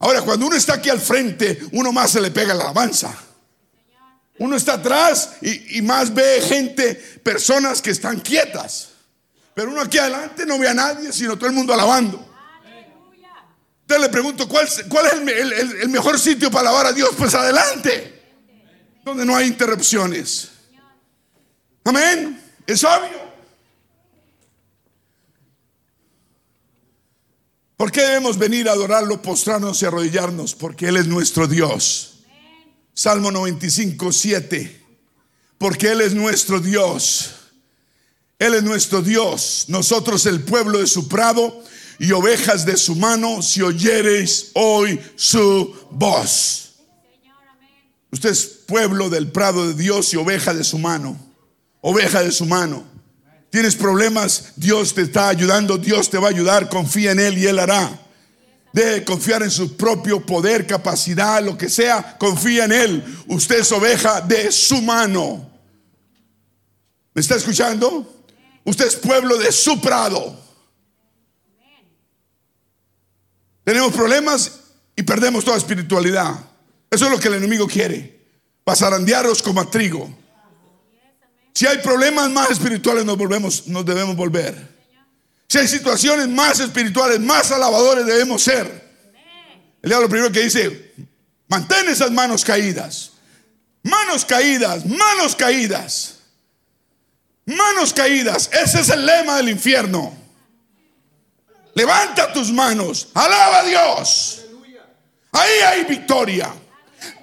Ahora, 0.00 0.22
cuando 0.22 0.46
uno 0.46 0.56
está 0.56 0.74
aquí 0.74 0.88
al 0.88 0.98
frente, 0.98 1.60
uno 1.72 1.92
más 1.92 2.10
se 2.10 2.20
le 2.20 2.30
pega 2.30 2.54
la 2.54 2.64
alabanza. 2.64 3.14
Uno 4.38 4.56
está 4.56 4.74
atrás 4.74 5.34
y, 5.42 5.82
más 5.82 6.12
ve 6.12 6.40
gente, 6.40 6.94
personas 7.22 7.82
que 7.82 7.90
están 7.90 8.18
quietas. 8.20 8.88
Pero 9.52 9.70
uno 9.70 9.82
aquí 9.82 9.98
adelante 9.98 10.46
no 10.46 10.58
ve 10.58 10.68
a 10.68 10.74
nadie, 10.74 11.12
sino 11.12 11.36
todo 11.36 11.50
el 11.50 11.54
mundo 11.54 11.74
alabando. 11.74 12.26
Entonces 13.82 14.06
le 14.06 14.08
pregunto, 14.08 14.48
¿cuál, 14.48 14.66
es 14.66 14.78
el, 14.78 15.52
el 15.82 15.88
mejor 15.90 16.18
sitio 16.18 16.50
para 16.50 16.70
alabar 16.70 16.86
a 16.86 16.92
Dios? 16.94 17.10
Pues 17.18 17.34
adelante, 17.34 18.22
donde 19.04 19.26
no 19.26 19.36
hay 19.36 19.48
interrupciones. 19.48 20.48
Amén. 21.84 22.42
Es 22.66 22.82
obvio. 22.84 23.19
¿Por 27.80 27.90
qué 27.90 28.02
debemos 28.02 28.36
venir 28.36 28.68
a 28.68 28.72
adorarlo, 28.72 29.22
postrarnos 29.22 29.80
y 29.80 29.86
arrodillarnos? 29.86 30.54
Porque 30.54 30.88
Él 30.88 30.98
es 30.98 31.06
nuestro 31.06 31.46
Dios. 31.46 32.18
Salmo 32.92 33.30
95, 33.30 34.12
7. 34.12 34.84
Porque 35.56 35.92
Él 35.92 36.02
es 36.02 36.12
nuestro 36.12 36.60
Dios. 36.60 37.30
Él 38.38 38.52
es 38.52 38.62
nuestro 38.64 39.00
Dios. 39.00 39.64
Nosotros 39.68 40.26
el 40.26 40.42
pueblo 40.42 40.78
de 40.78 40.86
su 40.86 41.08
prado 41.08 41.64
y 41.98 42.12
ovejas 42.12 42.66
de 42.66 42.76
su 42.76 42.96
mano, 42.96 43.40
si 43.40 43.62
oyereis 43.62 44.50
hoy 44.52 45.00
su 45.16 45.74
voz. 45.90 46.74
Usted 48.12 48.28
es 48.28 48.44
pueblo 48.44 49.08
del 49.08 49.32
prado 49.32 49.68
de 49.68 49.72
Dios 49.72 50.12
y 50.12 50.18
oveja 50.18 50.52
de 50.52 50.64
su 50.64 50.78
mano. 50.78 51.18
Oveja 51.80 52.22
de 52.22 52.30
su 52.30 52.44
mano. 52.44 52.89
Tienes 53.50 53.74
problemas, 53.74 54.52
Dios 54.54 54.94
te 54.94 55.02
está 55.02 55.28
ayudando, 55.28 55.76
Dios 55.76 56.08
te 56.08 56.18
va 56.18 56.28
a 56.28 56.30
ayudar, 56.30 56.68
confía 56.68 57.10
en 57.10 57.18
Él 57.18 57.36
y 57.36 57.46
Él 57.46 57.58
hará. 57.58 57.98
De 58.72 59.04
confiar 59.04 59.42
en 59.42 59.50
su 59.50 59.76
propio 59.76 60.24
poder, 60.24 60.64
capacidad, 60.64 61.42
lo 61.42 61.58
que 61.58 61.68
sea, 61.68 62.16
confía 62.16 62.64
en 62.66 62.72
Él. 62.72 63.24
Usted 63.26 63.58
es 63.58 63.72
oveja 63.72 64.20
de 64.20 64.52
su 64.52 64.80
mano. 64.80 65.50
¿Me 67.12 67.20
está 67.20 67.34
escuchando? 67.34 68.24
Usted 68.64 68.86
es 68.86 68.94
pueblo 68.94 69.36
de 69.36 69.50
su 69.50 69.80
prado. 69.80 70.38
Tenemos 73.64 73.92
problemas 73.92 74.60
y 74.94 75.02
perdemos 75.02 75.44
toda 75.44 75.56
espiritualidad. 75.56 76.34
Eso 76.88 77.06
es 77.06 77.10
lo 77.10 77.18
que 77.18 77.28
el 77.28 77.34
enemigo 77.34 77.66
quiere. 77.66 78.20
Pasarandearos 78.62 79.42
como 79.42 79.60
a 79.60 79.68
trigo. 79.68 80.19
Si 81.54 81.66
hay 81.66 81.78
problemas 81.78 82.30
más 82.30 82.50
espirituales, 82.50 83.04
nos 83.04 83.16
volvemos, 83.16 83.66
nos 83.66 83.84
debemos 83.84 84.16
volver. 84.16 84.54
Si 85.48 85.58
hay 85.58 85.66
situaciones 85.66 86.28
más 86.28 86.60
espirituales, 86.60 87.18
más 87.20 87.50
alabadores 87.50 88.06
debemos 88.06 88.42
ser. 88.42 88.88
El 89.82 89.90
diablo 89.90 90.08
primero 90.08 90.30
que 90.30 90.40
dice, 90.40 90.92
mantén 91.48 91.88
esas 91.88 92.10
manos 92.10 92.44
caídas. 92.44 93.12
Manos 93.82 94.24
caídas, 94.24 94.84
manos 94.86 95.34
caídas. 95.34 96.16
Manos 97.46 97.92
caídas. 97.92 98.50
Ese 98.52 98.80
es 98.80 98.88
el 98.90 99.04
lema 99.04 99.36
del 99.36 99.48
infierno. 99.48 100.16
Levanta 101.74 102.32
tus 102.32 102.52
manos. 102.52 103.08
Alaba 103.14 103.60
a 103.60 103.64
Dios. 103.64 104.42
Ahí 105.32 105.58
hay 105.66 105.84
victoria. 105.84 106.52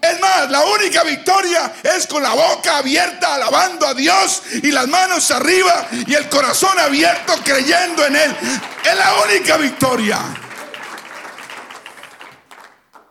Es 0.02 0.20
más, 0.20 0.50
la 0.50 0.66
única 0.66 1.04
victoria 1.04 1.74
es 1.84 2.08
con 2.08 2.24
la 2.24 2.34
boca 2.34 2.78
abierta 2.78 3.36
alabando 3.36 3.88
a 3.88 3.94
Dios 3.94 4.44
y 4.64 4.72
las 4.72 4.88
manos 4.88 5.30
arriba 5.32 5.88
y 6.08 6.14
el 6.14 6.30
corazón 6.30 6.78
abierto 6.80 7.34
creyendo 7.44 8.06
en 8.06 8.16
Él. 8.16 8.36
Es 8.84 8.98
la 8.98 9.16
única 9.24 9.58
victoria. 9.58 10.20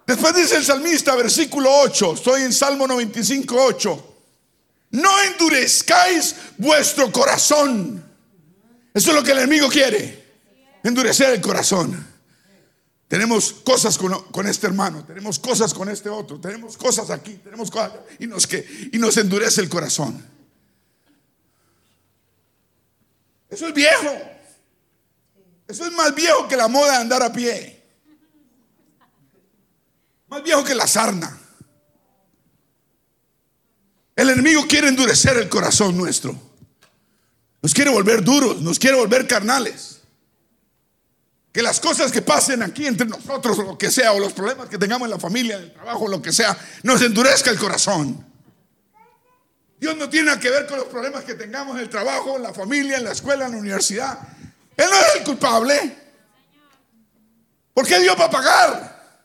Después 0.07 0.35
dice 0.35 0.57
el 0.57 0.65
salmista, 0.65 1.17
versículo 1.17 1.71
8, 1.81 2.15
estoy 2.15 2.43
en 2.43 2.53
Salmo 2.53 2.87
95, 2.87 3.57
8. 3.59 4.15
No 4.93 5.23
endurezcáis 5.23 6.35
vuestro 6.57 7.11
corazón. 7.11 8.05
Eso 8.95 9.11
es 9.11 9.17
lo 9.17 9.23
que 9.23 9.33
el 9.33 9.39
enemigo 9.39 9.69
quiere, 9.69 10.25
endurecer 10.85 11.35
el 11.35 11.41
corazón. 11.41 12.16
Tenemos 13.09 13.53
cosas 13.53 13.97
con, 13.99 14.47
este 14.47 14.67
hermano, 14.67 15.05
tenemos 15.05 15.39
cosas 15.39 15.73
con 15.73 15.89
este 15.89 16.09
otro, 16.09 16.41
tenemos 16.41 16.77
cosas 16.77 17.11
aquí, 17.11 17.35
tenemos 17.35 17.71
cosas 17.71 17.93
y 18.19 18.27
nos, 18.27 18.47
que, 18.49 18.91
y 18.93 18.99
nos 18.99 19.17
endurece 19.17 19.61
el 19.61 19.69
corazón. 19.69 20.25
Eso 23.49 23.69
es 23.69 23.75
viejo. 23.75 24.13
Eso 25.69 25.85
es 25.85 25.93
más 25.93 26.15
viejo 26.15 26.49
que 26.49 26.57
la 26.57 26.67
moda 26.67 26.93
de 26.93 26.99
andar 26.99 27.23
a 27.23 27.33
pie. 27.33 27.81
Más 30.27 30.43
viejo 30.43 30.65
que 30.65 30.75
la 30.75 30.89
sarna. 30.89 31.39
El 34.17 34.31
enemigo 34.31 34.67
quiere 34.67 34.89
endurecer 34.89 35.37
el 35.37 35.49
corazón 35.49 35.97
nuestro. 35.97 36.35
Nos 37.63 37.73
quiere 37.73 37.91
volver 37.91 38.25
duros, 38.25 38.61
nos 38.63 38.81
quiere 38.81 38.97
volver 38.97 39.29
carnales 39.29 39.96
que 41.57 41.63
las 41.63 41.81
cosas 41.81 42.13
que 42.13 42.21
pasen 42.21 42.63
aquí 42.63 42.87
entre 42.87 43.07
nosotros, 43.07 43.59
o 43.59 43.63
lo 43.63 43.79
que 43.79 43.91
sea, 43.91 44.13
o 44.13 44.21
los 44.21 44.35
problemas 44.35 44.69
que 44.69 44.77
tengamos 44.77 45.07
en 45.07 45.13
la 45.13 45.19
familia, 45.19 45.57
en 45.57 45.63
el 45.63 45.73
trabajo, 45.73 46.07
lo 46.07 46.21
que 46.21 46.31
sea, 46.31 46.55
nos 46.83 47.01
endurezca 47.01 47.51
el 47.51 47.59
corazón. 47.59 48.27
Dios 49.81 49.97
no 49.97 50.07
tiene 50.11 50.27
nada 50.27 50.39
que 50.39 50.51
ver 50.51 50.67
con 50.67 50.77
los 50.77 50.87
problemas 50.89 51.25
que 51.25 51.33
tengamos 51.33 51.77
en 51.77 51.85
el 51.85 51.89
trabajo, 51.89 52.37
en 52.37 52.43
la 52.43 52.53
familia, 52.53 52.99
en 52.99 53.05
la 53.05 53.13
escuela, 53.13 53.47
en 53.47 53.53
la 53.53 53.57
universidad. 53.57 54.19
Él 54.77 54.85
no 54.91 54.97
es 55.01 55.17
el 55.17 55.25
culpable. 55.25 55.97
¿Por 57.73 57.87
qué 57.87 58.01
Dios 58.01 58.15
va 58.21 58.27
a 58.27 58.31
pagar? 58.31 59.17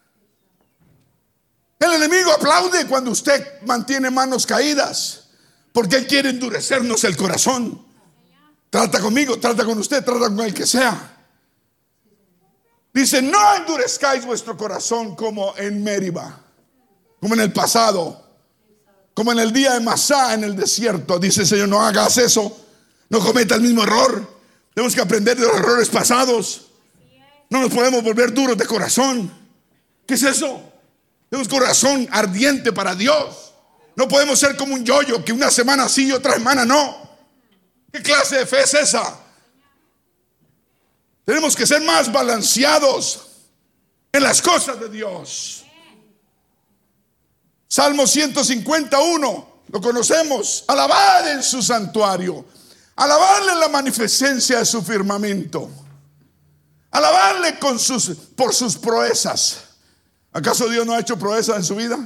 El 1.79 1.91
enemigo 1.91 2.31
aplaude 2.31 2.87
cuando 2.87 3.11
usted 3.11 3.61
mantiene 3.63 4.09
manos 4.09 4.45
caídas, 4.45 5.31
porque 5.73 5.97
Él 5.97 6.07
quiere 6.07 6.29
endurecernos 6.29 7.03
el 7.03 7.17
corazón. 7.17 7.85
Trata 8.69 9.01
conmigo, 9.01 9.37
trata 9.37 9.65
con 9.65 9.77
usted, 9.79 10.01
trata 10.01 10.29
con 10.29 10.39
el 10.39 10.53
que 10.53 10.65
sea. 10.65 11.17
Dice, 12.93 13.21
no 13.21 13.55
endurezcáis 13.55 14.25
vuestro 14.25 14.57
corazón 14.57 15.15
como 15.15 15.55
en 15.57 15.81
Meriba, 15.83 16.39
como 17.19 17.33
en 17.35 17.39
el 17.39 17.53
pasado, 17.53 18.21
como 19.13 19.31
en 19.31 19.39
el 19.39 19.53
día 19.53 19.73
de 19.73 19.79
Masá 19.79 20.33
en 20.33 20.43
el 20.43 20.55
desierto. 20.55 21.17
Dice 21.17 21.41
el 21.41 21.47
Señor, 21.47 21.69
no 21.69 21.81
hagas 21.81 22.17
eso, 22.17 22.65
no 23.09 23.19
cometa 23.19 23.55
el 23.55 23.61
mismo 23.61 23.83
error. 23.83 24.39
Tenemos 24.73 24.93
que 24.93 25.01
aprender 25.01 25.37
de 25.37 25.45
los 25.45 25.55
errores 25.55 25.89
pasados. 25.89 26.67
No 27.49 27.61
nos 27.61 27.71
podemos 27.73 28.03
volver 28.03 28.33
duros 28.33 28.57
de 28.57 28.65
corazón. 28.65 29.31
¿Qué 30.05 30.15
es 30.15 30.23
eso? 30.23 30.61
Tenemos 31.29 31.47
corazón 31.47 32.07
ardiente 32.11 32.73
para 32.73 32.95
Dios. 32.95 33.53
No 33.95 34.07
podemos 34.07 34.39
ser 34.39 34.57
como 34.57 34.73
un 34.73 34.83
yoyo, 34.83 35.23
que 35.23 35.33
una 35.33 35.51
semana 35.51 35.87
sí 35.87 36.07
y 36.07 36.11
otra 36.11 36.33
semana 36.33 36.65
no. 36.65 37.09
¿Qué 37.91 38.01
clase 38.01 38.37
de 38.37 38.45
fe 38.45 38.61
es 38.63 38.73
esa? 38.73 39.19
Tenemos 41.25 41.55
que 41.55 41.67
ser 41.67 41.81
más 41.81 42.11
balanceados 42.11 43.27
en 44.11 44.23
las 44.23 44.41
cosas 44.41 44.79
de 44.79 44.89
Dios. 44.89 45.63
Salmo 47.67 48.05
151, 48.05 49.63
lo 49.69 49.81
conocemos. 49.81 50.65
Alabad 50.67 51.31
en 51.31 51.43
su 51.43 51.61
santuario. 51.61 52.45
Alabarle 52.95 53.55
la 53.55 53.69
magnificencia 53.69 54.59
de 54.59 54.65
su 54.65 54.81
firmamento. 54.81 55.69
Alabarle 56.91 57.57
con 57.57 57.79
sus, 57.79 58.09
por 58.35 58.53
sus 58.53 58.77
proezas. 58.77 59.59
¿Acaso 60.33 60.67
Dios 60.67 60.85
no 60.85 60.93
ha 60.93 60.99
hecho 60.99 61.17
proezas 61.17 61.57
en 61.57 61.63
su 61.63 61.75
vida? 61.75 61.97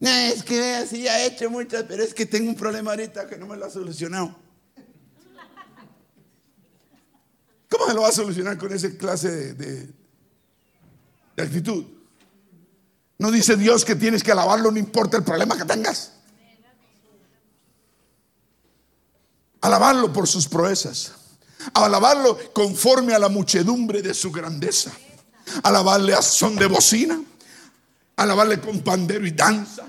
No, 0.00 0.10
es 0.10 0.42
que 0.42 0.86
sí 0.86 1.08
ha 1.08 1.24
hecho 1.24 1.48
muchas, 1.48 1.84
pero 1.84 2.02
es 2.02 2.12
que 2.12 2.26
tengo 2.26 2.50
un 2.50 2.56
problema 2.56 2.90
ahorita 2.90 3.26
que 3.26 3.38
no 3.38 3.46
me 3.46 3.56
lo 3.56 3.64
ha 3.64 3.70
solucionado. 3.70 4.43
¿Cómo 7.74 7.88
se 7.88 7.94
lo 7.94 8.02
va 8.02 8.08
a 8.08 8.12
solucionar 8.12 8.56
con 8.56 8.72
esa 8.72 8.88
clase 8.90 9.52
de, 9.54 9.92
actitud? 11.36 11.84
No 13.18 13.32
dice 13.32 13.56
Dios 13.56 13.84
que 13.84 13.96
tienes 13.96 14.22
que 14.22 14.30
alabarlo, 14.30 14.70
no 14.70 14.78
importa 14.78 15.16
el 15.16 15.24
problema 15.24 15.56
que 15.56 15.64
tengas. 15.64 16.12
Alabarlo 19.60 20.12
por 20.12 20.28
sus 20.28 20.46
proezas. 20.46 21.14
Alabarlo 21.72 22.38
conforme 22.52 23.12
a 23.12 23.18
la 23.18 23.28
muchedumbre 23.28 24.02
de 24.02 24.14
su 24.14 24.30
grandeza. 24.30 24.92
Alabarle 25.64 26.14
a 26.14 26.22
son 26.22 26.54
de 26.54 26.66
bocina. 26.66 27.20
Alabarle 28.14 28.60
con 28.60 28.84
pandero 28.84 29.26
y 29.26 29.32
danza. 29.32 29.84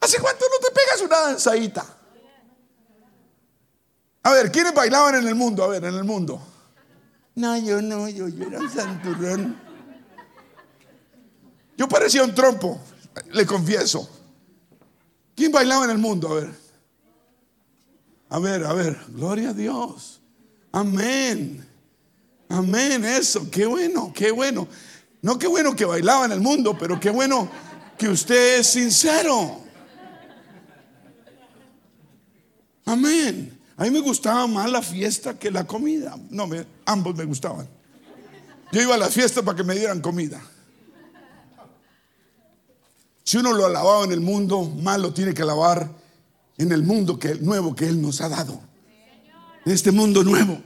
¿Hace 0.00 0.18
cuánto 0.20 0.46
no 0.48 0.66
te 0.66 0.74
pegas 0.74 1.02
una 1.02 1.20
danzadita? 1.32 1.84
A 4.22 4.32
ver, 4.32 4.50
¿quiénes 4.50 4.72
bailaban 4.72 5.16
en 5.16 5.28
el 5.28 5.34
mundo? 5.34 5.64
A 5.64 5.68
ver, 5.68 5.84
en 5.84 5.96
el 5.96 6.04
mundo. 6.04 6.48
No, 7.34 7.56
yo 7.56 7.80
no, 7.80 8.08
yo, 8.08 8.28
yo 8.28 8.46
era 8.46 8.60
un 8.60 8.70
santurrón. 8.70 9.60
Yo 11.76 11.88
parecía 11.88 12.22
un 12.22 12.34
trompo, 12.34 12.80
le 13.32 13.46
confieso. 13.46 14.08
¿Quién 15.34 15.50
bailaba 15.50 15.84
en 15.86 15.90
el 15.92 15.98
mundo? 15.98 16.28
A 16.28 16.34
ver. 16.34 16.50
A 18.28 18.38
ver, 18.38 18.64
a 18.64 18.72
ver, 18.72 18.98
gloria 19.08 19.50
a 19.50 19.52
Dios. 19.52 20.20
Amén. 20.72 21.66
Amén, 22.48 23.04
eso, 23.04 23.50
qué 23.50 23.66
bueno, 23.66 24.12
qué 24.14 24.30
bueno. 24.30 24.68
No 25.22 25.38
qué 25.38 25.46
bueno 25.46 25.74
que 25.74 25.84
bailaba 25.84 26.26
en 26.26 26.32
el 26.32 26.40
mundo, 26.40 26.76
pero 26.78 26.98
qué 27.00 27.10
bueno 27.10 27.50
que 27.96 28.08
usted 28.08 28.58
es 28.58 28.66
sincero. 28.66 29.60
Amén. 32.84 33.58
A 33.82 33.84
mí 33.84 33.90
me 33.90 33.98
gustaba 33.98 34.46
más 34.46 34.70
la 34.70 34.80
fiesta 34.80 35.36
que 35.36 35.50
la 35.50 35.66
comida. 35.66 36.16
No, 36.30 36.48
ambos 36.84 37.16
me 37.16 37.24
gustaban. 37.24 37.68
Yo 38.70 38.80
iba 38.80 38.94
a 38.94 38.96
la 38.96 39.10
fiesta 39.10 39.42
para 39.42 39.56
que 39.56 39.64
me 39.64 39.74
dieran 39.74 40.00
comida. 40.00 40.40
Si 43.24 43.38
uno 43.38 43.52
lo 43.52 43.66
alababa 43.66 44.04
en 44.04 44.12
el 44.12 44.20
mundo, 44.20 44.62
más 44.62 45.00
lo 45.00 45.12
tiene 45.12 45.34
que 45.34 45.42
alabar 45.42 45.90
en 46.58 46.70
el 46.70 46.84
mundo 46.84 47.18
que, 47.18 47.34
nuevo 47.34 47.74
que 47.74 47.88
Él 47.88 48.00
nos 48.00 48.20
ha 48.20 48.28
dado. 48.28 48.60
En 49.66 49.72
este 49.72 49.90
mundo 49.90 50.22
nuevo. 50.22 50.62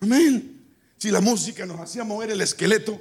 Amén. 0.00 0.72
Si 0.96 1.10
la 1.10 1.20
música 1.20 1.66
nos 1.66 1.80
hacía 1.80 2.02
mover 2.02 2.30
el 2.30 2.40
esqueleto, 2.40 2.98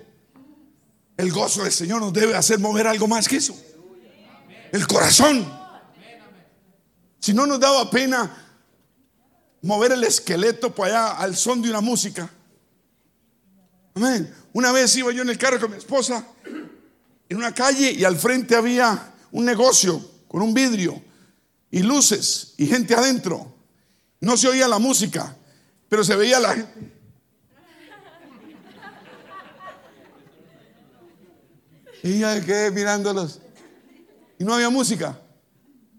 el 1.15 1.31
gozo 1.31 1.63
del 1.63 1.71
Señor 1.71 2.01
nos 2.01 2.11
debe 2.11 2.35
hacer 2.35 2.59
mover 2.59 2.85
algo 2.85 3.07
más 3.07 3.29
que 3.29 3.37
eso. 3.37 3.55
El 4.73 4.85
corazón. 4.87 5.49
Si 7.21 7.33
no 7.33 7.45
nos 7.45 7.61
daba 7.61 7.89
pena 7.89 8.47
mover 9.61 9.91
el 9.91 10.03
esqueleto 10.03 10.73
para 10.73 11.11
allá 11.11 11.17
al 11.17 11.35
son 11.35 11.61
de 11.61 11.69
una 11.69 11.81
música. 11.81 12.29
Amén. 13.95 14.33
Una 14.53 14.71
vez 14.71 14.95
iba 14.95 15.11
yo 15.11 15.21
en 15.21 15.29
el 15.29 15.37
carro 15.37 15.59
con 15.59 15.71
mi 15.71 15.77
esposa 15.77 16.25
en 17.29 17.37
una 17.37 17.53
calle 17.53 17.91
y 17.91 18.03
al 18.03 18.17
frente 18.17 18.55
había 18.55 19.13
un 19.31 19.45
negocio 19.45 20.03
con 20.27 20.41
un 20.41 20.53
vidrio 20.53 21.01
y 21.69 21.83
luces 21.83 22.55
y 22.57 22.65
gente 22.65 22.95
adentro. 22.95 23.55
No 24.19 24.35
se 24.35 24.47
oía 24.47 24.67
la 24.67 24.79
música, 24.79 25.35
pero 25.87 26.03
se 26.03 26.15
veía 26.15 26.39
la 26.39 26.55
gente. 26.55 26.99
Y 32.01 32.19
ya 32.19 32.43
quedé 32.43 32.71
mirándolos. 32.71 33.39
Y 34.39 34.43
no 34.43 34.53
había 34.53 34.69
música. 34.69 35.19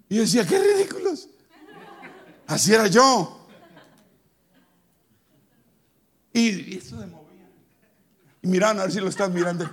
Y 0.09 0.17
yo 0.17 0.23
decía, 0.23 0.47
qué 0.47 0.59
ridículos. 0.59 1.29
Así 2.47 2.73
era 2.73 2.87
yo. 2.89 3.40
Y, 6.33 6.77
eso 6.77 6.97
de 6.97 7.07
movía. 7.07 7.49
Y 8.43 8.47
miraban 8.49 8.79
a 8.81 8.83
ver 8.83 8.93
si 8.93 9.01
lo 9.01 9.09
están 9.09 9.33
mirando. 9.33 9.69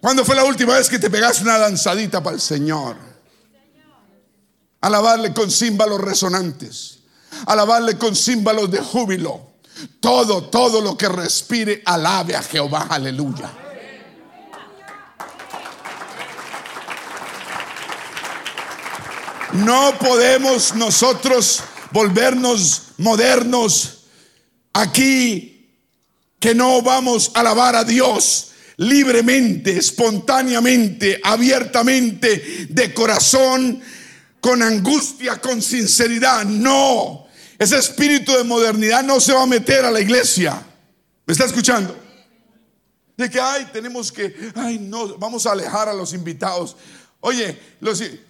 ¿Cuándo 0.00 0.24
fue 0.24 0.36
la 0.36 0.44
última 0.44 0.74
vez 0.74 0.88
que 0.88 0.98
te 0.98 1.10
pegaste 1.10 1.42
una 1.42 1.58
danzadita 1.58 2.22
para 2.22 2.34
el 2.34 2.40
Señor? 2.40 2.96
Alabarle 4.80 5.32
con 5.32 5.50
címbalos 5.50 6.00
resonantes. 6.00 7.00
Alabarle 7.46 7.98
con 7.98 8.14
címbalos 8.14 8.70
de 8.70 8.78
júbilo. 8.78 9.54
Todo, 10.00 10.44
todo 10.44 10.80
lo 10.80 10.96
que 10.96 11.08
respire, 11.08 11.82
alabe 11.84 12.36
a 12.36 12.42
Jehová. 12.42 12.86
Aleluya. 12.88 13.50
No 19.52 19.92
podemos 19.98 20.74
nosotros 20.74 21.62
volvernos 21.96 22.88
modernos 22.98 24.04
aquí 24.74 25.80
que 26.38 26.54
no 26.54 26.82
vamos 26.82 27.30
a 27.32 27.40
alabar 27.40 27.74
a 27.74 27.84
Dios 27.84 28.50
libremente, 28.76 29.78
espontáneamente, 29.78 31.18
abiertamente, 31.24 32.66
de 32.68 32.92
corazón, 32.92 33.80
con 34.42 34.62
angustia, 34.62 35.40
con 35.40 35.62
sinceridad. 35.62 36.44
No, 36.44 37.28
ese 37.58 37.78
espíritu 37.78 38.32
de 38.32 38.44
modernidad 38.44 39.02
no 39.02 39.18
se 39.18 39.32
va 39.32 39.44
a 39.44 39.46
meter 39.46 39.86
a 39.86 39.90
la 39.90 40.00
iglesia. 40.00 40.62
¿Me 41.24 41.32
está 41.32 41.46
escuchando? 41.46 41.98
De 43.16 43.30
que, 43.30 43.40
ay, 43.40 43.70
tenemos 43.72 44.12
que, 44.12 44.36
ay, 44.54 44.78
no, 44.78 45.16
vamos 45.16 45.46
a 45.46 45.52
alejar 45.52 45.88
a 45.88 45.94
los 45.94 46.12
invitados. 46.12 46.76
Oye, 47.20 47.58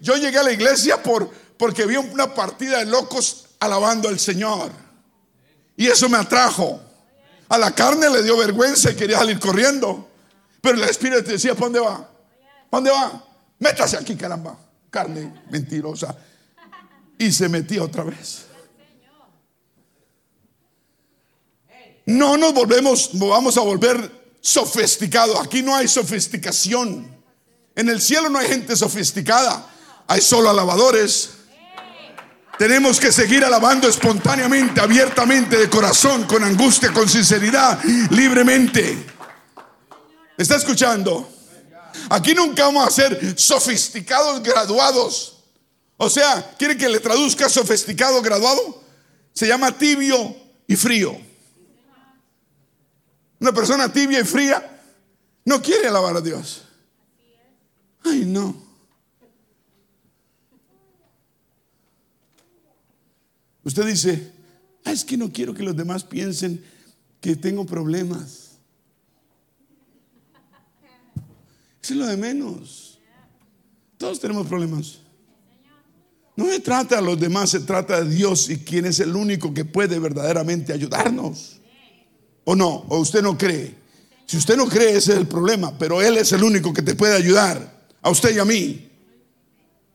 yo 0.01 0.17
llegué 0.17 0.39
a 0.39 0.45
la 0.45 0.53
iglesia 0.53 1.03
por, 1.03 1.29
porque 1.59 1.85
vi 1.85 1.97
una 1.97 2.33
partida 2.33 2.79
de 2.79 2.87
locos 2.87 3.46
alabando 3.61 4.09
al 4.09 4.19
Señor. 4.19 4.71
Y 5.77 5.87
eso 5.87 6.09
me 6.09 6.19
atrajo. 6.19 6.81
A 7.49 7.59
la 7.59 7.75
carne 7.75 8.11
le 8.11 8.23
dio 8.23 8.37
vergüenza 8.37 8.91
y 8.91 8.97
quería 8.97 9.19
salir 9.19 9.39
corriendo. 9.39 10.09
Pero 10.61 10.77
el 10.77 10.89
Espíritu 10.89 11.31
decía, 11.31 11.55
¿para 11.55 11.67
dónde 11.67 11.81
va? 11.81 11.97
¿Para 11.99 12.11
dónde 12.71 12.91
va? 12.91 13.25
Métase 13.59 13.97
aquí, 13.97 14.17
caramba. 14.17 14.59
Carne 14.91 15.43
mentirosa. 15.51 16.17
Y 17.19 17.31
se 17.31 17.49
metía 17.49 17.83
otra 17.83 18.05
vez. 18.05 18.47
No 22.07 22.37
nos 22.37 22.55
volvemos, 22.55 23.11
vamos 23.15 23.57
a 23.57 23.61
volver 23.61 24.39
sofisticados. 24.41 25.41
Aquí 25.41 25.63
no 25.63 25.75
hay 25.75 25.89
sofisticación. 25.89 27.17
En 27.75 27.89
el 27.89 28.01
cielo 28.01 28.29
no 28.29 28.39
hay 28.39 28.49
gente 28.49 28.77
sofisticada. 28.77 29.69
Hay 30.07 30.21
solo 30.21 30.49
alabadores. 30.49 31.31
Tenemos 32.59 32.99
que 32.99 33.13
seguir 33.13 33.45
alabando 33.45 33.87
espontáneamente, 33.87 34.81
abiertamente, 34.81 35.59
de 35.59 35.69
corazón, 35.69 36.25
con 36.25 36.43
angustia, 36.43 36.93
con 36.93 37.09
sinceridad, 37.09 37.79
libremente. 38.11 39.07
¿Está 40.39 40.57
escuchando? 40.57 41.31
Aquí 42.09 42.35
nunca 42.35 42.65
vamos 42.65 42.87
a 42.87 42.91
ser 42.91 43.39
sofisticados 43.39 44.43
graduados. 44.43 45.45
O 45.99 46.09
sea, 46.09 46.55
¿quiere 46.59 46.77
que 46.77 46.89
le 46.89 47.01
traduzca 47.01 47.49
sofisticado 47.49 48.23
graduado? 48.23 48.83
Se 49.35 49.47
llama 49.47 49.77
tibio 49.77 50.37
y 50.67 50.77
frío. 50.77 51.17
Una 53.39 53.53
persona 53.53 53.93
tibia 53.93 54.21
y 54.21 54.25
fría 54.25 54.81
no 55.45 55.61
quiere 55.61 55.89
alabar 55.89 56.17
a 56.17 56.21
Dios. 56.21 56.63
Ay, 58.05 58.25
no. 58.25 58.66
Usted 63.67 63.85
dice, 63.85 64.31
es 64.85 65.05
que 65.05 65.17
no 65.17 65.33
quiero 65.33 65.53
que 65.53 65.65
los 65.65 65.77
demás 65.77 66.05
piensen 66.05 66.65
que 67.21 67.35
tengo 67.35 67.67
problemas. 67.67 68.45
es 71.83 71.91
lo 71.91 72.07
de 72.07 72.17
menos. 72.17 73.01
Todos 73.99 74.21
tenemos 74.21 74.47
problemas. 74.47 75.01
No 76.37 76.47
se 76.47 76.61
trata 76.61 76.97
de 76.97 77.03
los 77.03 77.19
demás, 77.19 77.51
se 77.51 77.61
trata 77.61 78.05
de 78.05 78.15
Dios 78.15 78.49
y 78.51 78.59
quien 78.59 78.87
es 78.87 79.01
el 79.01 79.17
único 79.17 79.53
que 79.53 79.65
puede 79.65 79.99
verdaderamente 79.99 80.73
ayudarnos. 80.73 81.61
¿O 82.45 82.55
no? 82.55 82.87
¿O 82.89 82.99
usted 82.99 83.21
no 83.21 83.37
cree? 83.37 83.75
Si 84.27 84.37
usted 84.37 84.57
no 84.57 84.69
cree, 84.69 84.91
ese 84.97 85.13
es 85.13 85.19
el 85.19 85.27
problema, 85.27 85.77
pero 85.77 86.01
Él 86.01 86.19
es 86.19 86.31
el 86.31 86.45
único 86.45 86.73
que 86.73 86.83
te 86.83 86.95
puede 86.95 87.17
ayudar, 87.17 87.89
a 88.01 88.11
usted 88.11 88.37
y 88.37 88.39
a 88.39 88.45
mí. 88.45 88.86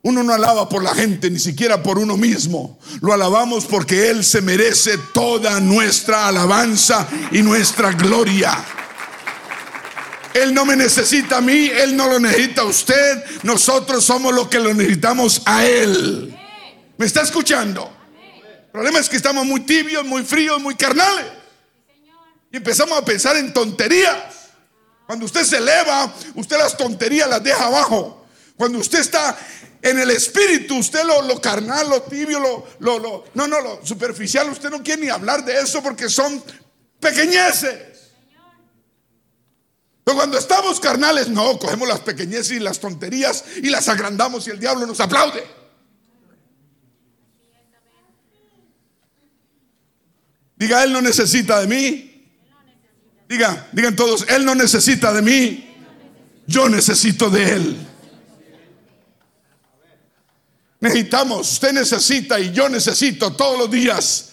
Uno 0.03 0.23
no 0.23 0.33
alaba 0.33 0.67
por 0.67 0.83
la 0.83 0.95
gente, 0.95 1.29
ni 1.29 1.37
siquiera 1.37 1.83
por 1.83 1.99
uno 1.99 2.17
mismo. 2.17 2.79
Lo 3.01 3.13
alabamos 3.13 3.65
porque 3.65 4.09
Él 4.09 4.23
se 4.23 4.41
merece 4.41 4.97
toda 5.13 5.59
nuestra 5.59 6.27
alabanza 6.27 7.07
y 7.31 7.41
nuestra 7.43 7.91
gloria. 7.91 8.65
Él 10.33 10.53
no 10.53 10.65
me 10.65 10.75
necesita 10.75 11.37
a 11.37 11.41
mí, 11.41 11.69
Él 11.69 11.95
no 11.95 12.07
lo 12.07 12.19
necesita 12.19 12.61
a 12.61 12.65
usted. 12.65 13.23
Nosotros 13.43 14.03
somos 14.03 14.33
los 14.33 14.47
que 14.47 14.59
lo 14.59 14.73
necesitamos 14.73 15.43
a 15.45 15.65
Él. 15.65 16.35
¿Me 16.97 17.05
está 17.05 17.21
escuchando? 17.21 17.91
El 18.65 18.71
problema 18.71 18.99
es 18.99 19.09
que 19.09 19.17
estamos 19.17 19.45
muy 19.45 19.61
tibios, 19.61 20.03
muy 20.05 20.23
fríos, 20.23 20.59
muy 20.61 20.75
carnales. 20.75 21.25
Y 22.51 22.57
empezamos 22.57 22.97
a 22.97 23.05
pensar 23.05 23.35
en 23.37 23.53
tonterías. 23.53 24.17
Cuando 25.05 25.25
usted 25.25 25.43
se 25.43 25.57
eleva, 25.57 26.11
usted 26.35 26.57
las 26.57 26.75
tonterías 26.75 27.29
las 27.29 27.43
deja 27.43 27.65
abajo. 27.65 28.25
Cuando 28.55 28.79
usted 28.79 28.99
está 28.99 29.37
en 29.81 29.99
el 29.99 30.11
espíritu, 30.11 30.77
usted 30.77 31.03
lo, 31.03 31.41
carnal, 31.41 31.89
lo 31.89 32.03
tibio, 32.03 32.39
lo, 32.39 32.67
lo, 32.79 32.99
lo, 32.99 33.25
no, 33.33 33.47
no, 33.47 33.61
lo 33.61 33.85
superficial, 33.85 34.49
usted 34.49 34.69
no 34.69 34.83
quiere 34.83 35.01
ni 35.01 35.09
hablar 35.09 35.43
de 35.43 35.59
eso 35.59 35.81
porque 35.81 36.07
son 36.07 36.43
pequeñeces. 36.99 37.91
Pero 40.03 40.17
cuando 40.17 40.37
estamos 40.37 40.79
carnales, 40.79 41.29
no, 41.29 41.57
cogemos 41.57 41.87
las 41.87 42.01
pequeñeces 42.01 42.51
y 42.51 42.59
las 42.59 42.79
tonterías 42.79 43.43
y 43.57 43.69
las 43.69 43.87
agrandamos 43.89 44.47
y 44.47 44.51
el 44.51 44.59
diablo 44.59 44.85
nos 44.85 44.99
aplaude. 44.99 45.43
Diga, 50.55 50.83
Él 50.83 50.93
no 50.93 51.01
necesita 51.01 51.59
de 51.59 51.67
mí. 51.67 52.07
Diga, 53.27 53.67
digan 53.71 53.95
todos, 53.95 54.25
Él 54.29 54.45
no 54.45 54.53
necesita 54.53 55.11
de 55.11 55.23
mí. 55.23 55.75
Yo 56.45 56.69
necesito 56.69 57.31
de 57.31 57.53
Él. 57.53 57.90
Necesitamos, 60.81 61.51
usted 61.53 61.73
necesita 61.73 62.39
y 62.39 62.51
yo 62.51 62.67
necesito 62.67 63.33
todos 63.33 63.57
los 63.57 63.69
días 63.69 64.29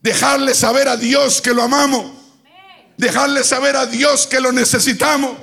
dejarle 0.00 0.52
saber 0.52 0.88
a 0.88 0.96
Dios 0.96 1.40
que 1.40 1.54
lo 1.54 1.62
amamos. 1.62 2.12
Dejarle 2.96 3.44
saber 3.44 3.76
a 3.76 3.86
Dios 3.86 4.26
que 4.26 4.40
lo 4.40 4.50
necesitamos. 4.50 5.38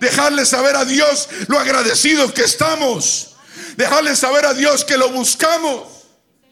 Dejarle 0.00 0.46
saber 0.46 0.76
a 0.76 0.84
Dios 0.86 1.28
lo 1.48 1.58
agradecidos 1.58 2.32
que 2.32 2.42
estamos. 2.42 3.36
Dejarle 3.76 4.16
saber 4.16 4.46
a 4.46 4.54
Dios 4.54 4.82
que 4.82 4.96
lo 4.96 5.10
buscamos 5.10 5.88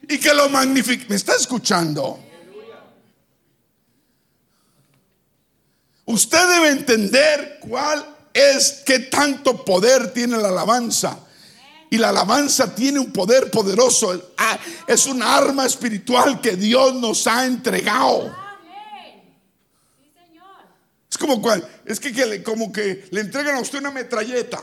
y 0.06 0.18
que 0.18 0.34
lo 0.34 0.50
magnificamos. 0.50 1.08
¿Me 1.08 1.16
está 1.16 1.34
escuchando? 1.34 2.20
Usted 6.04 6.48
debe 6.48 6.68
entender 6.68 7.58
cuál 7.60 8.04
es, 8.34 8.82
qué 8.84 8.98
tanto 8.98 9.64
poder 9.64 10.12
tiene 10.12 10.36
la 10.36 10.48
alabanza. 10.48 11.18
Y 11.92 11.98
la 11.98 12.08
alabanza 12.08 12.74
tiene 12.74 12.98
un 12.98 13.12
poder 13.12 13.50
poderoso. 13.50 14.32
Ah, 14.38 14.58
es 14.86 15.04
un 15.04 15.22
arma 15.22 15.66
espiritual 15.66 16.40
que 16.40 16.56
Dios 16.56 16.94
nos 16.94 17.26
ha 17.26 17.44
entregado. 17.44 18.34
Es 21.10 21.18
como 21.18 21.42
cual, 21.42 21.68
es 21.84 22.00
que, 22.00 22.42
como 22.42 22.72
que 22.72 23.06
le 23.10 23.20
entregan 23.20 23.56
a 23.56 23.60
usted 23.60 23.80
una 23.80 23.90
metralleta. 23.90 24.58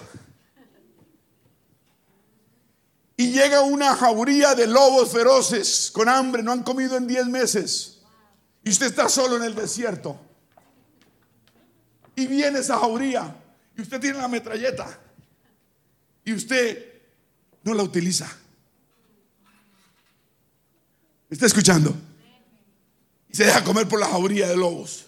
Y 3.15 3.31
llega 3.31 3.61
una 3.61 3.95
jauría 3.95 4.55
de 4.55 4.65
lobos 4.65 5.11
feroces 5.11 5.91
con 5.93 6.09
hambre, 6.09 6.41
no 6.41 6.51
han 6.51 6.63
comido 6.63 6.97
en 6.97 7.05
10 7.05 7.27
meses. 7.27 7.99
Y 8.63 8.71
usted 8.71 8.87
está 8.87 9.07
solo 9.07 9.35
en 9.35 9.43
el 9.43 9.53
desierto. 9.53 10.19
Y 12.15 12.25
viene 12.25 12.57
esa 12.57 12.79
jauría. 12.79 13.35
Y 13.77 13.81
usted 13.83 14.01
tiene 14.01 14.17
la 14.17 14.27
metralleta. 14.27 14.99
Y 16.25 16.33
usted 16.33 16.88
no 17.63 17.73
la 17.73 17.83
utiliza. 17.83 18.29
está 21.29 21.45
escuchando? 21.45 21.95
Y 23.29 23.35
se 23.35 23.45
deja 23.45 23.63
comer 23.63 23.87
por 23.87 23.99
la 23.99 24.07
jauría 24.07 24.47
de 24.47 24.57
lobos. 24.57 25.05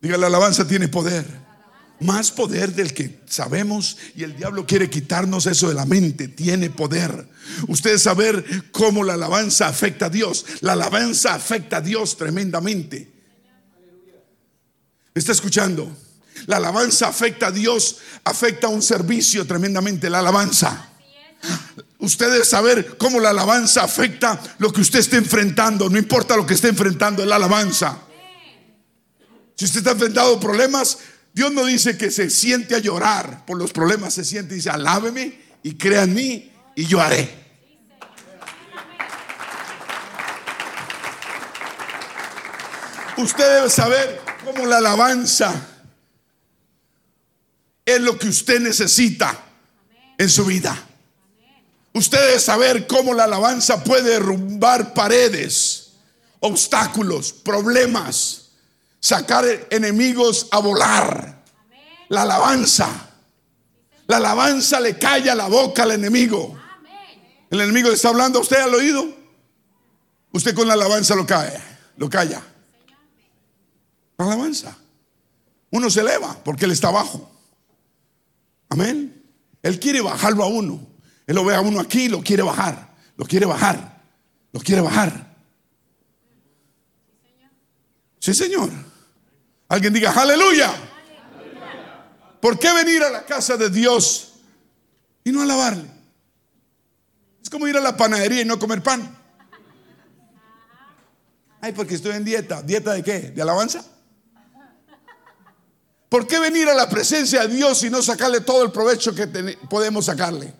Diga, 0.00 0.16
la 0.16 0.26
alabanza 0.26 0.66
tiene 0.66 0.88
poder. 0.88 1.40
Más 2.00 2.30
poder 2.30 2.74
del 2.74 2.94
que 2.94 3.20
sabemos 3.26 3.98
y 4.16 4.22
el 4.22 4.34
diablo 4.34 4.66
quiere 4.66 4.88
quitarnos 4.88 5.44
eso 5.46 5.68
de 5.68 5.74
la 5.74 5.84
mente. 5.84 6.28
Tiene 6.28 6.70
poder. 6.70 7.28
Ustedes 7.68 8.02
saber 8.02 8.70
cómo 8.72 9.04
la 9.04 9.14
alabanza 9.14 9.68
afecta 9.68 10.06
a 10.06 10.10
Dios. 10.10 10.46
La 10.60 10.72
alabanza 10.72 11.34
afecta 11.34 11.78
a 11.78 11.80
Dios 11.82 12.16
tremendamente. 12.16 13.10
¿Me 15.14 15.18
está 15.18 15.32
escuchando? 15.32 15.94
La 16.46 16.56
alabanza 16.56 17.08
afecta 17.08 17.48
a 17.48 17.50
Dios, 17.50 17.98
afecta 18.24 18.66
a 18.66 18.70
un 18.70 18.82
servicio 18.82 19.46
tremendamente, 19.46 20.10
la 20.10 20.20
alabanza. 20.20 20.88
Usted 21.98 22.30
debe 22.30 22.44
saber 22.44 22.96
cómo 22.96 23.20
la 23.20 23.30
alabanza 23.30 23.82
afecta 23.82 24.40
lo 24.58 24.72
que 24.72 24.80
usted 24.80 25.00
esté 25.00 25.16
enfrentando, 25.16 25.88
no 25.88 25.98
importa 25.98 26.36
lo 26.36 26.46
que 26.46 26.54
esté 26.54 26.68
enfrentando, 26.68 27.24
la 27.26 27.36
alabanza. 27.36 27.98
Si 29.54 29.66
usted 29.66 29.80
está 29.80 29.90
enfrentando 29.92 30.40
problemas, 30.40 30.98
Dios 31.32 31.52
no 31.52 31.64
dice 31.64 31.96
que 31.98 32.10
se 32.10 32.30
siente 32.30 32.74
a 32.74 32.78
llorar 32.78 33.44
por 33.44 33.58
los 33.58 33.72
problemas, 33.72 34.14
se 34.14 34.24
siente 34.24 34.54
y 34.54 34.56
dice, 34.56 34.70
alábeme 34.70 35.38
y 35.62 35.74
crea 35.74 36.04
en 36.04 36.14
mí 36.14 36.52
y 36.74 36.86
yo 36.86 37.00
haré. 37.00 37.38
Usted 43.18 43.56
debe 43.56 43.68
saber 43.68 44.22
cómo 44.44 44.66
la 44.66 44.78
alabanza 44.78 45.69
es 47.96 48.00
lo 48.00 48.18
que 48.18 48.28
usted 48.28 48.60
necesita 48.60 49.38
en 50.18 50.28
su 50.28 50.44
vida. 50.44 50.86
Usted 51.92 52.18
debe 52.18 52.38
saber 52.38 52.86
cómo 52.86 53.14
la 53.14 53.24
alabanza 53.24 53.82
puede 53.82 54.10
derrumbar 54.10 54.94
paredes, 54.94 55.92
obstáculos, 56.40 57.32
problemas, 57.32 58.50
sacar 59.00 59.44
enemigos 59.70 60.46
a 60.50 60.60
volar. 60.60 61.42
La 62.08 62.22
alabanza. 62.22 62.88
La 64.06 64.18
alabanza 64.18 64.80
le 64.80 64.98
calla 64.98 65.34
la 65.34 65.48
boca 65.48 65.84
al 65.84 65.92
enemigo. 65.92 66.58
El 67.50 67.60
enemigo 67.60 67.88
le 67.88 67.94
está 67.94 68.08
hablando 68.08 68.38
a 68.38 68.42
usted 68.42 68.60
al 68.60 68.74
oído. 68.74 69.06
Usted 70.32 70.54
con 70.54 70.68
la 70.68 70.74
alabanza 70.74 71.14
lo 71.14 71.26
cae, 71.26 71.60
lo 71.96 72.08
calla. 72.08 72.42
La 74.16 74.24
alabanza. 74.24 74.76
Uno 75.70 75.90
se 75.90 76.00
eleva 76.00 76.36
porque 76.44 76.66
él 76.66 76.70
está 76.72 76.88
abajo. 76.88 77.30
Amén. 78.70 79.22
Él 79.62 79.78
quiere 79.78 80.00
bajarlo 80.00 80.42
a 80.42 80.46
uno. 80.46 80.86
Él 81.26 81.34
lo 81.34 81.44
ve 81.44 81.54
a 81.54 81.60
uno 81.60 81.80
aquí 81.80 82.04
y 82.04 82.08
lo 82.08 82.22
quiere 82.22 82.42
bajar. 82.42 82.94
Lo 83.16 83.26
quiere 83.26 83.44
bajar. 83.46 84.00
Lo 84.52 84.60
quiere 84.60 84.80
bajar. 84.80 85.36
Sí, 88.18 88.34
Señor. 88.34 88.70
Alguien 89.68 89.92
diga, 89.92 90.12
aleluya. 90.12 90.72
¿Por 92.40 92.58
qué 92.58 92.72
venir 92.72 93.02
a 93.02 93.10
la 93.10 93.24
casa 93.26 93.56
de 93.56 93.68
Dios 93.68 94.34
y 95.24 95.30
no 95.30 95.42
alabarle? 95.42 95.84
Es 97.42 97.50
como 97.50 97.68
ir 97.68 97.76
a 97.76 97.80
la 97.80 97.96
panadería 97.96 98.42
y 98.42 98.44
no 98.44 98.58
comer 98.58 98.82
pan. 98.82 99.16
Ay, 101.60 101.72
porque 101.72 101.94
estoy 101.94 102.12
en 102.12 102.24
dieta. 102.24 102.62
¿Dieta 102.62 102.92
de 102.92 103.02
qué? 103.02 103.18
¿De 103.30 103.42
alabanza? 103.42 103.84
¿Por 106.10 106.26
qué 106.26 106.40
venir 106.40 106.68
a 106.68 106.74
la 106.74 106.88
presencia 106.88 107.46
de 107.46 107.54
Dios 107.54 107.84
y 107.84 107.88
no 107.88 108.02
sacarle 108.02 108.40
todo 108.40 108.64
el 108.64 108.72
provecho 108.72 109.14
que 109.14 109.28
podemos 109.70 110.06
sacarle? 110.06 110.52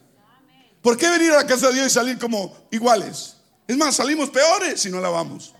¿Por 0.80 0.96
qué 0.96 1.10
venir 1.10 1.32
a 1.32 1.38
la 1.38 1.46
casa 1.46 1.66
de 1.66 1.74
Dios 1.74 1.88
y 1.88 1.90
salir 1.90 2.18
como 2.18 2.56
iguales? 2.70 3.34
Es 3.66 3.76
más, 3.76 3.96
salimos 3.96 4.30
peores 4.30 4.80
si 4.80 4.90
no 4.90 5.00
la 5.00 5.08
vamos. 5.08 5.52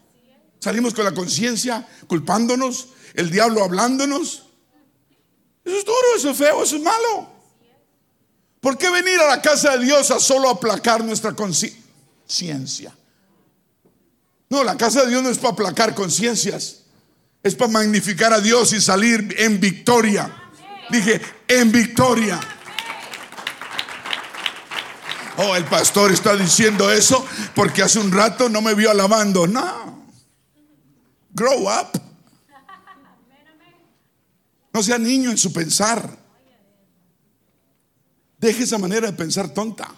Salimos 0.61 0.94
con 0.94 1.05
la 1.05 1.12
conciencia 1.12 1.87
culpándonos, 2.07 2.90
el 3.14 3.31
diablo 3.31 3.64
hablándonos. 3.64 4.44
Eso 5.64 5.76
es 5.76 5.85
duro, 5.85 6.16
eso 6.16 6.31
es 6.31 6.37
feo, 6.37 6.62
eso 6.62 6.76
es 6.76 6.83
malo. 6.83 7.29
¿Por 8.61 8.79
qué 8.79 8.90
venir 8.90 9.18
a 9.18 9.26
la 9.26 9.42
casa 9.42 9.76
de 9.76 9.87
Dios 9.87 10.12
a 10.12 10.20
solo 10.20 10.50
aplacar 10.50 11.03
nuestra 11.03 11.35
conciencia? 11.35 12.96
No, 14.48 14.62
la 14.62 14.76
casa 14.76 15.03
de 15.03 15.09
Dios 15.09 15.22
no 15.22 15.31
es 15.31 15.38
para 15.38 15.53
aplacar 15.53 15.96
conciencias. 15.96 16.80
Es 17.42 17.55
para 17.55 17.72
magnificar 17.72 18.33
a 18.33 18.40
Dios 18.40 18.72
y 18.72 18.81
salir 18.81 19.35
en 19.38 19.61
victoria. 19.61 20.31
Dije, 20.90 21.20
en 21.48 21.72
victoria. 21.72 22.40
Oh, 25.38 25.57
el 25.57 25.64
pastor 25.64 26.12
está 26.12 26.37
diciendo 26.37 26.90
eso 26.90 27.24
porque 27.55 27.83
hace 27.83 27.98
un 27.98 28.12
rato 28.12 28.48
no 28.48 28.61
me 28.61 28.74
vio 28.74 28.90
alabando. 28.90 29.46
No. 29.46 30.07
Grow 31.33 31.62
up. 31.62 32.00
No 34.72 34.82
sea 34.82 34.99
niño 34.99 35.30
en 35.30 35.38
su 35.38 35.53
pensar. 35.53 36.18
Deje 38.38 38.64
esa 38.64 38.78
manera 38.78 39.07
de 39.07 39.16
pensar 39.16 39.49
tonta. 39.49 39.95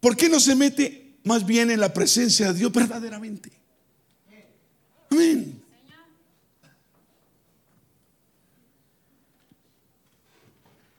¿Por 0.00 0.16
qué 0.16 0.28
no 0.28 0.38
se 0.38 0.54
mete 0.54 1.18
más 1.24 1.46
bien 1.46 1.70
en 1.70 1.80
la 1.80 1.92
presencia 1.92 2.52
de 2.52 2.58
Dios 2.58 2.72
verdaderamente? 2.72 3.63
Amén. 5.10 5.62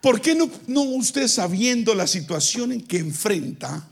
¿Por 0.02 0.22
qué 0.22 0.36
no, 0.36 0.50
no 0.68 0.82
usted 0.82 1.28
sabiendo 1.28 1.96
la 1.96 2.06
situación 2.06 2.72
en 2.72 2.86
que 2.86 3.00
enfrenta, 3.00 3.90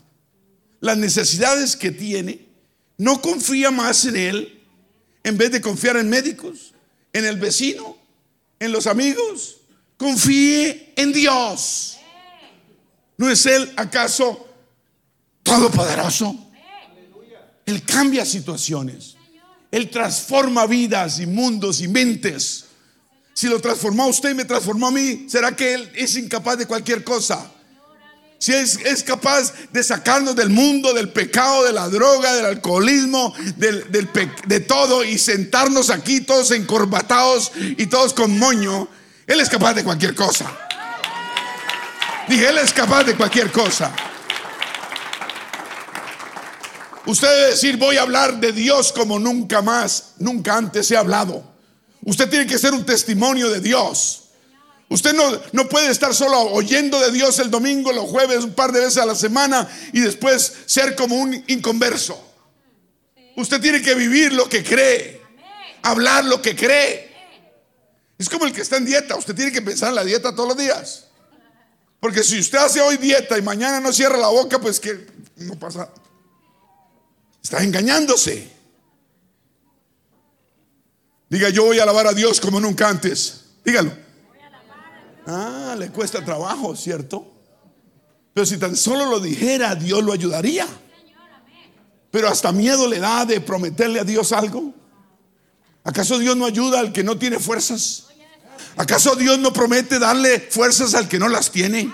las 0.80 0.96
necesidades 0.96 1.76
que 1.76 1.90
tiene, 1.90 2.46
no 2.98 3.20
confía 3.20 3.70
más 3.70 4.04
en 4.04 4.16
él 4.16 4.62
en 5.24 5.38
vez 5.38 5.50
de 5.50 5.60
confiar 5.60 5.96
en 5.96 6.08
médicos, 6.08 6.74
en 7.12 7.24
el 7.24 7.38
vecino, 7.38 7.96
en 8.60 8.70
los 8.70 8.86
amigos? 8.86 9.56
Confíe 9.96 10.92
en 10.96 11.12
Dios. 11.12 11.96
¿No 13.16 13.30
es 13.30 13.46
Él 13.46 13.72
acaso 13.76 14.46
todopoderoso? 15.42 16.36
Él 17.64 17.82
cambia 17.84 18.24
situaciones. 18.24 19.13
Él 19.74 19.90
transforma 19.90 20.68
vidas 20.68 21.18
y 21.18 21.26
mundos 21.26 21.80
y 21.80 21.88
mentes. 21.88 22.66
Si 23.32 23.48
lo 23.48 23.58
transformó 23.60 24.04
a 24.04 24.06
usted 24.06 24.30
y 24.30 24.34
me 24.34 24.44
transformó 24.44 24.86
a 24.86 24.90
mí, 24.92 25.26
¿será 25.28 25.56
que 25.56 25.74
Él 25.74 25.90
es 25.96 26.14
incapaz 26.14 26.58
de 26.58 26.66
cualquier 26.66 27.02
cosa? 27.02 27.50
Si 28.38 28.52
es, 28.52 28.76
es 28.84 29.02
capaz 29.02 29.52
de 29.72 29.82
sacarnos 29.82 30.36
del 30.36 30.50
mundo, 30.50 30.92
del 30.92 31.08
pecado, 31.08 31.64
de 31.64 31.72
la 31.72 31.88
droga, 31.88 32.34
del 32.34 32.44
alcoholismo, 32.44 33.34
del, 33.56 33.90
del 33.90 34.08
de 34.46 34.60
todo 34.60 35.02
y 35.02 35.18
sentarnos 35.18 35.90
aquí 35.90 36.20
todos 36.20 36.52
encorbatados 36.52 37.50
y 37.56 37.86
todos 37.86 38.14
con 38.14 38.38
moño, 38.38 38.86
Él 39.26 39.40
es 39.40 39.48
capaz 39.48 39.74
de 39.74 39.82
cualquier 39.82 40.14
cosa. 40.14 40.56
Dije, 42.28 42.48
Él 42.48 42.58
es 42.58 42.72
capaz 42.72 43.02
de 43.02 43.16
cualquier 43.16 43.50
cosa. 43.50 43.92
Usted 47.06 47.28
debe 47.28 47.50
decir, 47.50 47.76
voy 47.76 47.96
a 47.96 48.02
hablar 48.02 48.40
de 48.40 48.52
Dios 48.52 48.92
como 48.92 49.18
nunca 49.18 49.60
más, 49.60 50.14
nunca 50.18 50.56
antes 50.56 50.90
he 50.90 50.96
hablado. 50.96 51.44
Usted 52.02 52.28
tiene 52.28 52.46
que 52.46 52.58
ser 52.58 52.72
un 52.72 52.84
testimonio 52.84 53.50
de 53.50 53.60
Dios. 53.60 54.24
Usted 54.88 55.14
no, 55.14 55.40
no 55.52 55.68
puede 55.68 55.90
estar 55.90 56.14
solo 56.14 56.40
oyendo 56.40 57.00
de 57.00 57.10
Dios 57.10 57.38
el 57.38 57.50
domingo, 57.50 57.92
los 57.92 58.08
jueves, 58.08 58.44
un 58.44 58.54
par 58.54 58.72
de 58.72 58.80
veces 58.80 58.98
a 58.98 59.06
la 59.06 59.14
semana 59.14 59.68
y 59.92 60.00
después 60.00 60.52
ser 60.66 60.94
como 60.94 61.16
un 61.16 61.44
inconverso. 61.46 62.22
Usted 63.36 63.60
tiene 63.60 63.82
que 63.82 63.94
vivir 63.94 64.32
lo 64.32 64.48
que 64.48 64.62
cree, 64.62 65.20
hablar 65.82 66.24
lo 66.24 66.40
que 66.40 66.54
cree. 66.54 67.12
Es 68.18 68.28
como 68.28 68.46
el 68.46 68.52
que 68.52 68.60
está 68.60 68.76
en 68.76 68.84
dieta. 68.84 69.16
Usted 69.16 69.34
tiene 69.34 69.52
que 69.52 69.62
pensar 69.62 69.88
en 69.88 69.96
la 69.96 70.04
dieta 70.04 70.34
todos 70.34 70.48
los 70.48 70.56
días. 70.56 71.06
Porque 71.98 72.22
si 72.22 72.38
usted 72.38 72.58
hace 72.58 72.80
hoy 72.80 72.96
dieta 72.96 73.36
y 73.36 73.42
mañana 73.42 73.80
no 73.80 73.92
cierra 73.92 74.16
la 74.16 74.28
boca, 74.28 74.60
pues 74.60 74.78
que 74.78 75.06
no 75.36 75.58
pasa. 75.58 75.90
Está 77.44 77.62
engañándose. 77.62 78.50
Diga, 81.28 81.50
yo 81.50 81.66
voy 81.66 81.78
a 81.78 81.82
alabar 81.82 82.06
a 82.06 82.14
Dios 82.14 82.40
como 82.40 82.58
nunca 82.58 82.88
antes. 82.88 83.44
Dígalo. 83.62 83.92
Ah, 85.26 85.76
le 85.78 85.90
cuesta 85.90 86.24
trabajo, 86.24 86.74
¿cierto? 86.74 87.30
Pero 88.32 88.46
si 88.46 88.56
tan 88.56 88.74
solo 88.74 89.04
lo 89.06 89.20
dijera, 89.20 89.74
Dios 89.74 90.02
lo 90.02 90.12
ayudaría. 90.12 90.66
Pero 92.10 92.28
hasta 92.28 92.50
miedo 92.50 92.88
le 92.88 92.98
da 92.98 93.26
de 93.26 93.40
prometerle 93.42 94.00
a 94.00 94.04
Dios 94.04 94.32
algo. 94.32 94.72
¿Acaso 95.84 96.18
Dios 96.18 96.36
no 96.36 96.46
ayuda 96.46 96.80
al 96.80 96.92
que 96.92 97.04
no 97.04 97.18
tiene 97.18 97.38
fuerzas? 97.38 98.06
¿Acaso 98.76 99.16
Dios 99.16 99.38
no 99.38 99.52
promete 99.52 99.98
darle 99.98 100.40
fuerzas 100.40 100.94
al 100.94 101.08
que 101.08 101.18
no 101.18 101.28
las 101.28 101.50
tiene? 101.50 101.92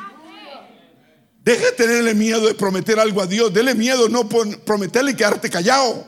Deje 1.43 1.65
de 1.65 1.73
tenerle 1.73 2.15
miedo 2.15 2.47
de 2.47 2.55
prometer 2.55 2.99
algo 2.99 3.23
a 3.23 3.27
Dios. 3.27 3.53
Dele 3.53 3.75
miedo 3.75 4.09
no 4.09 4.29
prometerle 4.29 5.17
quedarte 5.17 5.49
callado. 5.49 6.07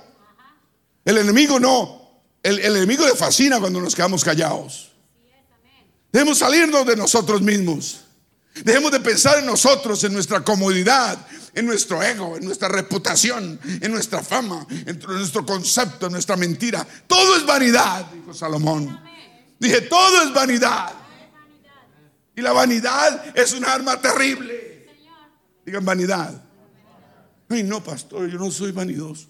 El 1.04 1.18
enemigo 1.18 1.58
no. 1.58 2.02
El, 2.42 2.58
enemigo 2.58 3.06
le 3.06 3.14
fascina 3.14 3.58
cuando 3.58 3.80
nos 3.80 3.94
quedamos 3.94 4.24
callados. 4.24 4.92
Debemos 6.12 6.38
salirnos 6.38 6.84
de 6.86 6.96
nosotros 6.96 7.40
mismos. 7.40 8.00
Dejemos 8.62 8.92
de 8.92 9.00
pensar 9.00 9.38
en 9.38 9.46
nosotros, 9.46 10.04
en 10.04 10.12
nuestra 10.12 10.44
comodidad, 10.44 11.18
en 11.54 11.64
nuestro 11.64 12.02
ego, 12.02 12.36
en 12.36 12.44
nuestra 12.44 12.68
reputación, 12.68 13.58
en 13.80 13.90
nuestra 13.90 14.22
fama, 14.22 14.66
en 14.68 14.98
nuestro 14.98 15.46
concepto, 15.46 16.06
en 16.06 16.12
nuestra 16.12 16.36
mentira. 16.36 16.86
Todo 17.06 17.36
es 17.36 17.46
vanidad, 17.46 18.04
dijo 18.12 18.34
Salomón. 18.34 19.00
Dije, 19.58 19.80
todo 19.82 20.22
es 20.24 20.34
vanidad. 20.34 20.92
Y 22.36 22.42
la 22.42 22.52
vanidad 22.52 23.36
es 23.38 23.52
un 23.54 23.64
arma 23.64 23.98
terrible. 24.00 24.61
Digan 25.64 25.84
vanidad. 25.84 26.42
Ay, 27.48 27.62
no, 27.62 27.82
pastor, 27.82 28.28
yo 28.28 28.38
no 28.38 28.50
soy 28.50 28.72
vanidoso. 28.72 29.28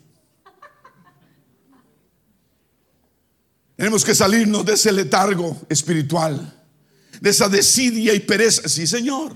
Tenemos 3.76 4.04
que 4.04 4.14
salirnos 4.14 4.64
de 4.64 4.74
ese 4.74 4.92
letargo 4.92 5.56
espiritual, 5.68 6.62
de 7.20 7.30
esa 7.30 7.48
desidia 7.48 8.14
y 8.14 8.20
pereza. 8.20 8.68
Sí, 8.68 8.86
Señor. 8.86 9.34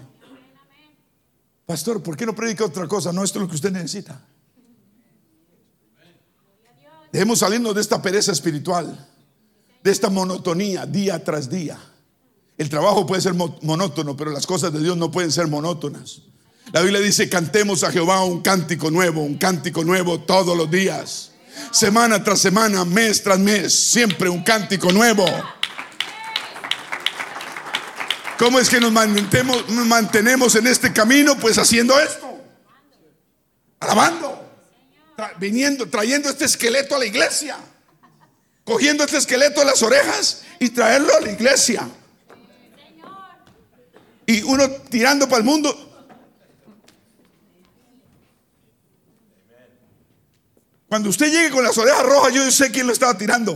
Pastor, 1.67 2.01
¿por 2.01 2.17
qué 2.17 2.25
no 2.25 2.35
predica 2.35 2.65
otra 2.65 2.87
cosa? 2.87 3.13
No, 3.13 3.25
esto 3.25 3.41
es 3.41 3.43
lo 3.43 3.49
que 3.49 3.57
usted 3.57 3.73
necesita. 3.73 4.25
Debemos 7.13 7.41
salirnos 7.41 7.75
de 7.75 7.81
esta 7.81 8.01
pereza 8.01 8.31
espiritual, 8.31 9.09
de 9.83 9.91
esta 9.91 10.11
monotonía 10.11 10.87
día 10.87 11.23
tras 11.25 11.49
día. 11.51 11.79
El 12.57 12.69
trabajo 12.69 13.05
puede 13.05 13.23
ser 13.23 13.35
monótono, 13.35 14.17
pero 14.17 14.31
las 14.31 14.47
cosas 14.47 14.73
de 14.73 14.81
Dios 14.81 14.97
no 14.97 15.11
pueden 15.11 15.33
ser 15.33 15.49
monótonas. 15.49 16.23
La 16.73 16.81
Biblia 16.83 17.01
dice, 17.01 17.29
cantemos 17.29 17.85
a 17.85 17.93
Jehová 17.93 18.25
un 18.25 18.43
cántico 18.43 18.91
nuevo, 18.91 19.23
un 19.23 19.39
cántico 19.39 19.85
nuevo 19.85 20.21
todos 20.21 20.57
los 20.57 20.71
días. 20.71 21.31
Semana 21.71 22.23
tras 22.23 22.41
semana, 22.41 22.85
mes 22.85 23.23
tras 23.23 23.39
mes, 23.39 23.73
siempre 23.73 24.29
un 24.29 24.43
cántico 24.43 24.91
nuevo. 24.91 25.25
¿Cómo 28.39 28.59
es 28.59 28.69
que 28.69 28.81
nos 28.81 28.93
mantenemos, 28.93 30.55
en 30.57 30.67
este 30.67 30.93
camino? 30.93 31.39
Pues 31.39 31.57
haciendo 31.57 31.99
esto. 31.99 32.27
Alabando. 33.81 34.43
viniendo, 35.39 35.89
trayendo 35.89 36.29
este 36.29 36.45
esqueleto 36.45 36.97
a 36.97 36.99
la 36.99 37.07
iglesia. 37.07 37.57
Cogiendo 38.65 39.05
este 39.05 39.19
esqueleto 39.19 39.61
de 39.61 39.67
las 39.67 39.83
orejas 39.83 40.43
y 40.59 40.71
traerlo 40.71 41.17
a 41.17 41.21
la 41.21 41.31
iglesia. 41.31 41.89
Y 44.27 44.43
uno 44.43 44.69
tirando 44.91 45.29
para 45.29 45.39
el 45.39 45.45
mundo 45.45 45.86
Cuando 50.89 51.09
usted 51.09 51.27
llegue 51.27 51.51
con 51.51 51.65
las 51.65 51.77
orejas 51.79 52.03
rojas, 52.05 52.33
yo 52.33 52.51
sé 52.51 52.71
quién 52.71 52.87
lo 52.87 52.93
estaba 52.93 53.19
tirando. 53.19 53.55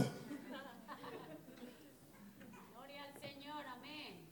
Gloria 2.72 3.04
al 3.04 3.20
Señor, 3.20 3.64
amén. 3.66 4.26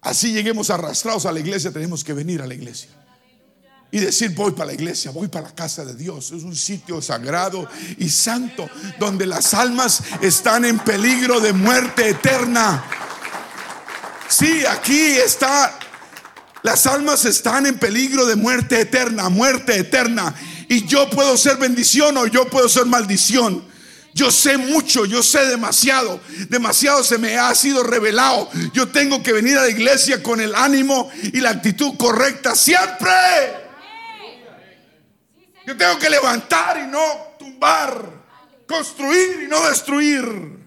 Así 0.00 0.32
lleguemos 0.32 0.70
arrastrados 0.70 1.24
a 1.26 1.32
la 1.32 1.38
iglesia, 1.38 1.72
tenemos 1.72 2.02
que 2.02 2.12
venir 2.12 2.42
a 2.42 2.46
la 2.46 2.54
iglesia. 2.54 2.90
Y 3.92 4.00
decir, 4.00 4.34
voy 4.34 4.50
para 4.50 4.66
la 4.66 4.72
iglesia, 4.72 5.12
voy 5.12 5.28
para 5.28 5.46
la 5.46 5.54
casa 5.54 5.84
de 5.84 5.94
Dios. 5.94 6.32
Es 6.32 6.42
un 6.42 6.56
sitio 6.56 7.00
sagrado 7.00 7.68
y 7.98 8.08
santo 8.08 8.68
donde 8.98 9.24
las 9.24 9.54
almas 9.54 10.02
están 10.20 10.64
en 10.64 10.80
peligro 10.80 11.38
de 11.38 11.52
muerte 11.52 12.08
eterna. 12.08 12.84
Sí, 14.28 14.66
aquí 14.66 15.12
está 15.12 15.78
las 16.64 16.86
almas 16.86 17.26
están 17.26 17.66
en 17.66 17.78
peligro 17.78 18.24
de 18.24 18.36
muerte 18.36 18.80
eterna, 18.80 19.28
muerte 19.28 19.76
eterna. 19.76 20.34
Y 20.66 20.86
yo 20.86 21.10
puedo 21.10 21.36
ser 21.36 21.58
bendición 21.58 22.16
o 22.16 22.26
yo 22.26 22.48
puedo 22.48 22.70
ser 22.70 22.86
maldición. 22.86 23.62
Yo 24.14 24.30
sé 24.30 24.56
mucho, 24.56 25.04
yo 25.04 25.22
sé 25.22 25.44
demasiado. 25.44 26.22
Demasiado 26.48 27.04
se 27.04 27.18
me 27.18 27.36
ha 27.36 27.54
sido 27.54 27.82
revelado. 27.82 28.48
Yo 28.72 28.88
tengo 28.88 29.22
que 29.22 29.34
venir 29.34 29.58
a 29.58 29.64
la 29.64 29.68
iglesia 29.68 30.22
con 30.22 30.40
el 30.40 30.54
ánimo 30.54 31.10
y 31.22 31.38
la 31.42 31.50
actitud 31.50 31.98
correcta 31.98 32.56
siempre. 32.56 33.12
Yo 35.66 35.76
tengo 35.76 35.98
que 35.98 36.08
levantar 36.08 36.80
y 36.82 36.90
no 36.90 37.36
tumbar. 37.38 38.24
Construir 38.66 39.42
y 39.44 39.48
no 39.48 39.68
destruir. 39.68 40.64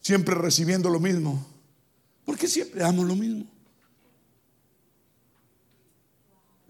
Siempre 0.00 0.36
recibiendo 0.36 0.88
lo 0.88 1.00
mismo. 1.00 1.55
Porque 2.26 2.48
siempre 2.48 2.80
damos 2.80 3.06
lo 3.06 3.14
mismo. 3.14 3.46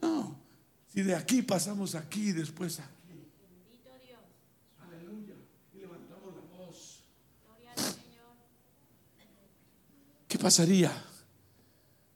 No, 0.03 0.39
si 0.93 1.03
de 1.03 1.15
aquí 1.15 1.43
pasamos 1.43 1.95
aquí 1.95 2.29
y 2.29 2.33
después 2.33 2.79
aquí. 2.79 2.93
Aleluya. 4.79 5.35
Y 5.75 5.79
levantamos 5.79 6.35
la 6.35 6.57
voz. 6.57 7.03
¿Qué 10.29 10.39
pasaría? 10.39 10.93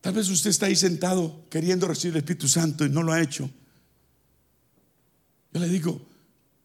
Tal 0.03 0.15
vez 0.15 0.29
usted 0.29 0.51
está 0.51 0.67
ahí 0.67 0.77
sentado 0.77 1.47
queriendo 1.49 1.89
recibir 1.89 2.17
el 2.17 2.19
Espíritu 2.19 2.47
Santo 2.47 2.85
y 2.85 2.91
no 2.91 3.03
lo 3.03 3.13
ha 3.13 3.23
hecho. 3.23 3.51
Yo 5.53 5.61
le 5.61 5.69
digo, 5.69 6.01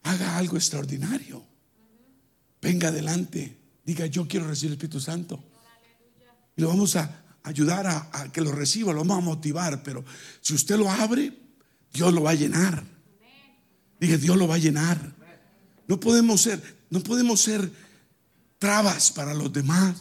haga 0.02 0.36
algo 0.36 0.56
extraordinario. 0.56 1.42
Venga 2.60 2.88
adelante. 2.88 3.56
Diga, 3.82 4.06
yo 4.06 4.28
quiero 4.28 4.46
recibir 4.46 4.72
el 4.72 4.74
Espíritu 4.74 5.00
Santo. 5.00 5.42
Y 6.56 6.62
lo 6.62 6.68
vamos 6.68 6.96
a 6.96 7.22
ayudar 7.42 7.86
a, 7.86 8.32
que 8.32 8.40
lo 8.40 8.50
reciba, 8.50 8.92
lo 8.92 9.00
vamos 9.00 9.18
a 9.18 9.20
motivar. 9.20 9.82
Pero 9.82 10.04
si 10.40 10.54
usted 10.54 10.76
lo 10.76 10.90
abre, 10.90 11.32
Dios 11.92 12.12
lo 12.12 12.22
va 12.22 12.30
a 12.30 12.34
llenar. 12.34 12.82
Dije, 14.00 14.18
Dios 14.18 14.36
lo 14.36 14.48
va 14.48 14.56
a 14.56 14.58
llenar. 14.58 15.14
No 15.86 16.00
podemos 16.00 16.40
ser, 16.40 16.60
no 16.90 17.00
podemos 17.00 17.40
ser 17.40 17.70
trabas 18.58 19.12
para 19.12 19.34
los 19.34 19.52
demás. 19.52 19.96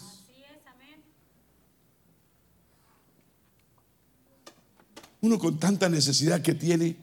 Uno 5.21 5.39
con 5.39 5.59
tanta 5.59 5.89
necesidad 5.89 6.41
que 6.41 6.53
tiene, 6.53 6.95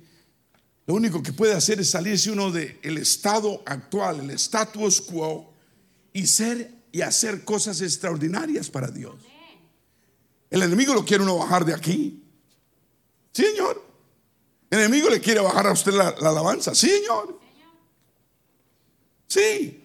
lo 0.87 0.95
único 0.95 1.23
que 1.23 1.33
puede 1.33 1.55
hacer 1.55 1.81
es 1.81 1.91
salirse 1.91 2.31
uno 2.31 2.51
del 2.51 2.99
estado 2.99 3.63
actual, 3.67 4.21
el 4.21 4.31
status 4.31 5.01
quo, 5.01 5.53
y 6.13 6.27
ser 6.27 6.83
y 6.93 7.01
hacer 7.01 7.45
cosas 7.45 7.81
extraordinarias 7.81 8.69
para 8.69 8.89
Dios. 8.89 9.15
El 10.53 10.63
enemigo 10.63 10.93
lo 10.93 11.03
quiere 11.03 11.25
uno 11.25 11.39
bajar 11.39 11.65
de 11.65 11.73
aquí. 11.73 12.23
Señor. 13.33 13.83
El 14.69 14.81
enemigo 14.81 15.09
le 15.09 15.19
quiere 15.19 15.41
bajar 15.41 15.67
a 15.67 15.73
usted 15.73 15.93
la, 15.93 16.15
la 16.21 16.29
alabanza. 16.29 16.75
Sí, 16.75 16.91
señor. 16.91 17.41
Sí. 19.27 19.83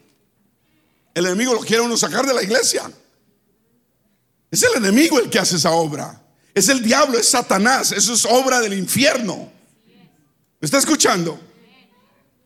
El 1.14 1.26
enemigo 1.26 1.54
lo 1.54 1.62
quiere 1.62 1.82
uno 1.82 1.96
sacar 1.96 2.26
de 2.26 2.34
la 2.34 2.44
iglesia. 2.44 2.92
Es 4.52 4.62
el 4.62 4.76
enemigo 4.76 5.20
el 5.20 5.30
que 5.30 5.40
hace 5.40 5.56
esa 5.56 5.72
obra. 5.72 6.22
Es 6.54 6.68
el 6.68 6.84
diablo, 6.84 7.18
es 7.18 7.30
Satanás. 7.30 7.94
Eso 7.94 8.14
es 8.14 8.26
obra 8.26 8.60
del 8.60 8.74
infierno. 8.74 9.50
¿Me 10.60 10.66
está 10.66 10.80
escuchando? 10.80 11.40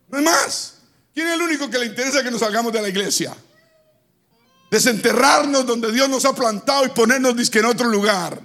No 0.10 0.20
es 0.20 0.24
más. 0.24 0.74
¿Quién 1.12 1.28
es 1.28 1.34
el 1.34 1.42
único 1.42 1.72
que 1.72 1.80
le 1.80 1.88
interesa 1.88 2.22
que 2.24 2.30
nos 2.30 2.42
salgamos 2.42 2.72
de 2.72 2.84
la 2.84 2.90
iglesia? 2.90 3.36
Desenterrarnos 4.72 5.66
donde 5.66 5.92
Dios 5.92 6.08
nos 6.08 6.24
ha 6.24 6.34
plantado 6.34 6.86
y 6.86 6.90
ponernos 6.90 7.36
disque 7.36 7.60
en 7.60 7.66
otro 7.66 7.90
lugar. 7.90 8.40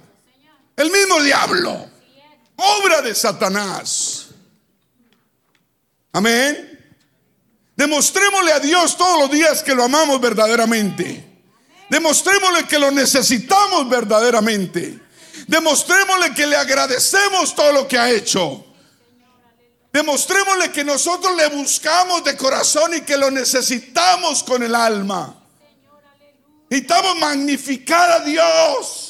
El 0.75 0.91
mismo 0.91 1.21
diablo. 1.21 1.89
Obra 2.57 3.01
de 3.01 3.15
Satanás. 3.15 4.27
Amén. 6.11 6.67
Demostrémosle 7.77 8.51
a 8.51 8.59
Dios 8.59 8.97
todos 8.97 9.21
los 9.21 9.31
días 9.31 9.63
que 9.63 9.73
lo 9.73 9.85
amamos 9.85 10.19
verdaderamente. 10.19 11.23
Demostrémosle 11.89 12.67
que 12.67 12.77
lo 12.77 12.91
necesitamos 12.91 13.87
verdaderamente. 13.87 14.99
Demostrémosle 15.47 16.33
que 16.33 16.45
le 16.45 16.57
agradecemos 16.57 17.55
todo 17.55 17.71
lo 17.71 17.87
que 17.87 17.97
ha 17.97 18.11
hecho. 18.11 18.65
Demostrémosle 19.93 20.73
que 20.73 20.83
nosotros 20.83 21.37
le 21.37 21.47
buscamos 21.47 22.21
de 22.25 22.35
corazón 22.35 22.95
y 22.95 23.01
que 23.01 23.15
lo 23.15 23.31
necesitamos 23.31 24.43
con 24.43 24.61
el 24.61 24.75
alma. 24.75 25.36
Necesitamos 26.69 27.17
magnificar 27.19 28.11
a 28.11 28.19
Dios 28.21 29.07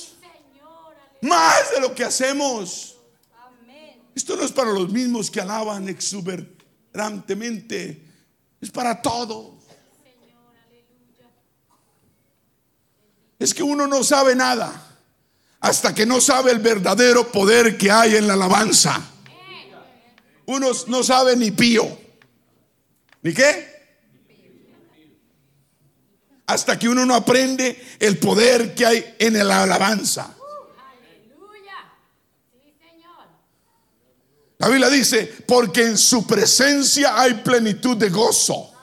más 1.22 1.72
de 1.74 1.82
lo 1.82 1.96
que 1.96 2.04
hacemos. 2.04 2.98
Esto 4.16 4.36
no 4.36 4.44
es 4.44 4.52
para 4.52 4.72
los 4.72 4.90
mismos 4.90 5.32
que 5.32 5.42
alaban 5.42 5.90
exuberantemente, 5.90 8.04
es 8.60 8.72
para 8.72 9.00
todos. 9.02 9.56
Es 13.40 13.54
que 13.54 13.62
uno 13.62 13.86
no 13.86 14.04
sabe 14.04 14.36
nada 14.36 14.84
hasta 15.60 15.94
que 15.94 16.06
no 16.06 16.22
sabe 16.22 16.52
el 16.52 16.60
verdadero 16.60 17.32
poder 17.32 17.78
que 17.78 17.92
hay 17.92 18.16
en 18.16 18.28
la 18.28 18.34
alabanza. 18.34 19.02
Uno 20.46 20.72
no 20.88 21.04
sabe 21.04 21.36
ni 21.36 21.52
pío. 21.52 22.00
¿Ni 23.22 23.34
qué? 23.34 23.77
Hasta 26.48 26.80
que 26.80 26.88
uno 26.88 27.06
no 27.06 27.14
aprende 27.14 27.98
el 28.00 28.18
poder 28.18 28.74
que 28.74 28.86
hay 28.86 29.16
en 29.20 29.48
la 29.48 29.64
alabanza. 29.64 30.34
La 34.60 34.70
Biblia 34.70 34.90
dice, 34.90 35.32
porque 35.46 35.84
en 35.84 35.98
su 35.98 36.26
presencia 36.26 37.20
hay 37.20 37.36
plenitud 37.36 37.96
de 37.96 38.10
gozo. 38.10 38.74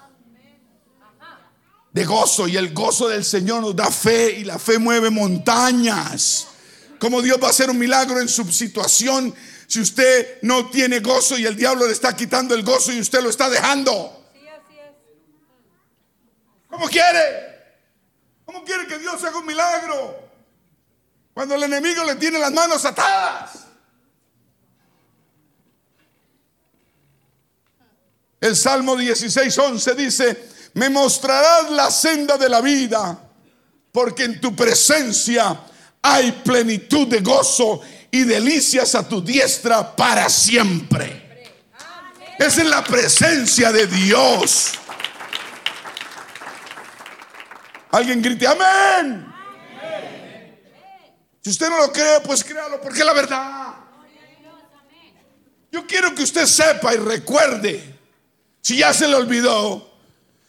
De 1.91 2.05
gozo. 2.05 2.47
Y 2.47 2.57
el 2.57 2.73
gozo 2.73 3.09
del 3.09 3.25
Señor 3.25 3.63
nos 3.63 3.75
da 3.75 3.91
fe 3.91 4.39
y 4.39 4.45
la 4.45 4.59
fe 4.59 4.79
mueve 4.79 5.11
montañas. 5.11 6.47
¿Cómo 6.99 7.23
Dios 7.23 7.39
va 7.43 7.49
a 7.49 7.51
hacer 7.51 7.71
un 7.71 7.79
milagro 7.79 8.21
en 8.21 8.29
su 8.29 8.45
situación 8.53 9.35
si 9.67 9.81
usted 9.81 10.39
no 10.43 10.71
tiene 10.71 11.01
gozo 11.01 11.37
y 11.37 11.45
el 11.45 11.57
diablo 11.57 11.87
le 11.87 11.93
está 11.93 12.15
quitando 12.15 12.55
el 12.55 12.63
gozo 12.63 12.93
y 12.93 13.01
usted 13.01 13.21
lo 13.21 13.31
está 13.31 13.49
dejando? 13.51 14.23
¿Cómo 16.69 16.89
quiere? 16.89 17.54
¿Cómo 18.45 18.65
quiere 18.65 18.87
que 18.87 18.99
Dios 18.99 19.23
haga 19.25 19.39
un 19.39 19.47
milagro? 19.47 20.29
Cuando 21.33 21.55
el 21.55 21.65
enemigo 21.65 22.05
le 22.05 22.17
tiene 22.17 22.39
las 22.39 22.53
manos 22.53 22.85
atadas. 22.85 23.65
El 28.41 28.55
Salmo 28.57 28.95
16, 28.95 29.57
11 29.57 29.95
dice, 29.95 30.49
me 30.75 30.91
mostrarás 30.91 31.71
la 31.71 31.91
senda 31.91 32.37
de 32.37 32.49
la 32.49 32.61
vida, 32.61 33.19
porque 33.91 34.25
en 34.25 34.41
tu 34.41 34.55
presencia 34.55 35.61
hay 36.03 36.31
plenitud 36.31 37.09
de 37.09 37.21
gozo 37.21 37.81
y 38.11 38.25
delicias 38.25 38.95
a 38.95 39.09
tu 39.09 39.23
diestra 39.23 39.97
para 39.97 40.29
siempre. 40.29 41.25
Es 42.39 42.59
en 42.59 42.69
la 42.69 42.85
presencia 42.85 43.73
de 43.73 43.87
Dios. 43.87 44.73
Alguien 47.95 48.21
grite, 48.21 48.45
amén. 48.45 49.25
Si 51.41 51.51
usted 51.51 51.71
no 51.71 51.79
lo 51.79 51.93
cree, 51.93 52.21
pues 52.23 52.43
créalo, 52.43 52.81
porque 52.81 52.99
es 52.99 53.07
la 53.07 53.13
verdad. 53.13 53.75
Yo 55.71 55.87
quiero 55.87 56.13
que 56.13 56.25
usted 56.25 56.45
sepa 56.47 56.93
y 56.93 56.97
recuerde 56.97 57.95
si 58.61 58.79
ya 58.79 58.93
se 58.93 59.07
le 59.07 59.15
olvidó, 59.15 59.93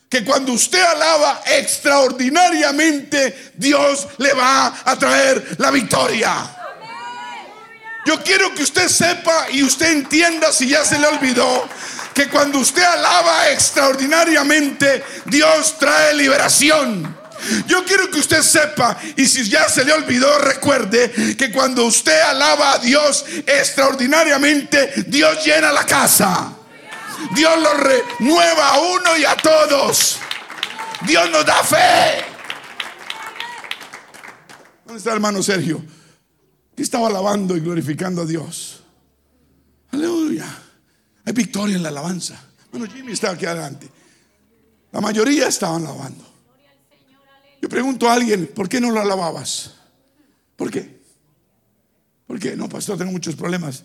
que 0.09 0.25
cuando 0.25 0.53
usted 0.53 0.81
alaba 0.81 1.43
extraordinariamente, 1.45 3.51
Dios 3.53 4.07
le 4.17 4.33
va 4.33 4.81
a 4.83 4.97
traer 4.97 5.55
la 5.59 5.69
victoria. 5.69 6.33
Yo 8.07 8.23
quiero 8.23 8.55
que 8.55 8.63
usted 8.63 8.87
sepa 8.87 9.51
y 9.51 9.61
usted 9.61 9.91
entienda 9.91 10.51
si 10.51 10.67
ya 10.67 10.83
se 10.83 10.97
le 10.97 11.05
olvidó 11.05 11.69
que 12.11 12.27
cuando 12.27 12.57
usted 12.57 12.81
alaba 12.81 13.51
extraordinariamente, 13.51 15.03
Dios 15.25 15.77
trae 15.77 16.15
liberación. 16.15 17.23
Yo 17.67 17.83
quiero 17.85 18.09
que 18.09 18.19
usted 18.19 18.41
sepa, 18.41 18.97
y 19.15 19.25
si 19.25 19.47
ya 19.49 19.69
se 19.69 19.83
le 19.83 19.93
olvidó, 19.93 20.39
recuerde 20.39 21.35
que 21.37 21.51
cuando 21.51 21.85
usted 21.85 22.19
alaba 22.21 22.73
a 22.73 22.79
Dios 22.79 23.25
extraordinariamente, 23.45 25.05
Dios 25.07 25.45
llena 25.45 25.71
la 25.71 25.85
casa. 25.85 26.53
Dios 27.35 27.61
lo 27.61 27.73
renueva 27.73 28.69
a 28.69 28.79
uno 28.79 29.17
y 29.17 29.25
a 29.25 29.35
todos. 29.37 30.17
Dios 31.05 31.29
nos 31.31 31.45
da 31.45 31.63
fe. 31.63 32.25
¿Dónde 34.85 34.97
está 34.97 35.11
el 35.11 35.15
hermano 35.15 35.41
Sergio? 35.41 35.83
Que 36.75 36.83
estaba 36.83 37.07
alabando 37.07 37.55
y 37.55 37.61
glorificando 37.61 38.23
a 38.23 38.25
Dios. 38.25 38.83
Aleluya. 39.91 40.45
Hay 41.25 41.33
victoria 41.33 41.75
en 41.75 41.83
la 41.83 41.89
alabanza. 41.89 42.39
Bueno, 42.71 42.87
Jimmy 42.91 43.13
estaba 43.13 43.33
aquí 43.33 43.45
adelante. 43.45 43.89
La 44.91 45.01
mayoría 45.01 45.47
estaban 45.47 45.85
alabando. 45.85 46.24
Yo 47.65 47.69
pregunto 47.69 48.07
a 48.07 48.13
alguien, 48.13 48.45
¿por 48.45 48.69
qué 48.69 48.79
no 48.79 48.91
lo 48.91 49.01
alababas? 49.01 49.73
¿Por 50.55 50.69
qué? 50.69 51.01
¿Por 52.27 52.39
qué? 52.39 52.55
No, 52.55 52.69
pastor, 52.69 52.95
tengo 52.95 53.11
muchos 53.11 53.35
problemas 53.35 53.83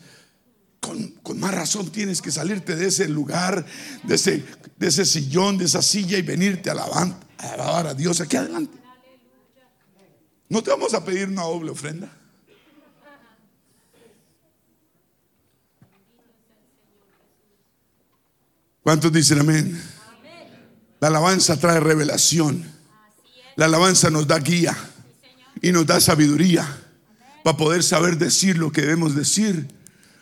con, 0.81 1.39
más 1.39 1.55
razón 1.55 1.91
tienes 1.91 2.21
que 2.21 2.31
salirte 2.31 2.77
de 2.77 2.89
ese 2.89 3.09
lugar, 3.09 3.65
de 4.03 4.17
ese, 4.17 4.45
de 4.77 4.87
ese 4.87 5.07
sillón, 5.07 5.57
de 5.57 5.65
esa 5.65 5.81
silla 5.81 6.19
y 6.19 6.23
venirte 6.23 6.69
a 6.69 6.73
alabar, 6.73 7.21
a 7.39 7.53
alabar 7.55 7.87
a 7.87 7.95
Dios 7.95 8.21
aquí 8.21 8.37
adelante. 8.37 8.77
No 10.51 10.63
te 10.63 10.69
vamos 10.69 10.93
a 10.93 11.03
pedir 11.03 11.29
una 11.29 11.45
doble 11.45 11.71
ofrenda. 11.71 12.15
¿Cuántos 18.83 19.11
dicen 19.11 19.39
amén? 19.39 19.83
La 21.01 21.09
alabanza 21.09 21.59
trae 21.59 21.81
revelación. 21.81 22.80
La 23.61 23.67
alabanza 23.67 24.09
nos 24.09 24.27
da 24.27 24.39
guía 24.39 24.75
y 25.61 25.71
nos 25.71 25.85
da 25.85 26.01
sabiduría 26.01 26.67
para 27.45 27.59
poder 27.59 27.83
saber 27.83 28.17
decir 28.17 28.57
lo 28.57 28.73
que 28.73 28.81
debemos 28.81 29.15
decir 29.15 29.69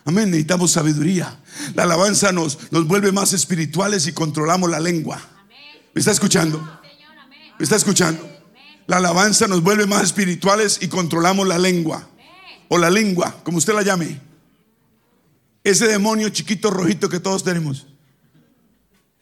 Amén, 0.05 0.31
necesitamos 0.33 0.73
sabiduría. 0.73 1.39
La 1.77 1.85
alabanza 1.85 2.33
nos, 2.33 2.59
nos 2.73 2.89
vuelve 2.89 3.13
más 3.13 3.33
espirituales 3.33 4.09
y 4.09 4.13
controlamos 4.13 4.69
la 4.69 4.81
lengua. 4.81 5.21
¿Me 5.95 6.01
está 6.01 6.11
escuchando? 6.11 6.59
¿Me 7.61 7.63
está 7.63 7.77
escuchando? 7.77 8.29
La 8.89 8.97
alabanza 8.97 9.47
nos 9.47 9.63
vuelve 9.63 9.87
más 9.87 10.03
espirituales 10.03 10.79
y 10.81 10.89
controlamos 10.89 11.47
la 11.47 11.59
lengua. 11.59 12.09
O 12.67 12.77
la 12.77 12.91
lengua, 12.91 13.37
como 13.45 13.59
usted 13.59 13.73
la 13.73 13.83
llame. 13.83 14.21
Ese 15.63 15.87
demonio 15.87 16.29
chiquito 16.31 16.73
rojito 16.73 17.09
que 17.09 17.21
todos 17.21 17.45
tenemos. 17.45 17.87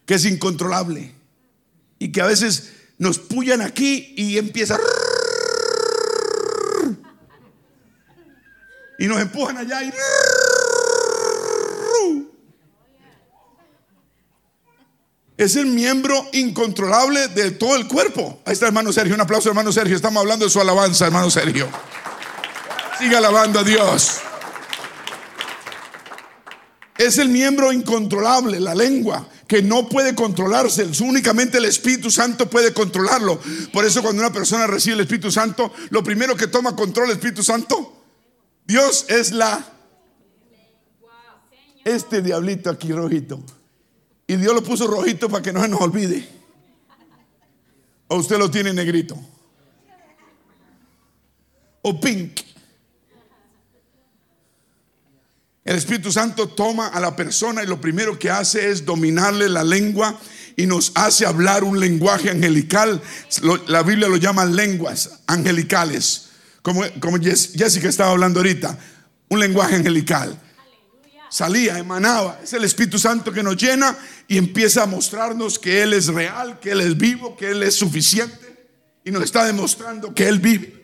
Que 0.06 0.14
es 0.14 0.24
incontrolable. 0.24 1.14
Y 1.98 2.12
que 2.12 2.22
a 2.22 2.26
veces 2.26 2.75
nos 2.98 3.18
pullan 3.18 3.60
aquí 3.60 4.14
y 4.16 4.38
empieza... 4.38 4.78
Y 8.98 9.06
nos 9.06 9.20
empujan 9.20 9.58
allá 9.58 9.82
y... 9.82 9.92
es 15.36 15.56
el 15.56 15.66
miembro 15.66 16.28
incontrolable 16.32 17.28
de 17.28 17.50
todo 17.52 17.76
el 17.76 17.86
cuerpo. 17.86 18.40
Ahí 18.46 18.54
está 18.54 18.66
hermano 18.66 18.92
Sergio, 18.92 19.14
un 19.14 19.20
aplauso 19.20 19.48
hermano 19.48 19.70
Sergio. 19.70 19.94
Estamos 19.94 20.20
hablando 20.20 20.46
de 20.46 20.50
su 20.50 20.60
alabanza, 20.60 21.06
hermano 21.06 21.30
Sergio. 21.30 21.68
Siga 22.98 23.18
alabando 23.18 23.60
a 23.60 23.64
Dios. 23.64 24.20
Es 26.96 27.18
el 27.18 27.28
miembro 27.28 27.70
incontrolable, 27.72 28.58
la 28.58 28.74
lengua. 28.74 29.28
Que 29.46 29.62
no 29.62 29.88
puede 29.88 30.14
controlarse, 30.14 30.88
únicamente 31.00 31.58
el 31.58 31.66
Espíritu 31.66 32.10
Santo 32.10 32.50
puede 32.50 32.72
controlarlo. 32.72 33.40
Por 33.72 33.84
eso 33.84 34.02
cuando 34.02 34.22
una 34.22 34.32
persona 34.32 34.66
recibe 34.66 34.94
el 34.94 35.00
Espíritu 35.02 35.30
Santo, 35.30 35.72
lo 35.90 36.02
primero 36.02 36.36
que 36.36 36.48
toma 36.48 36.74
control 36.74 37.10
el 37.10 37.16
Espíritu 37.16 37.42
Santo, 37.42 38.02
Dios 38.66 39.06
es 39.08 39.32
la... 39.32 39.72
Este 41.84 42.20
diablito 42.20 42.68
aquí 42.68 42.92
rojito. 42.92 43.40
Y 44.26 44.34
Dios 44.34 44.52
lo 44.52 44.62
puso 44.62 44.88
rojito 44.88 45.28
para 45.28 45.42
que 45.42 45.52
no 45.52 45.62
se 45.62 45.68
nos 45.68 45.80
olvide. 45.80 46.28
O 48.08 48.16
usted 48.16 48.38
lo 48.38 48.50
tiene 48.50 48.72
negrito. 48.72 49.16
O 51.82 52.00
pink. 52.00 52.40
El 55.66 55.74
Espíritu 55.74 56.12
Santo 56.12 56.48
toma 56.48 56.86
a 56.86 57.00
la 57.00 57.16
persona 57.16 57.64
y 57.64 57.66
lo 57.66 57.80
primero 57.80 58.16
que 58.16 58.30
hace 58.30 58.70
es 58.70 58.84
dominarle 58.84 59.48
la 59.48 59.64
lengua 59.64 60.16
y 60.54 60.64
nos 60.64 60.92
hace 60.94 61.26
hablar 61.26 61.64
un 61.64 61.80
lenguaje 61.80 62.30
angelical. 62.30 63.02
La 63.66 63.82
Biblia 63.82 64.06
lo 64.06 64.16
llama 64.16 64.44
lenguas 64.44 65.10
angelicales. 65.26 66.28
Como, 66.62 66.84
como 67.00 67.18
Jessica 67.18 67.88
estaba 67.88 68.12
hablando 68.12 68.38
ahorita. 68.38 68.78
Un 69.28 69.40
lenguaje 69.40 69.74
angelical. 69.74 70.40
Salía, 71.28 71.78
emanaba. 71.78 72.38
Es 72.44 72.52
el 72.52 72.62
Espíritu 72.62 73.00
Santo 73.00 73.32
que 73.32 73.42
nos 73.42 73.56
llena 73.56 73.98
y 74.28 74.38
empieza 74.38 74.84
a 74.84 74.86
mostrarnos 74.86 75.58
que 75.58 75.82
Él 75.82 75.94
es 75.94 76.06
real, 76.06 76.60
que 76.60 76.70
Él 76.70 76.80
es 76.80 76.96
vivo, 76.96 77.36
que 77.36 77.50
Él 77.50 77.64
es 77.64 77.74
suficiente. 77.74 78.70
Y 79.04 79.10
nos 79.10 79.24
está 79.24 79.44
demostrando 79.44 80.14
que 80.14 80.28
Él 80.28 80.38
vive. 80.38 80.75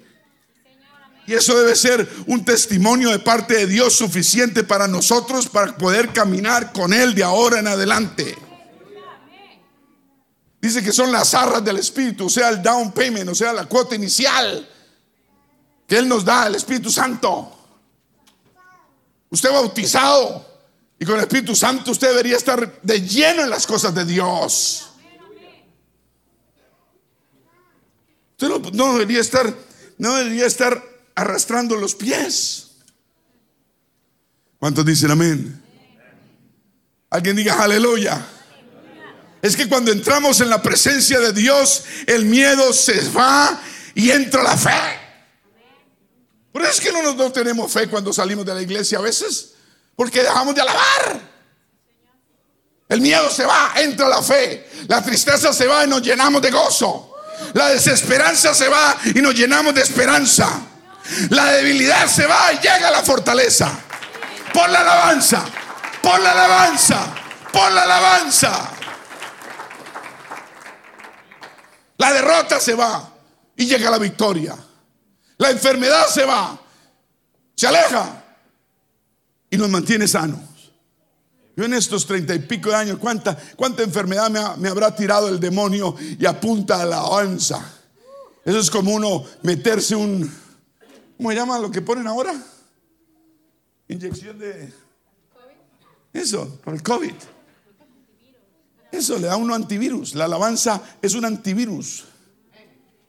Eso 1.35 1.59
debe 1.59 1.74
ser 1.76 2.09
un 2.26 2.45
testimonio 2.45 3.11
de 3.11 3.18
parte 3.18 3.55
de 3.55 3.66
Dios 3.66 3.95
suficiente 3.95 4.64
para 4.64 4.87
nosotros 4.87 5.49
para 5.49 5.76
poder 5.76 6.12
caminar 6.12 6.72
con 6.72 6.93
Él 6.93 7.14
de 7.14 7.24
ahora 7.24 7.59
en 7.59 7.68
adelante. 7.68 8.37
Dice 10.61 10.83
que 10.83 10.93
son 10.93 11.11
las 11.11 11.35
arras 11.35 11.64
del 11.64 11.78
Espíritu, 11.78 12.26
o 12.26 12.30
sea, 12.30 12.49
el 12.51 12.62
down 12.62 12.93
payment, 12.93 13.28
o 13.28 13.35
sea, 13.35 13.53
la 13.53 13.64
cuota 13.64 13.95
inicial 13.95 14.68
que 15.89 15.99
Él 15.99 16.09
nos 16.09 16.24
da, 16.24 16.47
el 16.47 16.55
Espíritu 16.55 16.91
Santo. 16.91 17.59
Usted 19.30 19.51
bautizado 19.51 20.47
y 20.99 21.05
con 21.05 21.16
el 21.16 21.22
Espíritu 21.22 21.57
Santo 21.57 21.91
usted 21.91 22.09
debería 22.11 22.37
estar 22.37 22.80
de 22.80 23.01
lleno 23.01 23.43
en 23.43 23.51
las 23.51 23.66
cosas 23.66 23.95
de 23.95 24.05
Dios. 24.05 24.91
Usted 28.39 28.72
no 28.72 28.93
debería 28.93 29.20
estar, 29.20 29.53
no 29.99 30.14
debería 30.16 30.47
estar 30.47 30.91
arrastrando 31.14 31.76
los 31.76 31.94
pies. 31.94 32.68
¿Cuántos 34.58 34.86
dicen 34.86 35.10
amén? 35.10 35.62
Alguien 37.10 37.36
diga 37.36 37.62
aleluya. 37.62 38.24
Es 39.42 39.56
que 39.56 39.68
cuando 39.68 39.90
entramos 39.90 40.40
en 40.40 40.48
la 40.48 40.62
presencia 40.62 41.18
de 41.18 41.32
Dios, 41.32 41.84
el 42.06 42.24
miedo 42.24 42.72
se 42.72 43.08
va 43.10 43.60
y 43.94 44.10
entra 44.10 44.42
la 44.42 44.56
fe. 44.56 45.00
Por 46.52 46.62
eso 46.62 46.72
es 46.72 46.80
que 46.80 46.92
no, 46.92 47.14
no 47.14 47.32
tenemos 47.32 47.72
fe 47.72 47.88
cuando 47.88 48.12
salimos 48.12 48.46
de 48.46 48.54
la 48.54 48.62
iglesia 48.62 48.98
a 48.98 49.00
veces, 49.02 49.54
porque 49.96 50.22
dejamos 50.22 50.54
de 50.54 50.60
alabar. 50.60 51.32
El 52.88 53.00
miedo 53.00 53.30
se 53.30 53.44
va, 53.44 53.72
entra 53.76 54.08
la 54.08 54.22
fe. 54.22 54.68
La 54.86 55.02
tristeza 55.02 55.52
se 55.52 55.66
va 55.66 55.84
y 55.84 55.88
nos 55.88 56.02
llenamos 56.02 56.40
de 56.42 56.50
gozo. 56.50 57.16
La 57.54 57.70
desesperanza 57.70 58.54
se 58.54 58.68
va 58.68 58.96
y 59.14 59.20
nos 59.20 59.34
llenamos 59.34 59.74
de 59.74 59.80
esperanza. 59.80 60.68
La 61.30 61.53
debilidad 61.53 62.07
se 62.07 62.26
va 62.26 62.53
y 62.53 62.57
llega 62.57 62.90
la 62.90 63.03
fortaleza. 63.03 63.70
Por 64.53 64.68
la 64.70 64.80
alabanza, 64.80 65.44
por 66.03 66.20
la 66.20 66.32
alabanza, 66.32 67.14
por 67.53 67.72
la 67.72 67.82
alabanza. 67.82 68.70
La 71.98 72.12
derrota 72.12 72.61
se 72.61 72.74
va 72.74 73.11
y 73.57 73.66
llega 73.66 73.90
la 73.90 73.98
victoria. 73.98 74.57
La 75.38 75.50
enfermedad 75.50 76.07
se 76.09 76.24
va, 76.24 76.59
se 77.55 77.66
aleja 77.66 78.22
y 79.50 79.57
nos 79.57 79.68
mantiene 79.68 80.07
sanos. 80.07 80.40
Yo 81.57 81.64
en 81.64 81.74
estos 81.74 82.07
treinta 82.07 82.34
y 82.34 82.38
pico 82.38 82.70
de 82.70 82.76
años, 82.76 82.98
¿cuánta, 82.98 83.36
cuánta 83.57 83.82
enfermedad 83.82 84.30
me, 84.30 84.40
me, 84.57 84.68
habrá 84.68 84.94
tirado 84.94 85.28
el 85.28 85.38
demonio 85.38 85.94
y 86.18 86.24
apunta 86.24 86.80
a 86.80 86.86
la 86.86 86.98
alabanza? 86.98 87.62
Eso 88.44 88.59
es 88.59 88.70
como 88.70 88.92
uno 88.92 89.24
meterse 89.42 89.94
un, 89.94 90.41
¿Cómo 91.23 91.31
se 91.31 91.37
llama 91.37 91.57
lo 91.61 91.70
que 91.70 91.81
ponen 91.81 92.09
ahora? 92.09 92.35
Inyección 93.87 94.41
de... 94.41 94.73
Eso, 96.12 96.59
para 96.64 96.77
el 96.77 96.83
COVID. 96.83 97.14
Eso 98.91 99.18
le 99.20 99.29
da 99.29 99.37
uno 99.37 99.55
antivirus. 99.55 100.16
La 100.16 100.25
alabanza 100.25 100.83
es 101.01 101.14
un 101.14 101.25
antivirus. 101.25 102.07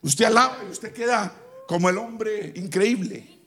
Usted 0.04 0.26
alaba 0.26 0.60
y 0.64 0.72
usted 0.72 0.94
queda 0.94 1.34
como 1.68 1.90
el 1.90 1.98
hombre 1.98 2.54
increíble. 2.56 3.42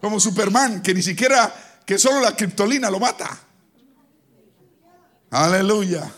Como 0.00 0.18
Superman, 0.18 0.82
que 0.82 0.92
ni 0.92 1.00
siquiera, 1.00 1.80
que 1.86 1.98
solo 1.98 2.20
la 2.20 2.34
criptolina 2.34 2.90
lo 2.90 2.98
mata. 2.98 3.30
Aleluya. 5.30 6.12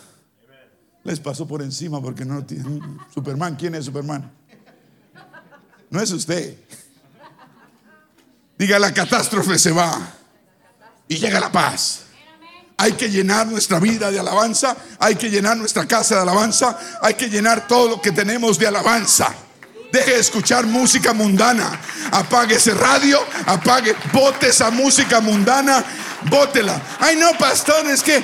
Les 1.03 1.19
pasó 1.19 1.47
por 1.47 1.61
encima 1.61 2.01
porque 2.01 2.25
no 2.25 2.43
tiene 2.43 2.79
Superman. 3.13 3.55
¿Quién 3.55 3.75
es 3.75 3.85
Superman? 3.85 4.31
No 5.91 6.01
es 6.01 6.09
usted. 6.09 6.57
Diga, 8.61 8.77
la 8.77 8.93
catástrofe 8.93 9.57
se 9.57 9.71
va 9.71 9.99
y 11.07 11.17
llega 11.17 11.39
la 11.39 11.51
paz. 11.51 12.01
Hay 12.77 12.91
que 12.91 13.09
llenar 13.09 13.47
nuestra 13.47 13.79
vida 13.79 14.11
de 14.11 14.19
alabanza, 14.19 14.77
hay 14.99 15.15
que 15.15 15.31
llenar 15.31 15.57
nuestra 15.57 15.87
casa 15.87 16.13
de 16.13 16.21
alabanza, 16.21 16.77
hay 17.01 17.15
que 17.15 17.27
llenar 17.27 17.67
todo 17.67 17.89
lo 17.89 17.99
que 17.99 18.11
tenemos 18.11 18.59
de 18.59 18.67
alabanza. 18.67 19.33
Deje 19.91 20.11
de 20.11 20.19
escuchar 20.19 20.67
música 20.67 21.11
mundana. 21.11 21.81
Apague 22.11 22.53
ese 22.53 22.75
radio, 22.75 23.19
apague, 23.47 23.95
bote 24.13 24.49
esa 24.49 24.69
música 24.69 25.21
mundana, 25.21 25.83
bótela. 26.29 26.79
Ay, 26.99 27.15
no, 27.15 27.35
pastor, 27.39 27.87
es 27.87 28.03
que 28.03 28.23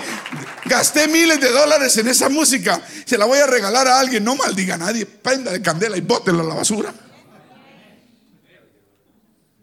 gasté 0.66 1.08
miles 1.08 1.40
de 1.40 1.50
dólares 1.52 1.98
en 1.98 2.10
esa 2.10 2.30
música. 2.30 2.80
Se 3.06 3.18
la 3.18 3.26
voy 3.26 3.40
a 3.40 3.48
regalar 3.48 3.88
a 3.88 4.00
alguien. 4.00 4.24
No 4.24 4.36
maldiga 4.36 4.76
a 4.76 4.78
nadie. 4.78 5.08
Prenda 5.08 5.52
de 5.52 5.64
candela 5.64 5.98
y 5.98 6.02
bótela 6.02 6.44
a 6.44 6.46
la 6.46 6.54
basura. 6.54 6.94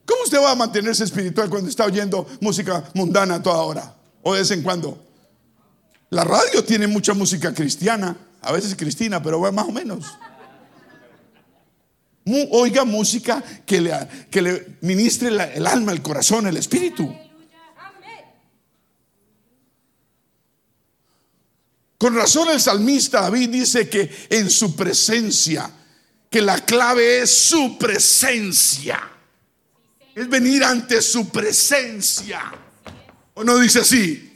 ¿Cómo 0.07 0.23
usted 0.25 0.39
va 0.39 0.51
a 0.51 0.55
mantenerse 0.55 1.05
espiritual 1.05 1.49
cuando 1.49 1.71
está 1.71 1.85
oyendo 1.85 2.27
música 2.41 2.85
mundana 2.95 3.43
toda 3.43 3.63
hora? 3.63 3.95
O 4.23 4.35
de 4.35 4.41
vez 4.41 4.51
en 4.51 4.63
cuando. 4.63 5.03
La 6.11 6.25
radio 6.25 6.63
tiene 6.63 6.87
mucha 6.87 7.15
música 7.15 7.53
cristiana, 7.55 8.17
a 8.43 8.53
veces 8.53 8.75
cristina, 8.77 9.23
pero 9.23 9.41
va 9.41 9.51
más 9.51 9.67
o 9.67 9.73
menos. 9.73 10.07
Oiga 12.53 12.85
música 12.85 13.43
que 13.67 13.81
le, 13.81 13.93
que 14.31 14.43
le 14.43 14.77
ministre 14.83 15.29
el 15.29 15.67
alma, 15.67 15.93
el 15.93 16.03
corazón, 16.03 16.47
el 16.47 16.57
espíritu. 16.57 17.15
Con 21.99 22.15
razón 22.15 22.49
el 22.51 22.61
salmista 22.61 23.23
David 23.23 23.49
dice 23.49 23.89
que 23.89 24.11
en 24.29 24.51
su 24.51 24.77
presencia, 24.77 25.71
que 26.29 26.43
la 26.43 26.63
clave 26.65 27.23
es 27.23 27.31
su 27.31 27.79
presencia 27.79 29.14
es 30.15 30.29
venir 30.29 30.65
ante 30.65 31.03
su 31.03 31.29
presencia. 31.29 32.53
¿O 33.35 33.43
no 33.43 33.59
dice 33.59 33.81
así? 33.81 34.31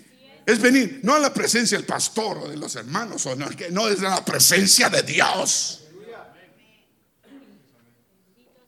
Es 0.44 0.60
venir, 0.60 1.00
no 1.02 1.14
a 1.14 1.18
la 1.18 1.32
presencia 1.32 1.76
del 1.76 1.86
pastor 1.86 2.38
o 2.38 2.48
de 2.48 2.56
los 2.56 2.74
hermanos, 2.74 3.24
o 3.26 3.36
no, 3.36 3.48
no 3.70 3.88
es 3.88 4.00
la 4.00 4.24
presencia 4.24 4.88
de 4.88 5.02
Dios. 5.02 5.82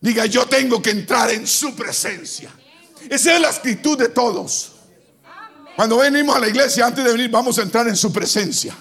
Diga, 0.01 0.27
yo 0.27 0.47
tengo 0.47 0.81
que 0.81 0.91
entrar 0.91 1.31
en 1.31 1.47
su 1.47 1.75
presencia. 1.75 2.51
Esa 3.09 3.35
es 3.35 3.41
la 3.41 3.49
actitud 3.49 3.99
de 3.99 4.09
todos. 4.09 4.73
Cuando 5.77 5.99
venimos 5.99 6.37
a 6.37 6.39
la 6.39 6.49
iglesia, 6.49 6.87
antes 6.87 7.05
de 7.05 7.13
venir, 7.13 7.31
vamos 7.31 7.59
a 7.59 7.63
entrar 7.63 7.89
en 7.89 7.97
su 7.97 8.13
presencia. 8.13 8.75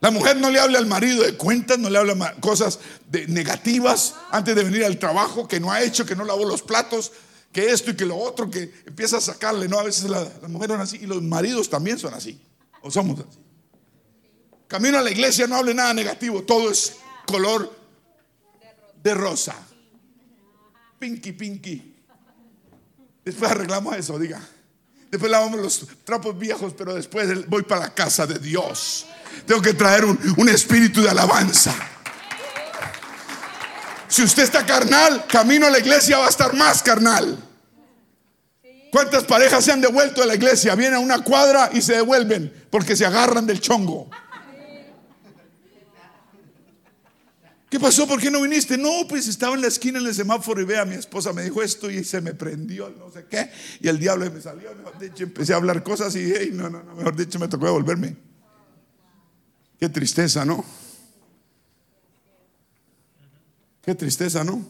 La 0.00 0.10
mujer 0.10 0.36
no 0.38 0.50
le 0.50 0.58
habla 0.58 0.78
al 0.78 0.86
marido 0.86 1.22
de 1.22 1.36
cuentas, 1.36 1.78
no 1.78 1.90
le 1.90 1.98
habla 1.98 2.34
cosas 2.40 2.78
de 3.08 3.26
negativas 3.28 4.14
antes 4.30 4.54
de 4.54 4.64
venir 4.64 4.84
al 4.84 4.98
trabajo, 4.98 5.46
que 5.46 5.60
no 5.60 5.70
ha 5.70 5.82
hecho, 5.82 6.06
que 6.06 6.16
no 6.16 6.24
lavó 6.24 6.44
los 6.44 6.62
platos, 6.62 7.12
que 7.52 7.70
esto 7.70 7.90
y 7.90 7.96
que 7.96 8.06
lo 8.06 8.16
otro, 8.16 8.50
que 8.50 8.72
empieza 8.86 9.16
a 9.16 9.20
sacarle, 9.20 9.68
¿no? 9.68 9.78
A 9.78 9.84
veces 9.84 10.08
las 10.08 10.40
la 10.40 10.48
mujeres 10.48 10.74
son 10.74 10.82
así 10.82 10.98
y 11.02 11.06
los 11.06 11.22
maridos 11.22 11.68
también 11.68 11.98
son 11.98 12.14
así, 12.14 12.40
o 12.82 12.90
somos 12.90 13.20
así. 13.20 13.38
Camino 14.68 14.98
a 14.98 15.02
la 15.02 15.10
iglesia, 15.10 15.46
no 15.46 15.56
hable 15.56 15.74
nada 15.74 15.92
negativo, 15.92 16.42
todo 16.42 16.70
es 16.70 16.96
color 17.26 17.76
de 19.02 19.14
rosa. 19.14 19.56
Pinky, 20.98 21.32
pinky. 21.32 21.96
Después 23.24 23.50
arreglamos 23.50 23.96
eso, 23.96 24.18
diga. 24.18 24.40
Después 25.10 25.30
lavamos 25.30 25.58
los 25.60 25.86
trapos 26.04 26.38
viejos, 26.38 26.72
pero 26.76 26.94
después 26.94 27.48
voy 27.48 27.62
para 27.62 27.86
la 27.86 27.94
casa 27.94 28.26
de 28.26 28.38
Dios. 28.38 29.06
Tengo 29.44 29.60
que 29.60 29.74
traer 29.74 30.04
un, 30.04 30.18
un 30.36 30.48
espíritu 30.48 31.02
de 31.02 31.10
alabanza. 31.10 31.74
Si 34.10 34.24
usted 34.24 34.42
está 34.42 34.66
carnal, 34.66 35.24
camino 35.28 35.68
a 35.68 35.70
la 35.70 35.78
iglesia 35.78 36.18
va 36.18 36.26
a 36.26 36.30
estar 36.30 36.52
más 36.54 36.82
carnal. 36.82 37.38
¿Cuántas 38.90 39.22
parejas 39.22 39.64
se 39.64 39.70
han 39.70 39.80
devuelto 39.80 40.20
a 40.20 40.26
la 40.26 40.34
iglesia? 40.34 40.74
Vienen 40.74 40.96
a 40.96 40.98
una 40.98 41.22
cuadra 41.22 41.70
y 41.72 41.80
se 41.80 41.94
devuelven 41.94 42.52
porque 42.70 42.96
se 42.96 43.06
agarran 43.06 43.46
del 43.46 43.60
chongo. 43.60 44.10
¿Qué 47.70 47.78
pasó? 47.78 48.04
¿Por 48.08 48.20
qué 48.20 48.32
no 48.32 48.42
viniste? 48.42 48.76
No, 48.76 49.06
pues 49.08 49.28
estaba 49.28 49.54
en 49.54 49.60
la 49.60 49.68
esquina 49.68 50.00
en 50.00 50.06
el 50.06 50.14
semáforo 50.14 50.60
y 50.60 50.64
vea, 50.64 50.84
mi 50.84 50.96
esposa 50.96 51.32
me 51.32 51.44
dijo 51.44 51.62
esto 51.62 51.88
y 51.88 52.02
se 52.02 52.20
me 52.20 52.34
prendió, 52.34 52.90
no 52.90 53.12
sé 53.12 53.26
qué, 53.30 53.48
y 53.80 53.86
el 53.86 54.00
diablo 54.00 54.28
me 54.28 54.40
salió, 54.40 54.74
mejor 54.74 54.98
dicho, 54.98 55.22
empecé 55.22 55.52
a 55.52 55.56
hablar 55.56 55.84
cosas 55.84 56.16
y 56.16 56.32
hey, 56.36 56.50
no, 56.52 56.68
no, 56.68 56.82
no, 56.82 56.96
mejor 56.96 57.14
dicho, 57.14 57.38
me 57.38 57.46
tocó 57.46 57.66
devolverme. 57.66 58.16
Qué 59.78 59.88
tristeza, 59.88 60.44
¿no? 60.44 60.64
Qué 63.82 63.94
tristeza, 63.94 64.44
¿no? 64.44 64.64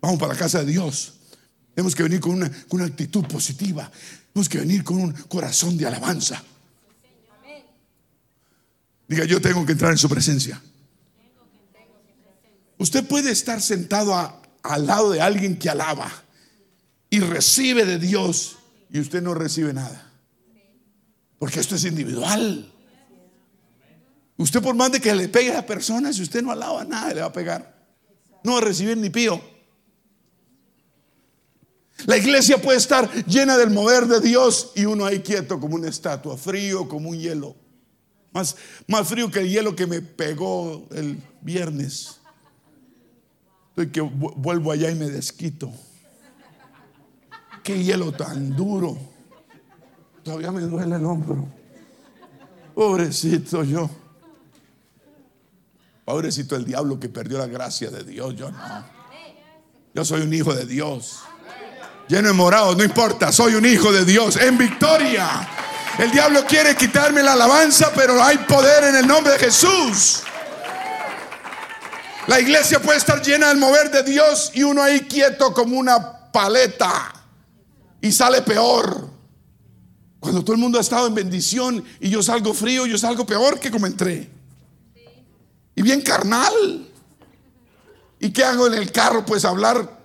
Vamos 0.00 0.18
para 0.18 0.32
la 0.32 0.38
casa 0.38 0.60
de 0.60 0.72
Dios. 0.72 1.14
Tenemos 1.74 1.94
que 1.94 2.02
venir 2.02 2.20
con 2.20 2.32
una, 2.32 2.84
actitud 2.84 3.24
positiva. 3.24 3.90
Tenemos 4.32 4.48
que 4.48 4.58
venir 4.58 4.84
con 4.84 4.98
un 4.98 5.12
corazón 5.12 5.76
de 5.76 5.86
alabanza. 5.86 6.42
Diga, 9.08 9.24
yo 9.24 9.40
tengo 9.40 9.64
que 9.64 9.72
entrar 9.72 9.92
en 9.92 9.98
su 9.98 10.08
presencia. 10.08 10.60
Usted 12.78 13.06
puede 13.06 13.30
estar 13.30 13.60
sentado 13.62 14.14
al 14.62 14.86
lado 14.86 15.10
de 15.12 15.20
alguien 15.20 15.56
que 15.56 15.70
alaba 15.70 16.10
y 17.08 17.20
recibe 17.20 17.84
de 17.84 17.98
Dios 17.98 18.56
y 18.90 18.98
usted 18.98 19.22
no 19.22 19.34
recibe 19.34 19.72
nada. 19.72 20.10
Porque 21.38 21.60
esto 21.60 21.76
es 21.76 21.84
individual. 21.84 22.72
Usted 24.36 24.62
por 24.62 24.74
más 24.74 24.90
de 24.92 25.00
que 25.00 25.14
le 25.14 25.28
pegue 25.28 25.54
a 25.56 25.64
personas, 25.64 26.16
si 26.16 26.22
usted 26.22 26.42
no 26.42 26.50
alaba 26.50 26.84
nada, 26.84 27.14
le 27.14 27.20
va 27.20 27.28
a 27.28 27.32
pegar. 27.32 27.71
No 28.44 28.58
a 28.58 28.60
recibir 28.60 28.96
ni 28.96 29.10
pío. 29.10 29.40
La 32.06 32.16
iglesia 32.16 32.60
puede 32.60 32.78
estar 32.78 33.08
llena 33.26 33.56
del 33.56 33.70
mover 33.70 34.06
de 34.06 34.20
Dios 34.20 34.72
y 34.74 34.84
uno 34.84 35.04
ahí 35.04 35.20
quieto 35.20 35.60
como 35.60 35.76
una 35.76 35.88
estatua, 35.88 36.36
frío 36.36 36.88
como 36.88 37.10
un 37.10 37.18
hielo. 37.18 37.54
Más, 38.32 38.56
más 38.88 39.06
frío 39.06 39.30
que 39.30 39.40
el 39.40 39.50
hielo 39.50 39.76
que 39.76 39.86
me 39.86 40.00
pegó 40.00 40.86
el 40.92 41.22
viernes. 41.42 42.18
Que 43.92 44.00
vuelvo 44.00 44.72
allá 44.72 44.90
y 44.90 44.94
me 44.94 45.08
desquito. 45.08 45.72
Qué 47.62 47.82
hielo 47.82 48.12
tan 48.12 48.54
duro. 48.56 48.98
Todavía 50.24 50.50
me 50.50 50.62
duele 50.62 50.96
el 50.96 51.04
hombro. 51.04 51.46
Pobrecito 52.74 53.62
yo. 53.64 53.88
Pobrecito 56.04 56.56
el 56.56 56.64
diablo 56.64 56.98
que 56.98 57.08
perdió 57.08 57.38
la 57.38 57.46
gracia 57.46 57.90
de 57.90 58.04
Dios. 58.04 58.34
Yo 58.36 58.50
no. 58.50 58.58
Yo 59.94 60.04
soy 60.04 60.22
un 60.22 60.32
hijo 60.32 60.54
de 60.54 60.66
Dios. 60.66 61.20
Lleno 62.08 62.28
de 62.28 62.34
morado, 62.34 62.74
no 62.74 62.82
importa. 62.82 63.30
Soy 63.30 63.54
un 63.54 63.64
hijo 63.64 63.92
de 63.92 64.04
Dios 64.04 64.36
en 64.36 64.58
victoria. 64.58 65.48
El 65.98 66.10
diablo 66.10 66.44
quiere 66.46 66.74
quitarme 66.74 67.22
la 67.22 67.34
alabanza, 67.34 67.92
pero 67.94 68.22
hay 68.22 68.38
poder 68.38 68.84
en 68.84 68.96
el 68.96 69.06
nombre 69.06 69.34
de 69.34 69.38
Jesús. 69.38 70.22
La 72.26 72.40
iglesia 72.40 72.80
puede 72.80 72.98
estar 72.98 73.20
llena 73.20 73.48
del 73.48 73.58
mover 73.58 73.90
de 73.90 74.02
Dios 74.02 74.52
y 74.54 74.62
uno 74.62 74.82
ahí 74.82 75.00
quieto 75.00 75.52
como 75.52 75.78
una 75.78 76.30
paleta 76.32 77.12
y 78.00 78.10
sale 78.10 78.42
peor. 78.42 79.10
Cuando 80.18 80.42
todo 80.42 80.54
el 80.54 80.60
mundo 80.60 80.78
ha 80.78 80.80
estado 80.80 81.06
en 81.08 81.14
bendición 81.14 81.84
y 82.00 82.08
yo 82.08 82.22
salgo 82.22 82.54
frío, 82.54 82.86
yo 82.86 82.96
salgo 82.96 83.26
peor 83.26 83.58
que 83.58 83.70
como 83.70 83.86
entré. 83.86 84.30
Y 85.74 85.82
bien 85.82 86.00
carnal. 86.02 86.88
¿Y 88.18 88.30
qué 88.32 88.44
hago 88.44 88.66
en 88.68 88.74
el 88.74 88.92
carro? 88.92 89.24
Pues 89.24 89.44
hablar, 89.44 90.00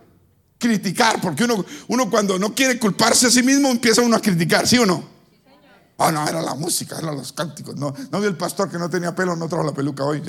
criticar, 0.57 1.21
porque 1.21 1.43
uno, 1.43 1.63
uno 1.87 2.09
cuando 2.09 2.39
no 2.39 2.53
quiere 2.55 2.79
culparse 2.79 3.27
a 3.27 3.29
sí 3.29 3.43
mismo 3.43 3.69
empieza 3.69 4.01
uno 4.01 4.15
a 4.15 4.19
criticar, 4.19 4.67
¿sí 4.67 4.77
o 4.77 4.85
no? 4.85 5.17
Ah, 5.99 6.11
no, 6.11 6.27
era 6.27 6.41
la 6.41 6.53
música, 6.53 6.97
eran 6.97 7.15
los 7.15 7.33
cánticos. 7.33 7.75
No, 7.75 7.93
no 8.11 8.19
vi 8.19 8.27
el 8.27 8.37
pastor 8.37 8.69
que 8.69 8.77
no 8.77 8.89
tenía 8.89 9.15
pelo, 9.15 9.35
no 9.35 9.47
trajo 9.47 9.63
la 9.63 9.73
peluca 9.73 10.03
hoy. 10.03 10.21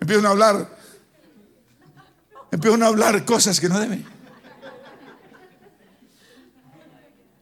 Empiezan 0.00 0.26
a 0.26 0.30
hablar. 0.30 0.78
Empiezan 2.52 2.82
a 2.82 2.86
hablar 2.86 3.24
cosas 3.24 3.58
que 3.60 3.68
no 3.68 3.78
deben. 3.78 4.06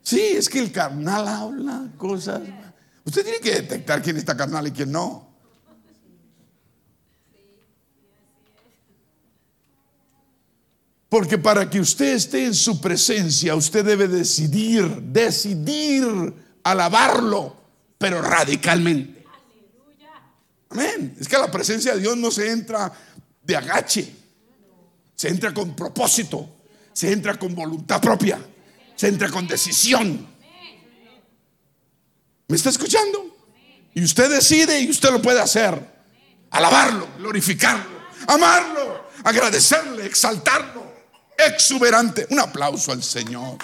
Sí, 0.02 0.20
es 0.20 0.48
que 0.48 0.58
el 0.58 0.72
carnal 0.72 1.28
habla 1.28 1.86
cosas. 1.98 2.40
Usted 3.04 3.24
tiene 3.24 3.40
que 3.40 3.54
detectar 3.56 4.00
quién 4.00 4.16
está 4.16 4.34
carnal 4.34 4.66
y 4.66 4.72
quién 4.72 4.90
no. 4.90 5.27
Porque 11.08 11.38
para 11.38 11.70
que 11.70 11.80
usted 11.80 12.14
esté 12.14 12.44
en 12.44 12.54
su 12.54 12.80
presencia, 12.80 13.54
usted 13.54 13.84
debe 13.84 14.08
decidir, 14.08 14.84
decidir 15.02 16.34
alabarlo, 16.62 17.56
pero 17.96 18.20
radicalmente. 18.20 19.24
Amén. 20.70 21.16
Es 21.18 21.26
que 21.26 21.38
la 21.38 21.50
presencia 21.50 21.94
de 21.94 22.00
Dios 22.00 22.16
no 22.18 22.30
se 22.30 22.50
entra 22.50 22.92
de 23.42 23.56
agache, 23.56 24.14
se 25.14 25.28
entra 25.28 25.54
con 25.54 25.74
propósito, 25.74 26.56
se 26.92 27.10
entra 27.10 27.38
con 27.38 27.54
voluntad 27.54 28.02
propia, 28.02 28.38
se 28.94 29.08
entra 29.08 29.30
con 29.30 29.46
decisión. 29.46 30.28
¿Me 32.48 32.56
está 32.56 32.68
escuchando? 32.68 33.34
Y 33.94 34.04
usted 34.04 34.28
decide 34.28 34.78
y 34.80 34.90
usted 34.90 35.10
lo 35.10 35.22
puede 35.22 35.40
hacer. 35.40 35.98
Alabarlo, 36.50 37.08
glorificarlo, 37.16 37.98
amarlo, 38.26 39.08
agradecerle, 39.24 40.04
exaltarlo 40.04 40.87
exuberante. 41.38 42.26
Un 42.30 42.40
aplauso 42.40 42.92
al 42.92 43.02
Señor. 43.02 43.58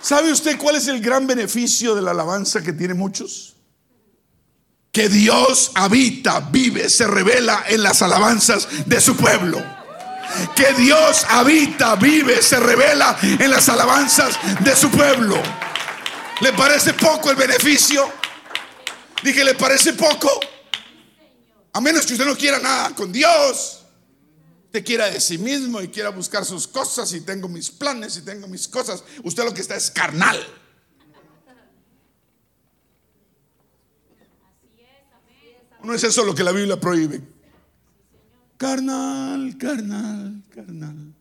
¿Sabe 0.00 0.32
usted 0.32 0.58
cuál 0.58 0.76
es 0.76 0.88
el 0.88 1.00
gran 1.00 1.26
beneficio 1.26 1.94
de 1.94 2.02
la 2.02 2.10
alabanza 2.10 2.60
que 2.60 2.72
tiene 2.72 2.92
muchos? 2.92 3.54
Que 4.90 5.08
Dios 5.08 5.70
habita, 5.74 6.40
vive, 6.40 6.90
se 6.90 7.06
revela 7.06 7.64
en 7.68 7.82
las 7.82 8.02
alabanzas 8.02 8.68
de 8.84 9.00
su 9.00 9.16
pueblo. 9.16 9.64
Que 10.54 10.74
Dios 10.74 11.24
habita, 11.30 11.94
vive, 11.96 12.42
se 12.42 12.58
revela 12.58 13.16
en 13.22 13.50
las 13.50 13.68
alabanzas 13.68 14.38
de 14.60 14.74
su 14.76 14.90
pueblo. 14.90 15.40
¿Le 16.40 16.52
parece 16.52 16.92
poco 16.94 17.30
el 17.30 17.36
beneficio? 17.36 18.10
Dije, 19.22 19.44
¿le 19.44 19.54
parece 19.54 19.92
poco? 19.92 20.28
A 21.72 21.80
menos 21.80 22.06
que 22.06 22.12
usted 22.12 22.26
no 22.26 22.36
quiera 22.36 22.58
nada 22.58 22.94
con 22.94 23.10
Dios. 23.10 23.84
Usted 24.66 24.84
quiera 24.84 25.10
de 25.10 25.20
sí 25.20 25.38
mismo 25.38 25.80
y 25.80 25.88
quiera 25.88 26.10
buscar 26.10 26.44
sus 26.44 26.66
cosas 26.66 27.12
y 27.12 27.20
tengo 27.20 27.48
mis 27.48 27.70
planes 27.70 28.16
y 28.16 28.22
tengo 28.22 28.48
mis 28.48 28.68
cosas. 28.68 29.04
Usted 29.22 29.44
lo 29.44 29.52
que 29.52 29.60
está 29.60 29.76
es 29.76 29.90
carnal. 29.90 30.38
No 35.82 35.94
es 35.94 36.04
eso 36.04 36.24
lo 36.24 36.34
que 36.34 36.44
la 36.44 36.52
Biblia 36.52 36.78
prohíbe. 36.78 37.20
Carnal, 38.56 39.56
carnal, 39.58 40.42
carnal. 40.54 41.14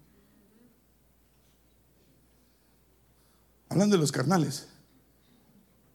Hablando 3.69 3.95
de 3.95 4.01
los 4.01 4.11
carnales. 4.11 4.67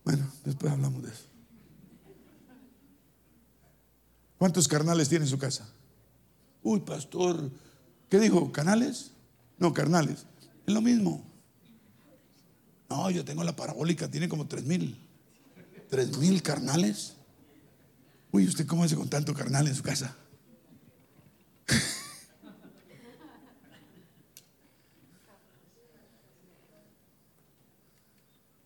Bueno, 0.04 0.30
después 0.44 0.72
hablamos 0.72 1.02
de 1.02 1.10
eso. 1.10 1.25
¿Cuántos 4.38 4.68
carnales 4.68 5.08
tiene 5.08 5.24
en 5.24 5.30
su 5.30 5.38
casa? 5.38 5.68
Uy, 6.62 6.80
pastor, 6.80 7.50
¿qué 8.08 8.18
dijo? 8.18 8.52
¿Canales? 8.52 9.12
No, 9.58 9.72
carnales. 9.72 10.26
Es 10.66 10.74
lo 10.74 10.80
mismo. 10.80 11.24
No, 12.88 13.10
yo 13.10 13.24
tengo 13.24 13.42
la 13.44 13.56
parabólica, 13.56 14.10
tiene 14.10 14.28
como 14.28 14.46
tres 14.46 14.64
mil. 14.64 15.00
¿Tres 15.88 16.16
mil 16.18 16.42
carnales? 16.42 17.14
Uy, 18.32 18.46
¿usted 18.46 18.66
cómo 18.66 18.84
hace 18.84 18.96
con 18.96 19.08
tanto 19.08 19.32
carnal 19.32 19.66
en 19.68 19.74
su 19.74 19.82
casa? 19.82 20.14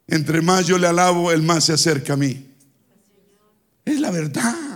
Entre 0.09 0.43
más 0.43 0.66
yo 0.66 0.77
le 0.79 0.89
alabo, 0.89 1.31
el 1.31 1.43
más 1.43 1.64
se 1.64 1.73
acerca 1.75 2.14
a 2.14 2.16
mí. 2.16 2.53
Es 3.85 4.01
la 4.01 4.11
verdad. 4.11 4.70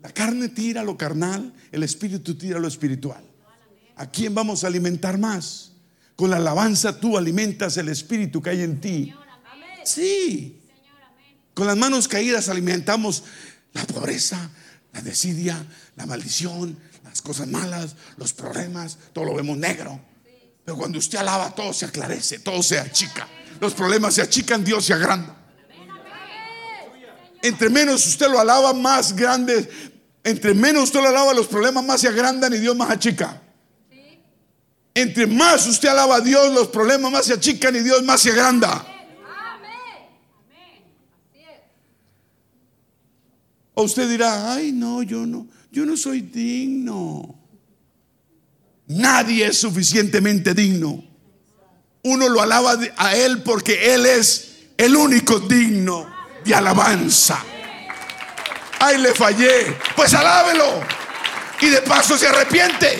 La 0.00 0.10
carne 0.10 0.48
tira 0.48 0.82
lo 0.82 0.96
carnal, 0.96 1.52
el 1.72 1.82
espíritu 1.82 2.36
tira 2.36 2.58
lo 2.58 2.68
espiritual. 2.68 3.24
¿A 3.96 4.10
quién 4.10 4.34
vamos 4.34 4.62
a 4.62 4.68
alimentar 4.68 5.18
más? 5.18 5.72
Con 6.14 6.30
la 6.30 6.36
alabanza 6.36 7.00
tú 7.00 7.18
alimentas 7.18 7.76
el 7.76 7.88
espíritu 7.88 8.40
que 8.40 8.50
hay 8.50 8.62
en 8.62 8.80
ti. 8.80 9.14
Sí. 9.84 10.60
Con 11.54 11.66
las 11.66 11.76
manos 11.76 12.06
caídas 12.06 12.48
alimentamos 12.48 13.24
la 13.72 13.84
pobreza, 13.84 14.50
la 14.92 15.00
desidia, 15.02 15.64
la 15.96 16.06
maldición, 16.06 16.78
las 17.04 17.22
cosas 17.22 17.48
malas, 17.48 17.96
los 18.16 18.32
problemas, 18.32 18.98
todo 19.12 19.24
lo 19.24 19.34
vemos 19.34 19.58
negro. 19.58 20.00
Pero 20.64 20.76
cuando 20.76 20.98
usted 20.98 21.18
alaba, 21.18 21.54
todo 21.54 21.72
se 21.72 21.86
aclarece, 21.86 22.38
todo 22.40 22.62
se 22.62 22.78
achica. 22.78 23.26
Los 23.60 23.74
problemas 23.74 24.14
se 24.14 24.22
achican, 24.22 24.64
Dios 24.64 24.84
se 24.84 24.94
agranda. 24.94 25.37
Entre 27.42 27.70
menos 27.70 28.06
usted 28.06 28.28
lo 28.28 28.40
alaba, 28.40 28.72
más 28.72 29.14
grande. 29.14 29.68
Entre 30.24 30.54
menos 30.54 30.84
usted 30.84 31.00
lo 31.00 31.08
alaba, 31.08 31.32
los 31.34 31.46
problemas 31.46 31.84
más 31.84 32.00
se 32.00 32.08
agrandan 32.08 32.52
y 32.54 32.58
Dios 32.58 32.76
más 32.76 32.90
achica. 32.90 33.42
Entre 34.94 35.26
más 35.26 35.66
usted 35.68 35.88
alaba 35.88 36.16
a 36.16 36.20
Dios, 36.20 36.52
los 36.52 36.68
problemas 36.68 37.12
más 37.12 37.26
se 37.26 37.34
achican 37.34 37.76
y 37.76 37.80
Dios 37.80 38.02
más 38.02 38.20
se 38.20 38.30
agranda. 38.30 38.84
O 43.74 43.84
usted 43.84 44.08
dirá, 44.08 44.54
ay 44.54 44.72
no, 44.72 45.04
yo 45.04 45.24
no, 45.24 45.46
yo 45.70 45.86
no 45.86 45.96
soy 45.96 46.20
digno. 46.20 47.38
Nadie 48.88 49.46
es 49.46 49.58
suficientemente 49.58 50.52
digno. 50.52 51.04
Uno 52.02 52.28
lo 52.28 52.42
alaba 52.42 52.76
a 52.96 53.16
Él 53.16 53.42
porque 53.44 53.94
Él 53.94 54.04
es 54.04 54.56
el 54.76 54.96
único 54.96 55.38
digno 55.38 56.17
de 56.48 56.54
alabanza. 56.54 57.44
Ay, 58.80 58.98
le 58.98 59.14
fallé. 59.14 59.76
Pues 59.94 60.14
alábelo. 60.14 60.80
Y 61.60 61.68
de 61.68 61.82
paso 61.82 62.16
se 62.16 62.26
arrepiente. 62.26 62.98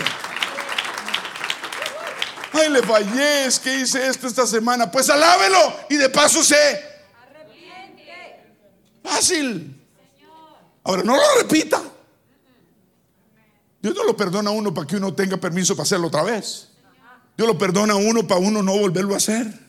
Ay, 2.53 2.71
le 2.71 2.83
fallé. 2.83 3.47
Es 3.47 3.59
que 3.59 3.75
hice 3.75 4.07
esto 4.07 4.27
esta 4.27 4.47
semana. 4.47 4.91
Pues 4.91 5.09
alábelo. 5.09 5.81
Y 5.89 5.97
de 5.97 6.09
paso 6.09 6.45
se 6.45 6.57
arrepiente. 6.57 8.53
Fácil. 9.03 9.75
Ahora, 10.85 11.03
no 11.03 11.17
lo 11.17 11.23
repita. 11.41 11.81
Dios 13.81 13.95
no 13.95 14.05
lo 14.05 14.17
perdona 14.17 14.51
a 14.51 14.53
uno 14.53 14.75
para 14.75 14.87
que 14.87 14.97
uno 14.97 15.15
tenga 15.15 15.37
permiso 15.37 15.75
para 15.75 15.85
hacerlo 15.85 16.09
otra 16.09 16.23
vez. 16.23 16.69
Dios 17.37 17.47
lo 17.47 17.57
perdona 17.57 17.95
a 17.95 17.97
uno 17.97 18.27
para 18.27 18.41
uno 18.41 18.63
no 18.63 18.77
volverlo 18.77 19.15
a 19.15 19.19
hacer. 19.19 19.68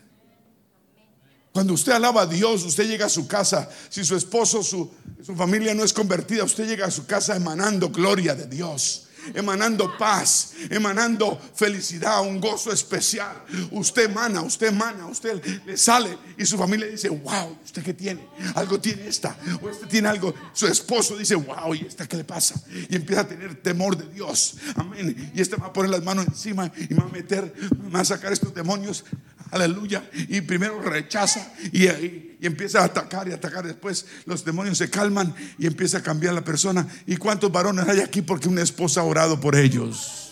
Cuando 1.60 1.74
usted 1.74 1.92
alaba 1.92 2.22
a 2.22 2.26
Dios, 2.26 2.64
usted 2.64 2.88
llega 2.88 3.08
a 3.08 3.10
su 3.10 3.28
casa. 3.28 3.68
Si 3.90 4.06
su 4.06 4.16
esposo, 4.16 4.64
su, 4.64 4.90
familia 5.36 5.76
no 5.76 5.84
es 5.84 5.92
convertida, 5.92 6.46
usted 6.46 6.66
llega 6.66 6.86
a 6.86 6.90
su 6.90 7.06
casa 7.06 7.36
emanando 7.36 7.90
gloria 7.90 8.34
de 8.34 8.48
Dios 8.48 9.08
emanando 9.36 9.96
paz, 9.98 10.54
emanando 10.70 11.40
felicidad, 11.54 12.22
un 12.22 12.40
gozo 12.40 12.72
especial. 12.72 13.44
Usted 13.72 14.06
emana, 14.06 14.42
usted 14.42 14.68
emana, 14.68 15.06
usted 15.08 15.44
le 15.66 15.78
sale 15.78 16.18
y 16.38 16.46
su 16.46 16.58
familia 16.58 16.88
dice, 16.88 17.10
wow, 17.10 17.58
¿usted 17.64 17.84
qué 17.84 17.94
tiene? 17.94 18.26
Algo 18.56 18.80
tiene 18.80 19.08
esta, 19.08 19.38
o 19.62 19.70
este 19.70 19.86
tiene 19.88 20.08
algo. 20.08 20.34
Su 20.54 20.66
esposo 20.68 21.18
dice, 21.18 21.36
wow, 21.36 21.76
¿y 21.76 21.86
esta 21.86 22.08
qué 22.08 22.16
le 22.16 22.24
pasa? 22.24 22.56
Y 22.90 22.96
empieza 22.96 23.22
a 23.22 23.28
tener 23.28 23.62
temor 23.62 23.98
de 23.98 24.08
Dios. 24.12 24.56
Amén. 24.76 25.32
Y 25.36 25.42
este 25.42 25.58
va 25.58 25.68
a 25.68 25.74
poner 25.74 25.92
las 25.92 26.04
manos 26.04 26.26
encima 26.26 26.72
y 26.78 26.94
va 26.94 27.04
a 27.04 27.10
meter, 27.10 27.54
va 27.94 28.00
a 28.00 28.06
sacar 28.06 28.32
estos 28.32 28.54
demonios. 28.54 29.04
Aleluya. 29.52 30.08
Y 30.14 30.42
primero 30.42 30.82
rechaza 30.82 31.52
y, 31.72 31.88
y, 31.88 32.38
empieza 32.42 32.82
a 32.82 32.86
atacar 32.86 33.28
y 33.28 33.32
atacar. 33.32 33.66
Después 33.66 34.06
los 34.26 34.46
demonios 34.46 34.78
se 34.78 34.90
calman 34.90 35.34
y 35.58 35.68
empieza 35.68 36.00
a 36.00 36.04
cambiar 36.04 36.34
la 36.34 36.44
persona. 36.44 36.88
¿Y 37.06 37.18
cuántos 37.18 37.52
varones 37.52 37.88
hay 37.88 38.00
aquí 38.00 38.22
porque 38.22 38.48
una 38.48 38.62
esposa 38.62 39.04
orado 39.04 39.40
por 39.40 39.56
ellos. 39.56 40.30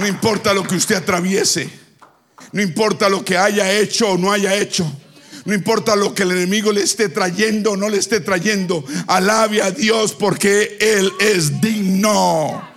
No 0.00 0.06
importa 0.06 0.54
lo 0.54 0.62
que 0.62 0.76
usted 0.76 0.94
atraviese, 0.94 1.68
no 2.52 2.62
importa 2.62 3.08
lo 3.10 3.22
que 3.22 3.36
haya 3.36 3.70
hecho 3.70 4.12
o 4.12 4.16
no 4.16 4.32
haya 4.32 4.54
hecho, 4.54 4.90
no 5.44 5.54
importa 5.54 5.96
lo 5.96 6.14
que 6.14 6.24
el 6.24 6.32
enemigo 6.32 6.72
le 6.72 6.82
esté 6.82 7.08
trayendo 7.08 7.72
o 7.72 7.76
no 7.76 7.88
le 7.88 7.98
esté 7.98 8.20
trayendo, 8.20 8.84
alabe 9.06 9.62
a 9.62 9.70
Dios 9.70 10.14
porque 10.14 10.76
Él 10.80 11.12
es 11.18 11.60
digno. 11.60 12.68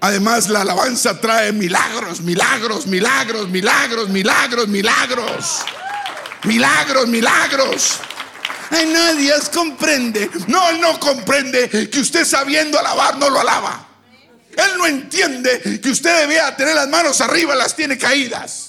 Además, 0.00 0.48
la 0.48 0.60
alabanza 0.60 1.20
trae 1.20 1.52
milagros, 1.52 2.20
milagros, 2.20 2.86
milagros, 2.86 3.48
milagros, 3.48 4.08
milagros, 4.08 4.68
milagros, 4.68 5.64
milagros, 6.44 7.08
milagros. 7.08 7.98
Ay, 8.70 8.86
nadie 8.86 9.32
comprende. 9.52 10.30
No, 10.46 10.68
Él 10.68 10.80
no 10.80 11.00
comprende 11.00 11.68
que 11.90 12.00
usted 12.00 12.24
sabiendo 12.24 12.78
alabar 12.78 13.18
no 13.18 13.30
lo 13.30 13.40
alaba. 13.40 13.86
Él 14.56 14.78
no 14.78 14.86
entiende 14.86 15.80
que 15.82 15.90
usted 15.90 16.20
debía 16.20 16.54
tener 16.56 16.74
las 16.74 16.88
manos 16.88 17.20
arriba, 17.20 17.54
las 17.54 17.76
tiene 17.76 17.98
caídas. 17.98 18.65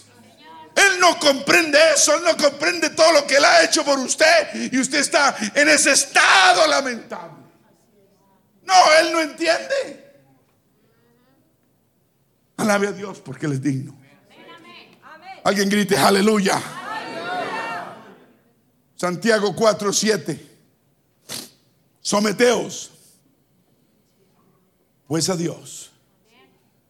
Él 0.78 1.00
no 1.00 1.18
comprende 1.18 1.80
eso, 1.96 2.16
Él 2.16 2.24
no 2.24 2.38
comprende 2.38 2.92
todo 2.92 3.12
lo 3.12 3.26
que 3.26 3.38
Él 3.38 3.46
ha 3.46 3.64
hecho 3.64 3.84
por 3.84 3.98
usted 3.98 4.72
y 4.72 4.80
usted 4.80 5.00
está 5.00 5.36
en 5.56 5.68
ese 5.70 5.92
estado 5.92 6.68
lamentable. 6.68 7.44
No, 8.64 8.76
Él 9.00 9.12
no 9.12 9.22
entiende. 9.22 10.14
Alabe 12.58 12.90
a 12.90 12.92
Dios 12.92 13.20
porque 13.22 13.48
Él 13.48 13.54
es 13.54 13.62
digno. 13.62 13.98
Alguien 15.44 15.68
grite 15.68 15.98
aleluya. 15.98 16.62
Santiago 18.96 19.56
4, 19.56 19.94
7. 19.94 20.48
Someteos, 22.02 22.92
pues 25.08 25.28
a 25.30 25.36
Dios. 25.36 25.92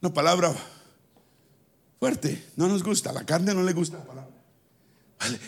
Una 0.02 0.14
palabra 0.14 0.54
fuerte, 2.00 2.50
no 2.56 2.68
nos 2.68 2.84
gusta, 2.84 3.12
la 3.12 3.26
carne 3.26 3.54
no 3.54 3.64
le 3.64 3.74
gusta 3.74 3.98
la 3.98 4.06
palabra. 4.06 4.36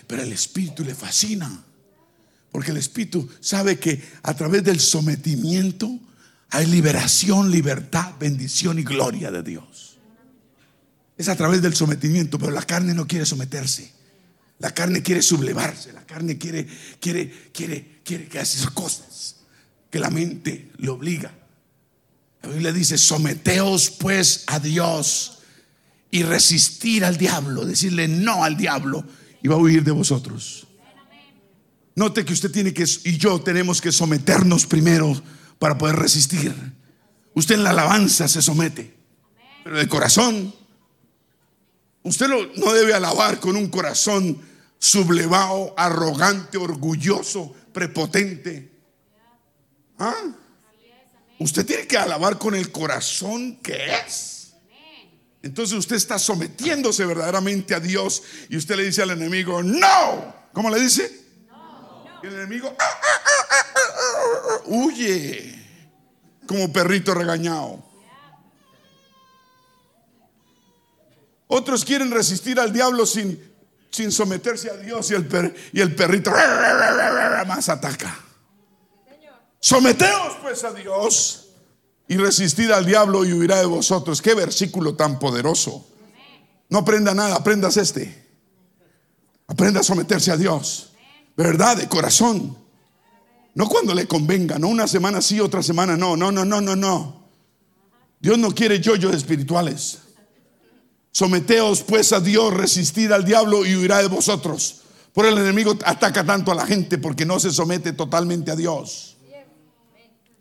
pero 0.08 0.24
el 0.24 0.32
Espíritu 0.34 0.84
le 0.84 0.96
fascina. 0.96 1.66
Porque 2.52 2.72
el 2.72 2.78
Espíritu 2.78 3.30
sabe 3.40 3.78
que 3.78 4.02
a 4.24 4.34
través 4.34 4.64
del 4.64 4.80
sometimiento 4.80 6.00
hay 6.50 6.66
liberación, 6.66 7.52
libertad, 7.52 8.14
bendición 8.20 8.80
y 8.80 8.84
gloria 8.84 9.30
de 9.30 9.44
Dios. 9.44 9.98
Es 11.16 11.28
a 11.28 11.36
través 11.36 11.62
del 11.62 11.76
sometimiento, 11.76 12.40
pero 12.40 12.52
la 12.52 12.64
carne 12.64 12.94
no 12.94 13.06
quiere 13.06 13.26
someterse. 13.26 13.92
La 14.58 14.74
carne 14.74 15.04
quiere 15.04 15.22
sublevarse, 15.22 15.94
la 15.94 16.06
carne 16.06 16.38
quiere, 16.38 16.68
quiere, 17.00 17.52
quiere, 17.54 18.02
quiere 18.04 18.28
que 18.28 18.44
cosas 18.74 19.38
que 19.90 20.00
la 20.00 20.10
mente 20.10 20.72
le 20.78 20.90
obliga. 20.90 21.32
La 22.42 22.50
Biblia 22.50 22.72
dice, 22.72 22.98
someteos 22.98 23.90
pues 23.90 24.44
a 24.48 24.60
Dios 24.60 25.39
y 26.12 26.24
resistir 26.24 27.06
al 27.06 27.18
diablo, 27.18 27.66
decirle 27.66 28.08
no 28.08 28.44
al 28.44 28.58
diablo 28.58 29.04
y 29.42 29.48
va 29.48 29.56
a 29.56 29.60
huir 29.60 29.84
de 29.84 29.92
vosotros. 29.92 30.68
Note 31.96 32.24
que 32.26 32.34
usted 32.34 32.52
tiene 32.52 32.74
que, 32.74 32.86
y 33.04 33.18
yo 33.18 33.42
tenemos 33.42 33.82
que 33.82 33.92
someternos 33.92 34.66
primero 34.66 35.22
para 35.60 35.78
poder 35.78 35.98
resistir. 35.98 36.54
Usted 37.34 37.56
en 37.56 37.64
la 37.64 37.72
alabanza 37.72 38.28
se 38.28 38.42
somete, 38.42 38.96
pero 39.64 39.78
de 39.78 39.88
corazón. 39.88 40.54
Usted 42.04 42.28
no 42.56 42.74
debe 42.74 42.94
alabar 42.94 43.40
con 43.40 43.56
un 43.56 43.68
corazón 43.68 44.42
sublevado, 44.80 45.74
arrogante, 45.78 46.58
orgulloso, 46.58 47.54
prepotente. 47.74 48.72
¿Ah? 50.00 50.16
Usted 51.40 51.66
tiene 51.66 51.86
que 51.86 51.98
alabar 51.98 52.38
con 52.38 52.56
el 52.56 52.72
corazón 52.72 53.58
que 53.58 53.78
es. 54.06 54.39
Entonces 55.42 55.78
usted 55.78 55.96
está 55.96 56.20
sometiéndose 56.20 57.06
verdaderamente 57.06 57.74
a 57.74 57.80
Dios 57.80 58.24
y 58.50 58.58
usted 58.58 58.76
le 58.76 58.84
dice 58.84 59.02
al 59.02 59.12
enemigo, 59.12 59.64
no. 59.64 60.36
¿Cómo 60.54 60.70
le 60.70 60.80
dice? 60.80 61.28
Y 62.22 62.28
el 62.28 62.34
enemigo 62.34 62.76
ah, 62.78 62.84
ah, 62.84 63.66
ah, 63.76 64.62
huye 64.66 65.56
como 66.46 66.72
perrito 66.74 67.14
regañado. 67.14 67.84
Otros 71.48 71.86
quieren 71.86 72.12
resistir 72.12 72.60
al 72.60 72.74
diablo 72.74 73.06
sin 73.06 73.50
sin 73.92 74.12
someterse 74.12 74.70
a 74.70 74.78
Dios 74.78 75.10
y 75.12 75.16
el, 75.16 75.56
y 75.74 75.82
el 75.82 75.96
perrito 75.96 76.32
más 77.48 77.70
ataca. 77.70 78.18
Someteos 79.60 80.38
pues 80.42 80.64
a 80.64 80.72
Dios 80.72 81.39
y 82.10 82.18
resistid 82.18 82.72
al 82.72 82.88
diablo 82.88 83.24
y 83.24 83.32
huirá 83.34 83.60
de 83.60 83.68
vosotros. 83.68 84.20
Qué 84.20 84.34
versículo 84.34 84.96
tan 84.96 85.20
poderoso. 85.20 85.88
No 86.68 86.80
aprenda 86.80 87.14
nada, 87.14 87.36
aprendas 87.36 87.78
este. 87.78 88.28
Aprenda 89.46 89.82
a 89.82 89.84
someterse 89.84 90.32
a 90.32 90.38
Dios. 90.38 90.90
¿Verdad? 91.38 91.78
De 91.78 91.88
corazón. 91.88 92.58
No 93.54 93.70
cuando 93.70 93.94
le 93.94 94.08
convenga, 94.08 94.58
no 94.58 94.70
una 94.70 94.88
semana 94.88 95.22
sí, 95.22 95.40
otra 95.40 95.62
semana 95.62 95.96
no. 95.96 96.18
No, 96.18 96.32
no, 96.32 96.44
no, 96.44 96.60
no, 96.60 96.76
no. 96.76 97.30
Dios 98.20 98.40
no 98.40 98.56
quiere 98.56 98.80
yoyos 98.80 99.16
espirituales. 99.16 100.00
Someteos 101.12 101.84
pues 101.84 102.12
a 102.12 102.20
Dios, 102.20 102.52
resistid 102.56 103.12
al 103.12 103.24
diablo 103.24 103.68
y 103.68 103.76
huirá 103.76 104.00
de 104.00 104.08
vosotros. 104.08 104.82
Por 105.14 105.28
el 105.28 105.38
enemigo 105.38 105.78
ataca 105.86 106.26
tanto 106.26 106.52
a 106.52 106.56
la 106.56 106.66
gente 106.66 106.98
porque 106.98 107.26
no 107.26 107.40
se 107.40 107.52
somete 107.52 107.94
totalmente 107.94 108.50
a 108.50 108.56
Dios. 108.56 109.09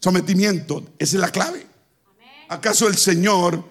Sometimiento, 0.01 0.95
esa 0.99 1.17
es 1.17 1.21
la 1.21 1.31
clave. 1.31 1.67
¿Acaso 2.49 2.89
el 2.89 2.97
Señor, 2.97 3.69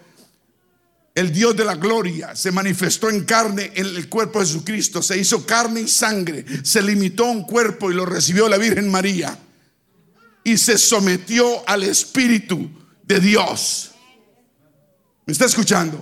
el 1.14 1.32
Dios 1.32 1.56
de 1.56 1.64
la 1.64 1.74
gloria, 1.74 2.36
se 2.36 2.52
manifestó 2.52 3.10
en 3.10 3.24
carne 3.24 3.72
en 3.74 3.86
el 3.86 4.08
cuerpo 4.08 4.38
de 4.38 4.46
Jesucristo, 4.46 5.02
se 5.02 5.18
hizo 5.18 5.44
carne 5.44 5.80
y 5.80 5.88
sangre, 5.88 6.44
se 6.62 6.82
limitó 6.82 7.26
a 7.26 7.30
un 7.30 7.42
cuerpo 7.42 7.90
y 7.90 7.94
lo 7.94 8.06
recibió 8.06 8.48
la 8.48 8.58
Virgen 8.58 8.90
María 8.90 9.36
y 10.44 10.56
se 10.56 10.78
sometió 10.78 11.68
al 11.68 11.82
Espíritu 11.82 12.70
de 13.02 13.20
Dios? 13.20 13.90
¿Me 15.26 15.32
está 15.32 15.46
escuchando? 15.46 15.98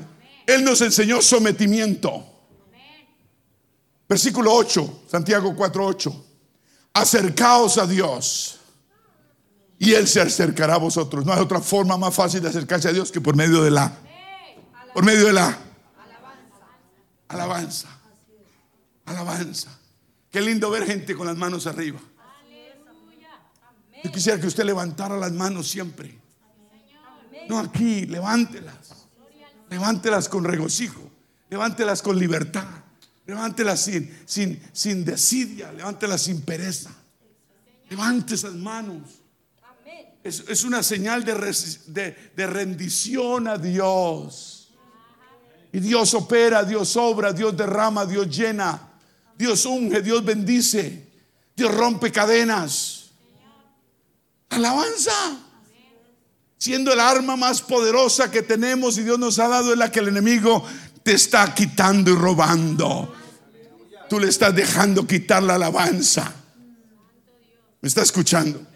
Él 0.46 0.62
nos 0.62 0.80
enseñó 0.80 1.22
sometimiento. 1.22 2.24
Versículo 4.08 4.52
8, 4.52 5.04
Santiago 5.10 5.54
4, 5.56 5.86
8. 5.86 6.26
Acercaos 6.92 7.78
a 7.78 7.86
Dios 7.86 8.60
y 9.78 9.92
Él 9.92 10.06
se 10.06 10.20
acercará 10.20 10.74
a 10.74 10.78
vosotros. 10.78 11.24
No 11.24 11.32
hay 11.32 11.40
otra 11.40 11.60
forma 11.60 11.96
más 11.96 12.14
fácil 12.14 12.40
de 12.40 12.48
acercarse 12.48 12.88
a 12.88 12.92
Dios 12.92 13.12
que 13.12 13.20
por 13.20 13.36
medio 13.36 13.62
de 13.62 13.70
la, 13.70 13.92
por 14.94 15.04
medio 15.04 15.26
de 15.26 15.32
la 15.32 15.58
alabanza. 17.28 17.88
Alabanza. 19.04 19.78
Qué 20.30 20.40
lindo 20.40 20.70
ver 20.70 20.84
gente 20.84 21.14
con 21.14 21.26
las 21.26 21.36
manos 21.36 21.66
arriba. 21.66 22.00
Yo 24.02 24.12
quisiera 24.12 24.40
que 24.40 24.46
usted 24.46 24.64
levantara 24.64 25.16
las 25.16 25.32
manos 25.32 25.68
siempre. 25.68 26.18
No 27.48 27.58
aquí, 27.58 28.06
levántelas. 28.06 29.06
Levántelas 29.70 30.28
con 30.28 30.44
regocijo. 30.44 31.10
Levántelas 31.50 32.02
con 32.02 32.18
libertad. 32.18 32.66
Levántelas 33.26 33.80
sin, 33.80 34.16
sin, 34.24 34.62
sin 34.72 35.04
desidia. 35.04 35.72
Levántelas 35.72 36.22
sin 36.22 36.42
pereza. 36.42 36.90
Levante 37.88 38.34
esas 38.34 38.54
manos. 38.54 39.25
Es, 40.26 40.64
una 40.64 40.82
señal 40.82 41.24
de 41.24 42.46
rendición 42.46 43.46
a 43.46 43.56
Dios. 43.56 44.56
Y 45.72 45.78
Dios 45.78 46.14
opera, 46.14 46.64
Dios 46.64 46.96
obra, 46.96 47.32
Dios 47.32 47.56
derrama, 47.56 48.06
Dios 48.06 48.34
llena, 48.34 48.80
Dios 49.36 49.64
unge, 49.66 50.02
Dios 50.02 50.24
bendice, 50.24 51.06
Dios 51.54 51.74
rompe 51.74 52.10
cadenas. 52.10 53.10
Alabanza. 54.48 55.42
Siendo 56.58 56.92
el 56.92 56.98
arma 56.98 57.36
más 57.36 57.60
poderosa 57.60 58.30
que 58.30 58.42
tenemos 58.42 58.96
y 58.98 59.02
Dios 59.02 59.18
nos 59.18 59.38
ha 59.38 59.46
dado 59.46 59.72
es 59.72 59.78
la 59.78 59.92
que 59.92 60.00
el 60.00 60.08
enemigo 60.08 60.64
te 61.02 61.12
está 61.12 61.54
quitando 61.54 62.10
y 62.10 62.14
robando. 62.14 63.14
Tú 64.08 64.18
le 64.18 64.28
estás 64.28 64.54
dejando 64.54 65.06
quitar 65.06 65.42
la 65.42 65.54
alabanza. 65.54 66.32
¿Me 67.80 67.88
está 67.88 68.02
escuchando? 68.02 68.66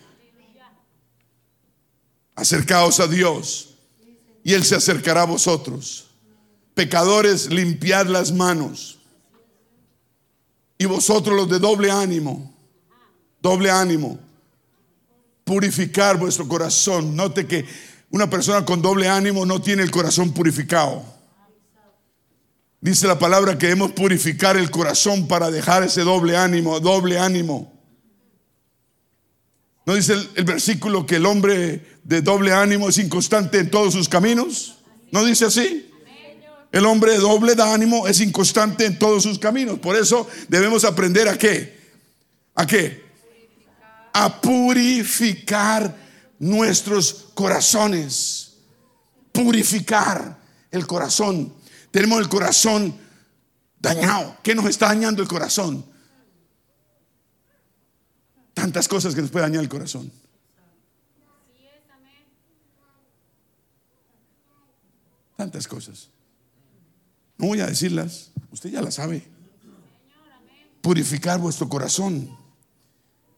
Acercaos 2.41 3.01
a 3.01 3.07
Dios 3.07 3.75
y 4.43 4.55
Él 4.55 4.65
se 4.65 4.75
acercará 4.75 5.23
a 5.23 5.27
vosotros. 5.27 6.07
Pecadores, 6.73 7.51
limpiad 7.51 8.07
las 8.07 8.33
manos. 8.33 8.99
Y 10.79 10.87
vosotros 10.87 11.37
los 11.37 11.51
de 11.51 11.59
doble 11.59 11.91
ánimo, 11.91 12.55
doble 13.43 13.71
ánimo, 13.71 14.19
purificar 15.45 16.19
vuestro 16.19 16.49
corazón. 16.49 17.15
Note 17.15 17.47
que 17.47 17.67
una 18.09 18.31
persona 18.31 18.65
con 18.65 18.81
doble 18.81 19.07
ánimo 19.07 19.45
no 19.45 19.61
tiene 19.61 19.83
el 19.83 19.91
corazón 19.91 20.33
purificado. 20.33 21.05
Dice 22.81 23.07
la 23.07 23.19
palabra 23.19 23.59
que 23.59 23.67
debemos 23.67 23.93
purificar 23.93 24.57
el 24.57 24.71
corazón 24.71 25.29
para 25.29 25.51
dejar 25.51 25.83
ese 25.83 26.01
doble 26.01 26.39
ánimo, 26.39 26.81
doble 26.81 27.19
ánimo. 27.19 27.71
¿No 29.87 29.95
dice 29.95 30.15
el, 30.35 30.45
versículo 30.45 31.07
que 31.07 31.17
el 31.17 31.27
hombre 31.27 31.99
de 32.05 32.23
doble 32.23 32.53
ánimo 32.53 32.89
es 32.89 32.99
inconstante 32.99 33.59
en 33.59 33.71
todos 33.71 33.95
sus 33.95 34.09
caminos? 34.09 34.79
¿No 35.11 35.25
dice 35.25 35.47
así? 35.47 35.91
El 36.73 36.87
hombre 36.87 37.13
de 37.13 37.19
doble 37.19 37.55
ánimo 37.61 38.07
es 38.07 38.21
inconstante 38.21 38.87
en 38.87 38.99
todos 38.99 39.25
sus 39.25 39.39
caminos. 39.39 39.79
Por 39.81 39.97
eso 39.97 40.29
debemos 40.49 40.85
aprender 40.85 41.29
a 41.29 41.37
qué? 41.37 41.81
¿A 42.55 42.67
qué? 42.67 43.05
A 44.13 44.41
purificar 44.41 45.97
nuestros 46.39 47.27
corazones. 47.35 48.59
Purificar 49.33 50.39
el 50.71 50.87
corazón. 50.87 51.53
Tenemos 51.91 52.21
el 52.21 52.29
corazón 52.29 52.97
dañado. 53.81 54.37
¿Qué 54.43 54.55
nos 54.55 54.67
está 54.67 54.87
dañando 54.87 55.23
el 55.23 55.29
corazón? 55.29 55.85
Tantas 58.55 58.89
cosas 58.89 59.15
que 59.15 59.23
nos 59.23 59.31
puede 59.31 59.45
dañar 59.47 59.63
el 59.63 59.69
corazón. 59.69 60.11
Tantas 65.37 65.67
cosas. 65.67 66.11
No 67.39 67.47
voy 67.47 67.61
a 67.61 67.67
decirlas, 67.67 68.31
usted 68.51 68.71
ya 68.71 68.83
las 68.83 68.95
sabe. 68.95 69.27
Purificar 70.83 71.41
vuestro 71.41 71.69
corazón 71.69 72.37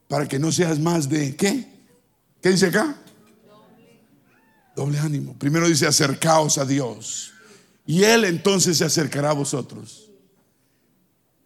para 0.09 0.27
que 0.27 0.39
no 0.39 0.51
seas 0.51 0.79
más 0.79 1.07
de 1.07 1.35
¿qué? 1.35 1.65
¿Qué 2.41 2.49
dice 2.49 2.67
acá? 2.67 2.97
Doble 4.75 4.99
ánimo. 4.99 5.37
Primero 5.39 5.67
dice 5.67 5.87
acercaos 5.87 6.57
a 6.57 6.65
Dios 6.65 7.31
y 7.85 8.03
Él 8.03 8.25
entonces 8.25 8.77
se 8.77 8.85
acercará 8.85 9.29
a 9.29 9.33
vosotros. 9.33 10.09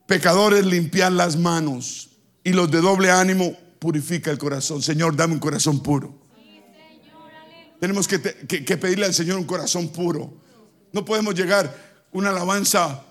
Pecadores 0.07 0.65
limpian 0.65 1.17
las 1.17 1.37
manos 1.37 2.06
y 2.43 2.53
los 2.53 2.71
de 2.71 2.81
doble 2.81 3.11
ánimo 3.11 3.55
purifica 3.79 4.31
el 4.31 4.37
corazón. 4.37 4.81
Señor, 4.81 5.15
dame 5.15 5.33
un 5.33 5.39
corazón 5.39 5.81
puro. 5.81 6.27
Tenemos 7.79 8.07
que, 8.07 8.17
pedirle 8.19 9.05
al 9.05 9.13
Señor 9.13 9.37
un 9.37 9.45
corazón 9.45 9.89
puro. 9.89 10.33
No 10.91 11.05
podemos 11.05 11.35
llegar 11.35 12.07
una 12.11 12.29
alabanza 12.29 13.03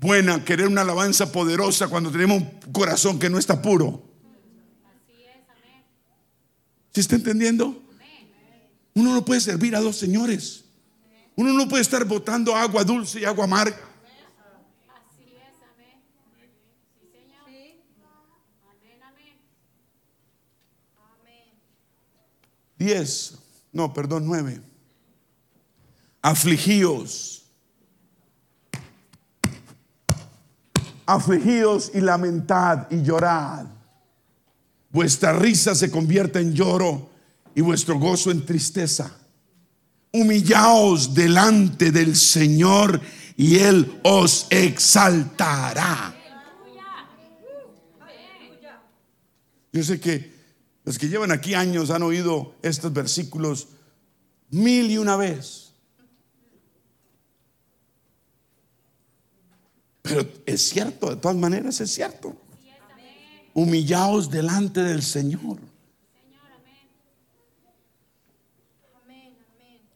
buena, 0.00 0.44
querer 0.44 0.66
una 0.66 0.80
alabanza 0.80 1.30
poderosa 1.30 1.88
cuando 1.88 2.10
tenemos 2.10 2.42
un 2.42 2.72
corazón 2.72 3.18
que 3.18 3.30
no 3.30 3.38
está 3.38 3.62
puro. 3.62 4.02
¿Se 6.92 7.00
está 7.00 7.14
entendiendo? 7.14 7.82
Uno 8.94 9.12
no 9.12 9.24
puede 9.24 9.40
servir 9.40 9.76
a 9.76 9.80
dos 9.80 9.96
señores. 9.96 10.64
Uno 11.36 11.52
no 11.52 11.68
puede 11.68 11.82
estar 11.82 12.04
botando 12.06 12.56
agua 12.56 12.82
dulce 12.82 13.20
y 13.20 13.24
agua 13.24 13.44
amarga. 13.44 13.78
10, 22.78 23.38
no, 23.72 23.92
perdón, 23.92 24.26
9. 24.26 24.60
Afligíos. 26.22 27.44
Afligíos 31.06 31.90
y 31.94 32.00
lamentad 32.00 32.86
y 32.90 33.02
llorad. 33.02 33.66
Vuestra 34.90 35.32
risa 35.32 35.74
se 35.74 35.90
convierta 35.90 36.40
en 36.40 36.52
lloro 36.52 37.10
y 37.54 37.60
vuestro 37.60 37.98
gozo 37.98 38.30
en 38.30 38.44
tristeza. 38.44 39.16
Humillaos 40.12 41.14
delante 41.14 41.92
del 41.92 42.16
Señor 42.16 43.00
y 43.36 43.58
Él 43.58 44.00
os 44.02 44.46
exaltará. 44.50 46.14
Yo 49.72 49.82
sé 49.82 50.00
que 50.00 50.35
los 50.86 50.98
que 51.00 51.08
llevan 51.08 51.32
aquí 51.32 51.54
años 51.54 51.90
han 51.90 52.04
oído 52.04 52.54
estos 52.62 52.92
versículos 52.92 53.66
mil 54.50 54.88
y 54.88 54.98
una 54.98 55.16
vez. 55.16 55.72
Pero 60.00 60.24
es 60.46 60.68
cierto, 60.68 61.10
de 61.10 61.16
todas 61.16 61.36
maneras 61.36 61.80
es 61.80 61.92
cierto. 61.92 62.40
Humillaos 63.52 64.30
delante 64.30 64.80
del 64.84 65.02
Señor. 65.02 65.58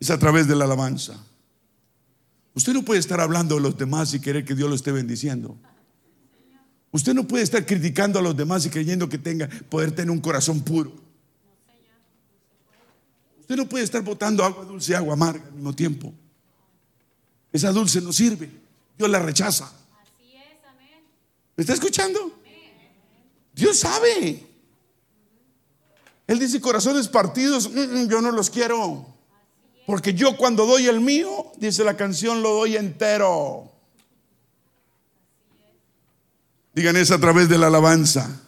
Es 0.01 0.11
a 0.11 0.19
través 0.19 0.49
de 0.49 0.57
la 0.57 0.65
alabanza. 0.65 1.25
Usted 2.53 2.73
no 2.73 2.83
puede 2.85 2.99
estar 2.99 3.21
hablando 3.21 3.55
de 3.55 3.61
los 3.61 3.79
demás 3.79 4.13
y 4.15 4.21
querer 4.21 4.45
que 4.45 4.57
Dios 4.57 4.69
lo 4.69 4.75
esté 4.75 4.91
bendiciendo. 4.91 5.57
Usted 6.93 7.15
no 7.15 7.27
puede 7.27 7.45
estar 7.45 7.65
criticando 7.65 8.19
a 8.19 8.23
los 8.23 8.37
demás 8.37 8.67
y 8.67 8.71
creyendo 8.71 9.09
que 9.09 9.19
tenga 9.19 9.49
poder 9.69 9.93
tener 9.93 10.11
un 10.11 10.21
corazón 10.21 10.61
puro. 10.63 10.93
Usted 13.41 13.57
no 13.57 13.69
puede 13.69 13.85
estar 13.85 14.03
botando 14.03 14.45
agua 14.45 14.65
dulce 14.65 14.93
y 14.93 14.95
agua 14.95 15.15
amarga 15.15 15.45
al 15.45 15.53
mismo 15.53 15.75
tiempo. 15.75 16.13
Esa 17.53 17.73
dulce 17.73 18.01
no 18.01 18.13
sirve. 18.13 18.51
Dios 18.97 19.11
la 19.11 19.19
rechaza. 19.19 19.73
¿Me 21.57 21.63
está 21.63 21.75
escuchando? 21.75 22.41
Dios 23.55 23.79
sabe. 23.79 24.47
Él 26.27 26.39
dice 26.39 26.61
corazones 26.61 27.09
partidos, 27.09 27.69
mm, 27.71 27.79
mm, 27.79 28.09
yo 28.09 28.21
no 28.21 28.31
los 28.31 28.51
quiero. 28.51 29.05
Porque 29.87 30.15
yo 30.15 30.37
cuando 30.37 30.65
doy 30.65 30.87
el 30.87 31.01
mío, 31.01 31.53
dice 31.57 31.83
la 31.83 31.97
canción, 31.97 32.43
lo 32.43 32.51
doy 32.51 32.77
entero. 32.77 33.70
Digan 36.81 36.97
eso 36.97 37.15
a 37.15 37.19
través 37.19 37.47
de 37.51 37.59
la 37.59 37.67
alabanza. 37.67 38.41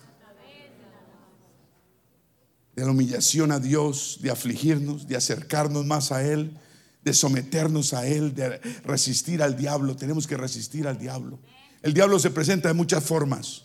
De 2.74 2.82
la 2.82 2.90
humillación 2.90 3.52
a 3.52 3.58
Dios, 3.58 4.20
de 4.22 4.30
afligirnos, 4.30 5.06
de 5.06 5.16
acercarnos 5.16 5.84
más 5.84 6.12
a 6.12 6.26
Él, 6.26 6.56
de 7.04 7.12
someternos 7.12 7.92
a 7.92 8.06
Él, 8.06 8.34
de 8.34 8.56
resistir 8.84 9.42
al 9.42 9.54
diablo. 9.54 9.96
Tenemos 9.96 10.26
que 10.26 10.38
resistir 10.38 10.88
al 10.88 10.96
diablo. 10.96 11.40
El 11.82 11.92
diablo 11.92 12.18
se 12.18 12.30
presenta 12.30 12.68
de 12.68 12.74
muchas 12.74 13.04
formas. 13.04 13.64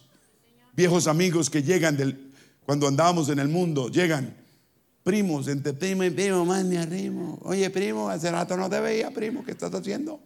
Viejos 0.74 1.08
amigos 1.08 1.50
que 1.50 1.64
llegan 1.64 1.96
del, 1.96 2.34
cuando 2.66 2.90
andábamos 2.90 3.30
en 3.30 3.40
el 3.40 3.48
mundo, 3.48 3.88
llegan 3.88 4.36
primos, 5.02 5.48
entre 5.48 5.72
primo 5.72 6.04
y 6.04 6.10
primo, 6.10 6.44
más 6.44 6.66
ni 6.66 6.76
arrimo. 6.76 7.40
Oye, 7.44 7.70
primo, 7.70 8.10
hace 8.10 8.30
rato 8.30 8.58
no 8.58 8.70
te 8.70 8.82
veía, 8.82 9.12
primo, 9.12 9.46
¿qué 9.46 9.52
estás 9.52 9.74
haciendo? 9.74 10.20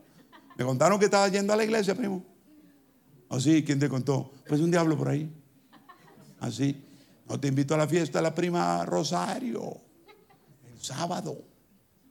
Me 0.57 0.65
contaron 0.65 0.97
que 0.97 1.05
estabas 1.05 1.31
yendo 1.31 1.53
a 1.53 1.55
la 1.55 1.63
iglesia, 1.63 1.93
primo. 1.93 2.25
Así, 3.32 3.59
oh, 3.61 3.65
¿quién 3.65 3.79
te 3.79 3.88
contó? 3.88 4.34
Pues 4.45 4.59
un 4.59 4.69
diablo 4.69 4.97
por 4.97 5.07
ahí. 5.07 5.32
Así. 6.41 6.84
No 7.29 7.39
te 7.39 7.47
invito 7.47 7.73
a 7.73 7.77
la 7.77 7.88
fiesta 7.88 8.19
de 8.19 8.23
la 8.23 8.36
prima 8.36 8.86
Rosario. 8.86 9.79
El 10.69 10.82
sábado. 10.82 11.41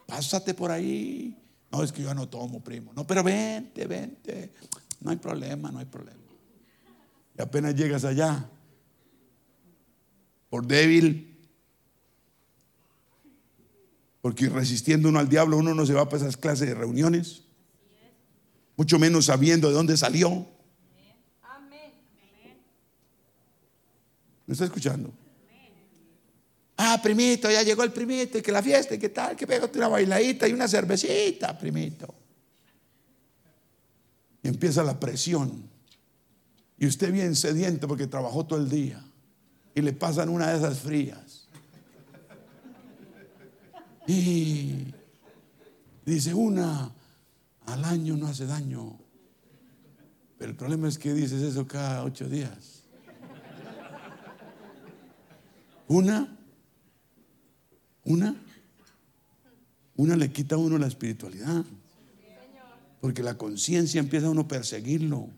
Pásate 0.07 0.55
por 0.55 0.71
ahí. 0.71 1.37
No, 1.71 1.83
es 1.83 1.93
que 1.93 2.03
yo 2.03 2.15
no 2.15 2.27
tomo, 2.29 2.65
primo. 2.65 2.93
No, 2.97 3.07
pero 3.07 3.23
vente, 3.23 3.87
vente. 3.87 4.53
No 5.01 5.11
hay 5.11 5.19
problema, 5.19 5.71
no 5.71 5.79
hay 5.79 5.85
problema. 5.85 6.19
Y 7.39 7.43
apenas 7.43 7.75
llegas 7.75 8.05
allá, 8.05 8.49
por 10.49 10.67
débil, 10.67 11.39
porque 14.21 14.49
resistiendo 14.49 15.09
uno 15.09 15.19
al 15.19 15.29
diablo, 15.29 15.59
uno 15.59 15.75
no 15.75 15.87
se 15.87 15.95
va 15.95 16.09
para 16.09 16.23
esas 16.23 16.37
clases 16.37 16.69
de 16.69 16.75
reuniones, 16.75 17.45
mucho 18.77 18.99
menos 18.99 19.27
sabiendo 19.27 19.69
de 19.69 19.75
dónde 19.75 19.97
salió. 19.97 20.47
¿Me 24.51 24.55
está 24.55 24.65
escuchando? 24.65 25.13
Ah, 26.77 26.99
primito, 27.01 27.49
ya 27.49 27.63
llegó 27.63 27.85
el 27.85 27.93
primito, 27.93 28.37
y 28.37 28.43
que 28.43 28.51
la 28.51 28.61
fiesta, 28.61 28.97
y 28.97 28.99
que 28.99 29.11
tal, 29.11 29.37
que 29.37 29.47
pégate 29.47 29.79
una 29.79 29.87
bailadita 29.87 30.49
y 30.49 30.53
una 30.53 30.67
cervecita, 30.67 31.57
primito. 31.57 32.13
Y 34.43 34.49
empieza 34.49 34.83
la 34.83 34.99
presión. 34.99 35.71
Y 36.77 36.89
usted 36.89 37.13
bien 37.13 37.37
sediento 37.37 37.87
porque 37.87 38.09
trabajó 38.09 38.45
todo 38.45 38.59
el 38.59 38.69
día. 38.69 39.01
Y 39.73 39.83
le 39.83 39.93
pasan 39.93 40.29
una 40.29 40.51
de 40.51 40.59
esas 40.59 40.81
frías. 40.81 41.47
Y 44.09 44.87
dice, 46.05 46.35
una 46.35 46.93
al 47.67 47.85
año 47.85 48.17
no 48.17 48.27
hace 48.27 48.47
daño. 48.47 48.99
Pero 50.39 50.51
el 50.51 50.57
problema 50.57 50.89
es 50.89 50.99
que 50.99 51.15
dices 51.15 51.41
eso 51.41 51.69
cada 51.69 52.03
ocho 52.03 52.29
días. 52.29 52.80
Una, 55.91 56.39
una, 58.05 58.37
una 59.97 60.17
le 60.17 60.31
quita 60.31 60.55
a 60.55 60.59
uno 60.59 60.79
la 60.79 60.87
espiritualidad. 60.87 61.65
Porque 63.01 63.25
la 63.25 63.37
conciencia 63.37 63.99
empieza 63.99 64.29
a 64.29 64.31
uno 64.31 64.43
a 64.43 64.49
perseguirlo. 64.49 65.29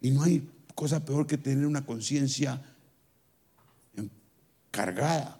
Y 0.00 0.10
no 0.10 0.22
hay 0.22 0.48
cosa 0.74 1.04
peor 1.04 1.26
que 1.26 1.36
tener 1.36 1.66
una 1.66 1.84
conciencia 1.84 2.62
cargada. 4.70 5.38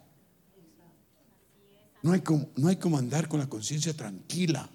No 2.02 2.12
hay, 2.12 2.20
como, 2.20 2.50
no 2.56 2.68
hay 2.68 2.76
como 2.76 2.98
andar 2.98 3.28
con 3.28 3.40
la 3.40 3.48
conciencia 3.48 3.94
tranquila. 3.94 4.68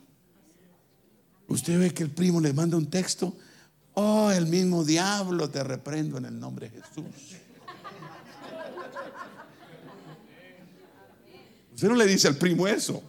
Usted 1.48 1.78
ve 1.78 1.94
que 1.94 2.02
el 2.02 2.10
primo 2.10 2.42
le 2.42 2.54
manda 2.54 2.76
un 2.76 2.90
texto. 2.90 3.38
Oh, 3.94 4.32
el 4.32 4.48
mismo 4.48 4.84
diablo 4.84 5.48
te 5.52 5.64
reprendo 5.64 6.18
en 6.18 6.26
el 6.26 6.40
nombre 6.40 6.72
de 6.72 6.82
Jesús. 6.82 7.43
Usted 11.76 11.88
no 11.88 11.96
le 11.96 12.06
dice 12.06 12.28
al 12.28 12.38
primo 12.38 12.68
eso. 12.68 13.04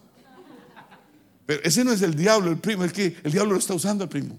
Pero 1.45 1.61
ese 1.63 1.83
no 1.83 1.91
es 1.91 2.01
el 2.01 2.15
diablo, 2.15 2.51
el 2.51 2.57
primo, 2.57 2.83
es 2.83 2.93
que 2.93 3.15
el 3.23 3.31
diablo 3.31 3.53
lo 3.53 3.59
está 3.59 3.73
usando 3.73 4.03
el 4.03 4.09
primo. 4.09 4.37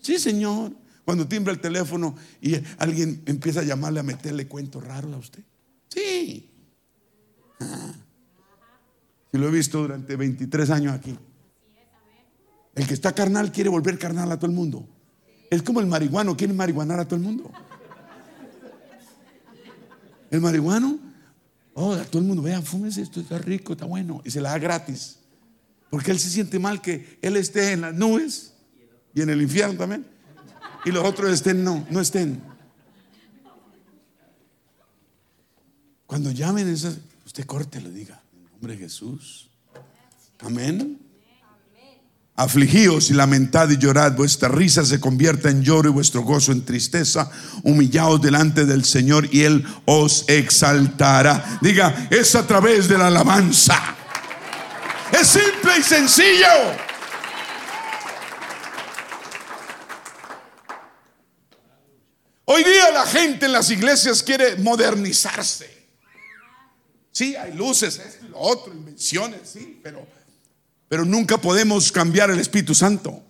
Sí, 0.00 0.18
señor. 0.18 0.72
Cuando 1.04 1.26
timbra 1.26 1.52
el 1.52 1.60
teléfono 1.60 2.14
y 2.40 2.54
alguien 2.78 3.22
empieza 3.26 3.60
a 3.60 3.64
llamarle 3.64 4.00
a 4.00 4.04
meterle 4.04 4.46
cuentos 4.46 4.84
raros 4.84 5.12
a 5.12 5.18
usted. 5.18 5.42
Sí. 5.88 6.48
Ah. 7.58 7.92
Y 9.32 9.38
lo 9.38 9.48
he 9.48 9.50
visto 9.50 9.80
durante 9.80 10.14
23 10.14 10.70
años 10.70 10.94
aquí. 10.94 11.18
El 12.74 12.86
que 12.86 12.94
está 12.94 13.12
carnal 13.14 13.50
quiere 13.50 13.68
volver 13.68 13.98
carnal 13.98 14.30
a 14.30 14.36
todo 14.36 14.46
el 14.46 14.56
mundo. 14.56 14.86
Es 15.50 15.62
como 15.62 15.80
el 15.80 15.86
marihuano, 15.86 16.36
quiere 16.36 16.52
marihuanar 16.52 17.00
a 17.00 17.04
todo 17.04 17.16
el 17.16 17.22
mundo. 17.22 17.50
El 20.30 20.40
marihuano 20.40 20.98
Oh, 21.74 21.96
todo 21.96 22.18
el 22.20 22.28
mundo, 22.28 22.42
vean, 22.42 22.62
fúmese, 22.62 23.02
esto 23.02 23.20
está 23.20 23.38
rico, 23.38 23.72
está 23.72 23.86
bueno. 23.86 24.20
Y 24.24 24.30
se 24.30 24.40
la 24.40 24.50
da 24.50 24.58
gratis. 24.58 25.18
Porque 25.90 26.10
él 26.10 26.18
se 26.18 26.30
siente 26.30 26.58
mal 26.58 26.80
que 26.80 27.18
él 27.22 27.36
esté 27.36 27.72
en 27.72 27.82
las 27.82 27.94
nubes 27.94 28.54
y 29.14 29.22
en 29.22 29.30
el 29.30 29.40
infierno 29.42 29.78
también. 29.78 30.06
Y 30.84 30.90
los 30.90 31.04
otros 31.04 31.30
estén, 31.32 31.62
no, 31.62 31.86
no 31.90 32.00
estén. 32.00 32.42
Cuando 36.06 36.30
llamen 36.30 36.68
esas, 36.68 36.98
usted 37.24 37.46
corte, 37.46 37.80
le 37.80 37.90
diga, 37.90 38.22
en 38.34 38.44
nombre 38.52 38.74
de 38.74 38.78
Jesús. 38.78 39.48
Amén. 40.40 41.01
Afligíos 42.34 43.10
y 43.10 43.14
lamentad 43.14 43.68
y 43.68 43.76
llorad, 43.76 44.12
vuestra 44.12 44.48
risa 44.48 44.86
se 44.86 44.98
convierta 44.98 45.50
en 45.50 45.62
lloro 45.62 45.90
y 45.90 45.92
vuestro 45.92 46.22
gozo 46.22 46.50
en 46.52 46.64
tristeza. 46.64 47.30
Humillaos 47.62 48.22
delante 48.22 48.64
del 48.64 48.86
Señor 48.86 49.28
y 49.30 49.42
Él 49.42 49.66
os 49.84 50.24
exaltará. 50.28 51.58
Diga, 51.60 52.08
es 52.10 52.34
a 52.34 52.46
través 52.46 52.88
de 52.88 52.96
la 52.96 53.08
alabanza. 53.08 53.78
Es 55.12 55.28
simple 55.28 55.78
y 55.78 55.82
sencillo. 55.82 56.46
Hoy 62.46 62.64
día 62.64 62.90
la 62.92 63.06
gente 63.06 63.46
en 63.46 63.52
las 63.52 63.70
iglesias 63.70 64.22
quiere 64.22 64.56
modernizarse. 64.56 65.82
Sí, 67.10 67.36
hay 67.36 67.52
luces, 67.52 67.98
esto 67.98 68.24
y 68.24 68.28
lo 68.30 68.38
otro, 68.38 68.72
invenciones, 68.72 69.50
sí, 69.50 69.78
pero 69.82 70.06
pero 70.92 71.06
nunca 71.06 71.38
podemos 71.38 71.90
cambiar 71.90 72.30
el 72.30 72.38
Espíritu 72.38 72.74
Santo. 72.74 73.22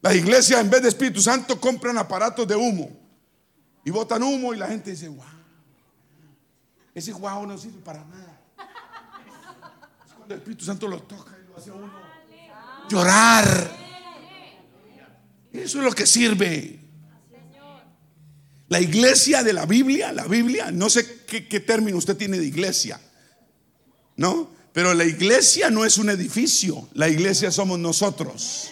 Las 0.00 0.14
iglesias 0.14 0.60
en 0.60 0.70
vez 0.70 0.80
de 0.80 0.90
Espíritu 0.90 1.20
Santo 1.20 1.60
compran 1.60 1.98
aparatos 1.98 2.46
de 2.46 2.54
humo 2.54 2.88
y 3.84 3.90
botan 3.90 4.22
humo 4.22 4.54
y 4.54 4.56
la 4.56 4.68
gente 4.68 4.92
dice, 4.92 5.08
wow, 5.08 5.24
ese 6.94 7.12
wow 7.14 7.44
no 7.48 7.58
sirve 7.58 7.80
para 7.80 8.04
nada. 8.04 8.40
Es 10.06 10.12
cuando 10.12 10.34
el 10.34 10.38
Espíritu 10.38 10.64
Santo 10.64 10.86
lo 10.86 11.02
toca 11.02 11.36
y 11.36 11.48
lo 11.48 11.56
hace 11.56 11.70
a 11.70 11.74
uno 11.74 11.92
llorar. 12.88 13.76
Eso 15.52 15.78
es 15.78 15.84
lo 15.84 15.90
que 15.90 16.06
sirve. 16.06 16.78
La 18.68 18.80
iglesia 18.80 19.42
de 19.42 19.52
la 19.52 19.66
Biblia, 19.66 20.12
la 20.12 20.28
Biblia, 20.28 20.70
no 20.70 20.90
sé 20.90 21.24
qué, 21.24 21.48
qué 21.48 21.58
término 21.58 21.98
usted 21.98 22.16
tiene 22.16 22.38
de 22.38 22.46
iglesia, 22.46 23.00
¿no? 24.14 24.54
Pero 24.76 24.92
la 24.92 25.06
iglesia 25.06 25.70
no 25.70 25.86
es 25.86 25.96
un 25.96 26.10
edificio, 26.10 26.86
la 26.92 27.08
iglesia 27.08 27.50
somos 27.50 27.78
nosotros. 27.78 28.68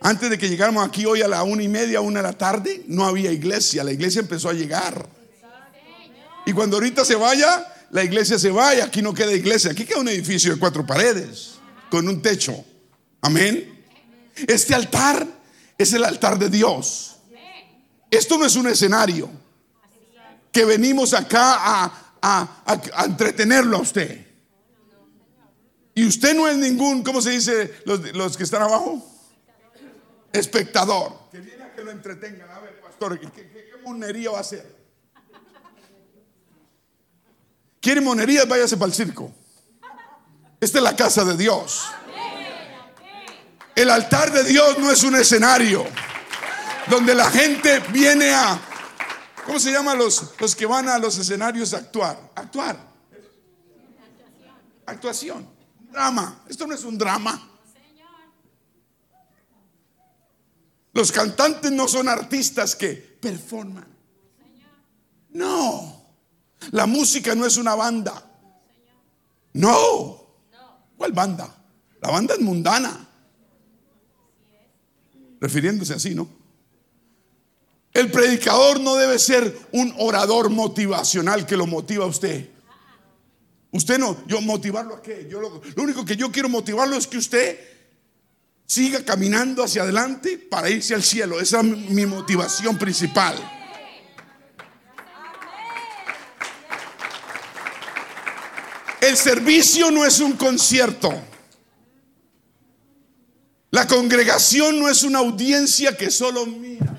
Antes 0.00 0.28
de 0.28 0.36
que 0.36 0.48
llegáramos 0.48 0.84
aquí 0.84 1.06
hoy 1.06 1.22
a 1.22 1.28
la 1.28 1.44
una 1.44 1.62
y 1.62 1.68
media, 1.68 2.00
una 2.00 2.18
de 2.18 2.26
la 2.26 2.32
tarde, 2.32 2.82
no 2.88 3.04
había 3.04 3.30
iglesia, 3.30 3.84
la 3.84 3.92
iglesia 3.92 4.22
empezó 4.22 4.48
a 4.48 4.54
llegar. 4.54 5.08
Y 6.46 6.52
cuando 6.52 6.78
ahorita 6.78 7.04
se 7.04 7.14
vaya, 7.14 7.64
la 7.90 8.02
iglesia 8.02 8.40
se 8.40 8.50
vaya, 8.50 8.86
aquí 8.86 9.02
no 9.02 9.14
queda 9.14 9.32
iglesia, 9.32 9.70
aquí 9.70 9.84
queda 9.84 10.00
un 10.00 10.08
edificio 10.08 10.52
de 10.52 10.58
cuatro 10.58 10.84
paredes, 10.84 11.60
con 11.88 12.08
un 12.08 12.20
techo. 12.20 12.64
Amén. 13.20 13.84
Este 14.48 14.74
altar 14.74 15.28
es 15.78 15.92
el 15.92 16.02
altar 16.02 16.40
de 16.40 16.50
Dios. 16.50 17.18
Esto 18.10 18.36
no 18.36 18.44
es 18.44 18.56
un 18.56 18.66
escenario 18.66 19.30
que 20.50 20.64
venimos 20.64 21.14
acá 21.14 21.54
a, 22.20 22.64
a 22.66 23.04
entretenerlo 23.04 23.76
a 23.76 23.80
usted. 23.82 24.25
Y 25.96 26.06
usted 26.06 26.34
no 26.34 26.46
es 26.46 26.58
ningún, 26.58 27.02
¿cómo 27.02 27.22
se 27.22 27.30
dice 27.30 27.74
los, 27.86 28.36
que 28.36 28.42
están 28.42 28.60
abajo? 28.60 29.02
Espectador. 30.30 31.30
Que 31.32 31.40
viene 31.40 31.64
a 31.64 31.74
que 31.74 31.82
lo 31.82 31.90
entretengan. 31.90 32.50
A 32.50 32.60
ver, 32.60 32.78
pastor, 32.82 33.18
¿qué, 33.18 33.30
qué, 33.30 33.70
monería 33.82 34.30
va 34.30 34.36
a 34.36 34.40
hacer? 34.42 34.76
¿Quiere 37.80 38.02
monería? 38.02 38.44
Váyase 38.44 38.76
para 38.76 38.88
el 38.88 38.94
circo. 38.94 39.32
Esta 40.60 40.78
es 40.78 40.84
la 40.84 40.94
casa 40.94 41.24
de 41.24 41.34
Dios. 41.34 41.86
El 43.74 43.88
altar 43.88 44.30
de 44.32 44.44
Dios 44.44 44.78
no 44.78 44.90
es 44.90 45.02
un 45.02 45.16
escenario 45.16 45.86
donde 46.90 47.14
la 47.14 47.30
gente 47.30 47.80
viene 47.90 48.34
a, 48.34 48.60
¿cómo 49.46 49.58
se 49.58 49.72
llama 49.72 49.94
los, 49.94 50.34
los 50.38 50.54
que 50.54 50.66
van 50.66 50.90
a 50.90 50.98
los 50.98 51.16
escenarios 51.16 51.72
a 51.72 51.78
actuar? 51.78 52.32
Actuar. 52.34 52.76
Actuación 54.84 55.55
drama. 55.90 56.42
Esto 56.48 56.66
no 56.66 56.74
es 56.74 56.84
un 56.84 56.98
drama. 56.98 57.50
Los 60.92 61.12
cantantes 61.12 61.70
no 61.72 61.86
son 61.88 62.08
artistas 62.08 62.74
que 62.74 62.94
performan. 62.94 63.86
No. 65.30 66.02
La 66.70 66.86
música 66.86 67.34
no 67.34 67.44
es 67.44 67.58
una 67.58 67.74
banda. 67.74 68.24
No. 69.52 70.24
¿Cuál 70.96 71.12
banda? 71.12 71.54
La 72.00 72.10
banda 72.10 72.34
es 72.34 72.40
mundana. 72.40 73.06
Refiriéndose 75.38 75.94
así, 75.94 76.14
¿no? 76.14 76.28
El 77.92 78.10
predicador 78.10 78.80
no 78.80 78.96
debe 78.96 79.18
ser 79.18 79.68
un 79.72 79.94
orador 79.98 80.50
motivacional 80.50 81.46
que 81.46 81.56
lo 81.56 81.66
motiva 81.66 82.04
a 82.04 82.08
usted. 82.08 82.55
Usted 83.72 83.98
no, 83.98 84.24
yo 84.26 84.40
motivarlo 84.40 84.96
a 84.96 85.02
qué. 85.02 85.26
Yo 85.30 85.40
lo, 85.40 85.60
único 85.76 86.04
que 86.04 86.16
yo 86.16 86.30
quiero 86.30 86.48
motivarlo 86.48 86.96
es 86.96 87.06
que 87.06 87.18
usted 87.18 87.58
siga 88.64 89.04
caminando 89.04 89.62
hacia 89.62 89.82
adelante 89.82 90.38
para 90.38 90.70
irse 90.70 90.94
al 90.94 91.02
cielo. 91.02 91.40
Esa 91.40 91.60
es 91.60 91.64
mi 91.64 92.06
motivación 92.06 92.78
principal. 92.78 93.36
El 99.00 99.16
servicio 99.16 99.90
no 99.90 100.04
es 100.04 100.20
un 100.20 100.32
concierto. 100.32 101.12
La 103.70 103.86
congregación 103.86 104.78
no 104.80 104.88
es 104.88 105.02
una 105.02 105.18
audiencia 105.18 105.96
que 105.96 106.10
solo 106.10 106.46
mira. 106.46 106.98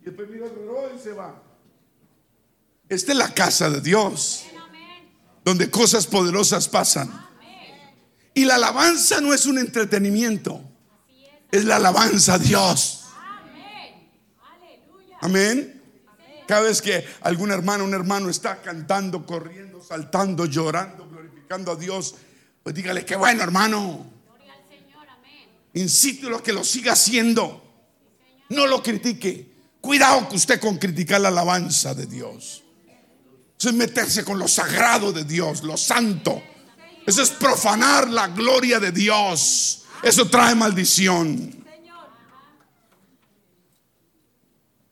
Y 0.00 0.04
después 0.04 0.28
mira 0.30 0.46
el 0.46 0.54
reloj 0.54 0.92
y 0.96 0.98
se 1.02 1.12
va. 1.12 1.49
Esta 2.90 3.12
es 3.12 3.18
la 3.18 3.32
casa 3.32 3.70
de 3.70 3.80
Dios, 3.80 4.42
donde 5.44 5.70
cosas 5.70 6.08
poderosas 6.08 6.68
pasan. 6.68 7.28
Y 8.34 8.44
la 8.44 8.56
alabanza 8.56 9.20
no 9.20 9.32
es 9.32 9.46
un 9.46 9.58
entretenimiento, 9.58 10.60
es 11.52 11.64
la 11.64 11.76
alabanza 11.76 12.34
a 12.34 12.38
Dios. 12.38 13.04
Amén. 15.20 15.80
Cada 16.48 16.62
vez 16.62 16.82
que 16.82 17.06
algún 17.20 17.52
hermano, 17.52 17.84
un 17.84 17.94
hermano 17.94 18.28
está 18.28 18.60
cantando, 18.60 19.24
corriendo, 19.24 19.80
saltando, 19.80 20.46
llorando, 20.46 21.08
glorificando 21.08 21.70
a 21.70 21.76
Dios, 21.76 22.16
pues 22.64 22.74
dígale 22.74 23.04
que 23.04 23.14
bueno, 23.14 23.44
hermano. 23.44 24.04
Incítelo 25.74 26.38
a 26.38 26.42
que 26.42 26.52
lo 26.52 26.64
siga 26.64 26.94
haciendo. 26.94 27.62
No 28.48 28.66
lo 28.66 28.82
critique. 28.82 29.48
Cuidado 29.80 30.28
que 30.28 30.34
usted 30.34 30.58
con 30.58 30.76
criticar 30.78 31.20
la 31.20 31.28
alabanza 31.28 31.94
de 31.94 32.06
Dios. 32.06 32.64
Eso 33.60 33.68
es 33.68 33.74
meterse 33.74 34.24
con 34.24 34.38
lo 34.38 34.48
sagrado 34.48 35.12
de 35.12 35.22
Dios, 35.24 35.62
lo 35.64 35.76
santo. 35.76 36.42
Eso 37.06 37.20
es 37.20 37.28
profanar 37.28 38.08
la 38.08 38.28
gloria 38.28 38.80
de 38.80 38.90
Dios. 38.90 39.82
Eso 40.02 40.30
trae 40.30 40.54
maldición. 40.54 41.62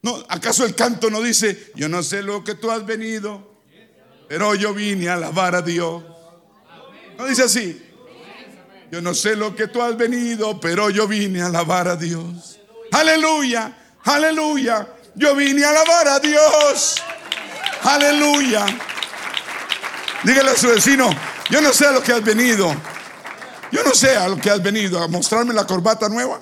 No, 0.02 0.22
¿acaso 0.28 0.66
el 0.66 0.74
canto 0.74 1.08
no 1.08 1.22
dice, 1.22 1.72
yo 1.76 1.88
no 1.88 2.02
sé 2.02 2.22
lo 2.22 2.44
que 2.44 2.56
tú 2.56 2.70
has 2.70 2.84
venido, 2.84 3.58
pero 4.28 4.54
yo 4.54 4.74
vine 4.74 5.08
a 5.08 5.14
alabar 5.14 5.54
a 5.54 5.62
Dios? 5.62 6.04
No 7.16 7.24
dice 7.24 7.44
así. 7.44 7.82
Yo 8.92 9.00
no 9.00 9.14
sé 9.14 9.34
lo 9.34 9.56
que 9.56 9.68
tú 9.68 9.80
has 9.80 9.96
venido, 9.96 10.60
pero 10.60 10.90
yo 10.90 11.08
vine 11.08 11.40
a 11.40 11.46
alabar 11.46 11.88
a 11.88 11.96
Dios. 11.96 12.60
Aleluya, 12.92 13.94
aleluya. 14.04 14.94
Yo 15.14 15.34
vine 15.34 15.64
a 15.64 15.70
alabar 15.70 16.08
a 16.08 16.20
Dios. 16.20 16.96
Aleluya. 17.82 18.66
Dígale 20.24 20.50
a 20.50 20.56
su 20.56 20.68
vecino, 20.68 21.10
yo 21.50 21.60
no 21.60 21.72
sé 21.72 21.86
a 21.86 21.92
lo 21.92 22.02
que 22.02 22.12
has 22.12 22.22
venido. 22.22 22.74
Yo 23.70 23.82
no 23.82 23.92
sé 23.92 24.16
a 24.16 24.28
lo 24.28 24.36
que 24.36 24.50
has 24.50 24.62
venido. 24.62 25.02
A 25.02 25.08
mostrarme 25.08 25.54
la 25.54 25.66
corbata 25.66 26.08
nueva. 26.08 26.40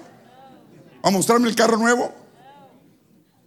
A 1.02 1.10
mostrarme 1.10 1.48
el 1.48 1.56
carro 1.56 1.76
nuevo. 1.76 2.14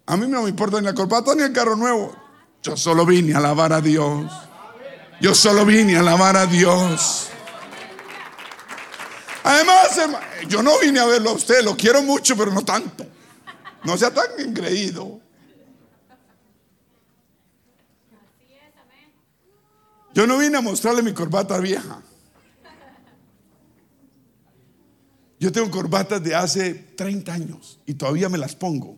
A 0.06 0.18
mí 0.18 0.28
no 0.28 0.44
me 0.44 0.50
importa 0.50 0.80
ni 0.80 0.86
la 0.86 0.94
corbata 0.94 1.36
ni 1.36 1.44
el 1.44 1.54
carro 1.54 1.76
nuevo. 1.76 2.16
Yo 2.62 2.76
solo 2.76 3.06
vine 3.06 3.34
a 3.34 3.38
alabar 3.38 3.74
a 3.74 3.82
Dios. 3.82 4.32
Yo 5.22 5.36
solo 5.36 5.66
vine 5.66 5.96
a 5.96 6.00
alabar 6.00 6.36
a 6.38 6.46
Dios. 6.46 7.28
Además, 9.44 10.00
yo 10.48 10.62
no 10.62 10.78
vine 10.80 11.00
a 11.00 11.06
verlo 11.06 11.32
a 11.32 11.34
usted, 11.34 11.64
lo 11.64 11.76
quiero 11.76 12.02
mucho, 12.04 12.36
pero 12.36 12.52
no 12.52 12.64
tanto. 12.64 13.06
No 13.84 13.98
sea 13.98 14.14
tan 14.14 14.28
engreído. 14.40 15.22
Yo 20.14 20.26
no 20.26 20.38
vine 20.38 20.58
a 20.58 20.62
mostrarle 20.62 21.02
mi 21.02 21.14
corbata 21.14 21.58
vieja. 21.60 22.02
Yo 25.40 25.52
tengo 25.52 25.72
corbatas 25.72 26.22
de 26.22 26.36
hace 26.36 26.74
30 26.74 27.34
años 27.34 27.80
y 27.86 27.94
todavía 27.94 28.28
me 28.28 28.38
las 28.38 28.56
pongo. 28.56 28.98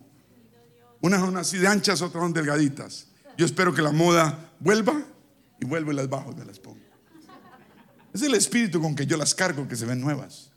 Unas 1.00 1.20
son 1.20 1.36
así 1.36 1.58
de 1.58 1.68
anchas, 1.68 2.02
otras 2.02 2.22
son 2.22 2.32
delgaditas. 2.32 3.06
Yo 3.36 3.46
espero 3.46 3.72
que 3.72 3.82
la 3.82 3.92
moda 3.92 4.52
vuelva 4.58 5.02
y 5.60 5.64
vuelve 5.64 5.94
las 5.94 6.08
bajo 6.08 6.32
y 6.32 6.34
me 6.34 6.44
las 6.44 6.58
pongo. 6.58 6.80
Es 8.12 8.22
el 8.22 8.34
espíritu 8.34 8.80
con 8.80 8.94
que 8.94 9.06
yo 9.06 9.16
las 9.16 9.34
cargo 9.34 9.68
que 9.68 9.76
se 9.76 9.86
ven 9.86 10.00
nuevas. 10.00 10.50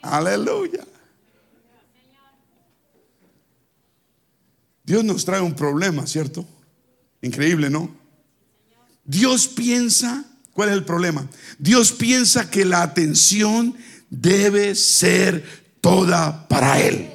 Aleluya. 0.00 0.84
Dios 4.84 5.04
nos 5.04 5.24
trae 5.24 5.40
un 5.40 5.54
problema, 5.54 6.06
¿cierto? 6.06 6.44
Increíble, 7.20 7.70
¿no? 7.70 8.01
Dios 9.04 9.48
piensa, 9.48 10.24
¿cuál 10.52 10.68
es 10.68 10.74
el 10.74 10.84
problema? 10.84 11.28
Dios 11.58 11.92
piensa 11.92 12.50
que 12.50 12.64
la 12.64 12.82
atención 12.82 13.76
debe 14.10 14.74
ser 14.74 15.44
toda 15.80 16.46
para 16.48 16.80
Él. 16.80 17.10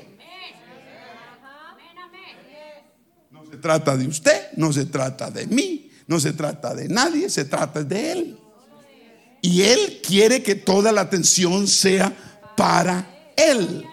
No 3.32 3.46
se 3.46 3.58
trata 3.58 3.96
de 3.96 4.08
usted, 4.08 4.52
no 4.58 4.74
se 4.74 4.86
trata 4.86 5.32
de 5.32 5.48
mí, 5.48 5.92
no 6.08 6.20
se 6.20 6.34
trata 6.34 6.76
de 6.76 6.90
nadie, 6.90 7.30
se 7.30 7.46
trata 7.46 7.84
de 7.84 8.12
Él. 8.12 8.40
Y 9.42 9.62
Él 9.62 10.02
quiere 10.06 10.44
que 10.44 10.56
toda 10.56 10.92
la 10.92 11.02
atención 11.02 11.68
sea 11.68 12.14
para 12.58 13.32
Él. 13.38 13.86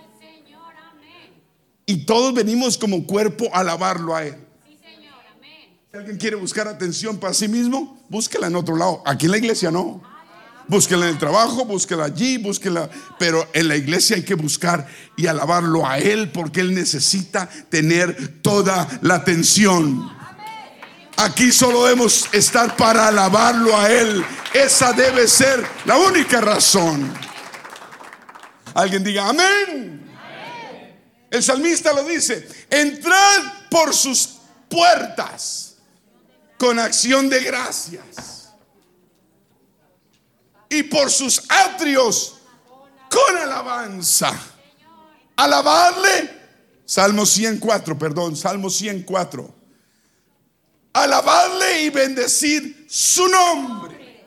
Y 1.87 2.07
todos 2.07 2.35
venimos 2.35 2.77
como 2.77 3.07
cuerpo 3.07 3.51
a 3.53 3.61
alabarlo 3.61 4.17
a 4.17 4.25
Él 4.25 4.44
alguien 5.95 6.17
quiere 6.17 6.35
buscar 6.35 6.67
atención 6.67 7.19
para 7.19 7.33
sí 7.35 7.47
mismo, 7.47 8.05
búsquela 8.09 8.49
en 8.49 8.57
otro 8.57 8.75
lado. 8.75 9.01
Aquí 9.07 9.27
en 9.27 9.31
la 9.31 9.39
iglesia 9.39 9.71
no. 9.71 10.03
Búsquela 10.67 11.05
en 11.05 11.13
el 11.13 11.19
trabajo, 11.19 11.65
búsquela 11.67 12.07
allí, 12.07 12.39
búsquela. 12.39 12.91
Pero 13.17 13.47
en 13.53 13.69
la 13.69 13.77
iglesia 13.77 14.17
hay 14.17 14.25
que 14.25 14.35
buscar 14.35 14.89
y 15.17 15.29
alabarlo 15.29 15.87
a 15.87 15.99
Él 15.99 16.33
porque 16.33 16.63
Él 16.63 16.75
necesita 16.75 17.49
tener 17.69 18.41
toda 18.43 18.89
la 19.03 19.17
atención. 19.17 20.11
Aquí 21.17 21.53
solo 21.53 21.85
debemos 21.85 22.29
estar 22.33 22.77
para 22.77 23.09
alabarlo 23.09 23.77
a 23.79 23.89
Él. 23.89 24.25
Esa 24.53 24.93
debe 24.95 25.29
ser 25.29 25.65
la 25.85 25.97
única 25.97 26.41
razón. 26.41 27.13
Alguien 28.75 29.05
diga 29.05 29.29
amén. 29.29 30.11
El 31.31 31.43
salmista 31.43 31.93
lo 31.93 32.05
dice, 32.05 32.49
entrad 32.69 33.43
por 33.71 33.95
sus 33.95 34.39
puertas 34.69 35.74
con 36.65 36.79
acción 36.79 37.29
de 37.29 37.41
gracias. 37.41 38.55
Y 40.71 40.85
por 40.85 41.11
sus 41.11 41.43
atrios 41.51 42.39
con 43.11 43.37
alabanza. 43.37 44.33
Alabarle. 45.37 46.43
Salmo 46.87 47.27
104, 47.27 47.99
perdón, 47.99 48.35
Salmo 48.35 48.71
104. 48.71 49.55
Alabarle 50.95 51.83
y 51.83 51.91
bendecir 51.91 52.87
su 52.89 53.29
nombre. 53.29 54.27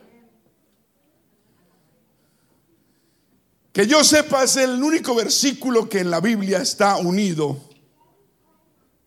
Que 3.72 3.84
yo 3.84 4.04
sepa 4.04 4.44
es 4.44 4.56
el 4.58 4.80
único 4.80 5.12
versículo 5.16 5.88
que 5.88 5.98
en 5.98 6.10
la 6.12 6.20
Biblia 6.20 6.58
está 6.58 6.98
unido. 6.98 7.68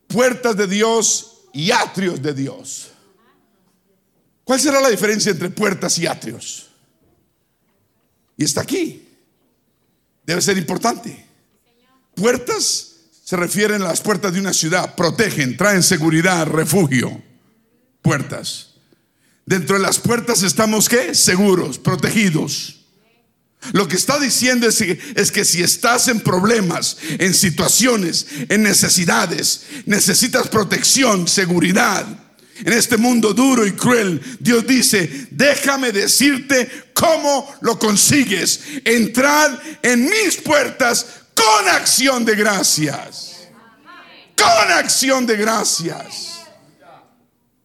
Puertas 0.08 0.58
de 0.58 0.68
Dios 0.68 1.44
y 1.53 1.72
atrios 1.72 2.22
de 2.22 2.34
Dios. 2.34 2.90
¿Cuál 4.52 4.60
será 4.60 4.82
la 4.82 4.90
diferencia 4.90 5.32
entre 5.32 5.49
puertas 5.49 5.98
y 5.98 6.06
atrios? 6.06 6.68
Y 8.36 8.44
está 8.44 8.60
aquí. 8.60 9.07
Debe 10.26 10.41
ser 10.41 10.57
importante. 10.57 11.26
Puertas 12.14 12.95
se 13.23 13.38
refieren 13.38 13.82
a 13.82 13.86
las 13.86 14.02
puertas 14.02 14.34
de 14.34 14.41
una 14.41 14.52
ciudad, 14.52 14.94
protegen, 14.95 15.56
traen 15.56 15.82
seguridad, 15.82 16.45
refugio. 16.48 17.23
Puertas. 18.02 18.72
Dentro 19.45 19.78
de 19.78 19.84
las 19.84 19.99
puertas 19.99 20.44
estamos 20.44 20.90
qué? 20.90 21.15
Seguros, 21.15 21.80
protegidos. 21.80 22.82
Lo 23.72 23.88
que 23.88 23.95
está 23.95 24.19
diciendo 24.19 24.68
es 24.68 24.80
que, 24.80 24.99
es 25.15 25.32
que, 25.32 25.45
si 25.45 25.64
estás 25.64 26.10
en 26.10 26.19
problemas, 26.19 26.98
en 27.19 27.34
situaciones, 27.34 28.28
en 28.49 28.64
necesidades, 28.64 29.61
necesitas 29.86 30.49
protección, 30.49 31.30
seguridad, 31.30 32.06
en 32.63 32.73
este 32.73 32.97
mundo 32.97 33.33
duro 33.33 33.65
y 33.65 33.73
cruel, 33.73 34.21
Dios 34.39 34.65
dice, 34.65 35.27
déjame 35.31 35.91
decirte 35.91 36.91
cómo 36.93 37.53
lo 37.61 37.77
consigues. 37.79 38.61
Entrar 38.85 39.59
en 39.81 40.05
mis 40.05 40.38
puertas 40.38 41.05
con 41.33 41.69
acción 41.69 42.23
de 42.25 42.35
gracias. 42.35 43.47
Con 44.38 44.71
acción 44.71 45.25
de 45.25 45.38
gracias. 45.38 46.41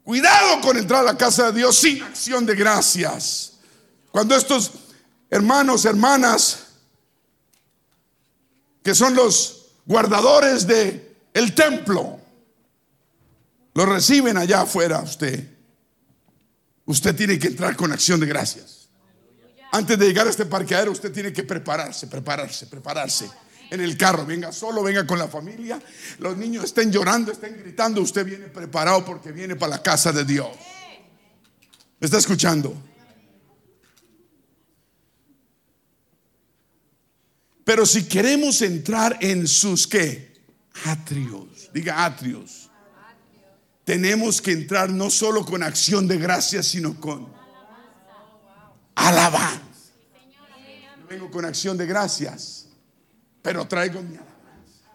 Cuidado 0.03 0.61
con 0.61 0.77
entrar 0.77 1.01
a 1.01 1.13
la 1.13 1.19
casa 1.19 1.51
de 1.51 1.59
Dios 1.59 1.77
sin 1.77 2.03
acción 2.03 2.47
de 2.47 2.55
gracias. 2.55 3.55
Cuando 4.13 4.37
estos 4.37 4.71
hermanos, 5.29 5.85
hermanas, 5.85 6.67
que 8.83 8.95
son 8.95 9.15
los 9.15 9.67
guardadores 9.85 10.67
de 10.67 11.17
el 11.35 11.55
templo, 11.55 12.21
lo 13.77 13.85
reciben 13.85 14.39
allá 14.39 14.63
afuera 14.63 15.03
usted. 15.03 15.55
Usted 16.87 17.15
tiene 17.15 17.39
que 17.39 17.49
entrar 17.49 17.77
con 17.77 17.93
acción 17.93 18.19
de 18.19 18.25
gracias. 18.25 18.89
Antes 19.71 19.99
de 19.99 20.07
llegar 20.07 20.27
a 20.27 20.31
este 20.31 20.47
parqueadero, 20.47 20.93
usted 20.93 21.13
tiene 21.13 21.31
que 21.31 21.43
prepararse, 21.43 22.07
prepararse, 22.07 22.69
prepararse. 22.69 23.31
En 23.71 23.83
el 23.83 23.99
carro, 23.99 24.25
venga 24.25 24.51
solo, 24.51 24.83
venga 24.83 25.07
con 25.07 25.19
la 25.19 25.29
familia. 25.29 25.79
Los 26.21 26.39
niños 26.39 26.65
estén 26.65 26.91
llorando, 26.91 27.31
estén 27.31 27.59
gritando. 27.59 28.01
Usted 28.01 28.25
viene 28.25 28.47
preparado 28.47 29.05
porque 29.05 29.31
viene 29.31 29.57
para 29.57 29.77
la 29.77 29.83
casa 29.83 30.11
de 30.11 30.25
Dios. 30.25 30.57
¿Me 32.01 32.07
está 32.07 32.17
escuchando? 32.17 32.75
Pero 37.63 37.85
si 37.85 38.09
queremos 38.09 38.63
entrar 38.63 39.19
en 39.21 39.47
sus 39.47 39.87
qué? 39.87 40.35
Atrios. 40.87 41.69
Diga 41.75 42.07
atrios. 42.07 42.66
Tenemos 43.87 44.43
que 44.43 44.51
entrar 44.51 44.91
no 44.91 45.11
solo 45.11 45.47
con 45.47 45.63
acción 45.63 46.09
de 46.09 46.19
gracias, 46.19 46.67
sino 46.67 47.01
con 47.01 47.33
alabanza. 48.97 49.61
Yo 50.99 51.07
vengo 51.09 51.31
con 51.31 51.45
acción 51.45 51.77
de 51.77 51.87
gracias, 51.87 52.67
pero 53.43 53.69
traigo 53.69 54.03
mi 54.03 54.17
alabanza. 54.17 54.91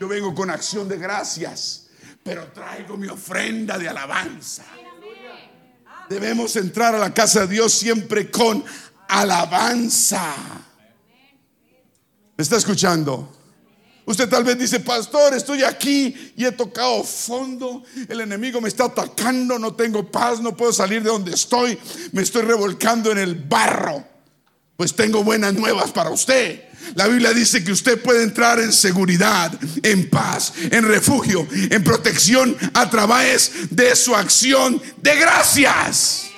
Yo 0.00 0.08
vengo 0.08 0.34
con 0.34 0.48
acción 0.48 0.88
de 0.88 0.96
gracias, 0.96 1.88
pero 2.22 2.46
traigo 2.46 2.96
mi 2.96 3.08
ofrenda 3.08 3.76
de 3.76 3.90
alabanza. 3.90 4.64
Debemos 6.08 6.56
entrar 6.56 6.94
a 6.94 6.98
la 6.98 7.12
casa 7.12 7.40
de 7.40 7.48
Dios 7.48 7.74
siempre 7.74 8.30
con 8.30 8.64
alabanza. 9.06 10.34
¿Me 12.38 12.42
está 12.42 12.56
escuchando? 12.56 13.39
Usted 14.10 14.28
tal 14.28 14.42
vez 14.42 14.58
dice, 14.58 14.80
pastor, 14.80 15.34
estoy 15.34 15.62
aquí 15.62 16.32
y 16.36 16.44
he 16.44 16.50
tocado 16.50 17.04
fondo, 17.04 17.84
el 18.08 18.20
enemigo 18.20 18.60
me 18.60 18.68
está 18.68 18.86
atacando, 18.86 19.56
no 19.56 19.72
tengo 19.74 20.10
paz, 20.10 20.40
no 20.40 20.56
puedo 20.56 20.72
salir 20.72 21.00
de 21.00 21.10
donde 21.10 21.30
estoy, 21.30 21.78
me 22.10 22.22
estoy 22.22 22.42
revolcando 22.42 23.12
en 23.12 23.18
el 23.18 23.36
barro. 23.36 24.04
Pues 24.76 24.96
tengo 24.96 25.22
buenas 25.22 25.54
nuevas 25.54 25.92
para 25.92 26.10
usted. 26.10 26.60
La 26.96 27.06
Biblia 27.06 27.32
dice 27.32 27.62
que 27.62 27.70
usted 27.70 28.02
puede 28.02 28.24
entrar 28.24 28.58
en 28.58 28.72
seguridad, 28.72 29.52
en 29.84 30.10
paz, 30.10 30.54
en 30.72 30.88
refugio, 30.88 31.46
en 31.52 31.84
protección 31.84 32.56
a 32.74 32.90
través 32.90 33.52
de 33.70 33.94
su 33.94 34.16
acción 34.16 34.82
de 34.96 35.14
gracias. 35.14 36.29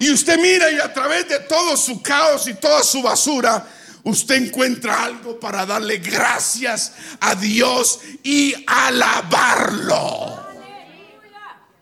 Y 0.00 0.10
usted 0.10 0.38
mira 0.38 0.70
y 0.70 0.78
a 0.78 0.92
través 0.92 1.28
de 1.28 1.40
todo 1.40 1.76
su 1.76 2.00
caos 2.02 2.46
y 2.46 2.54
toda 2.54 2.82
su 2.82 3.02
basura, 3.02 3.66
usted 4.02 4.36
encuentra 4.36 5.04
algo 5.04 5.38
para 5.38 5.66
darle 5.66 5.98
gracias 5.98 6.94
a 7.20 7.34
Dios 7.34 8.00
y 8.22 8.54
alabarlo. 8.66 10.40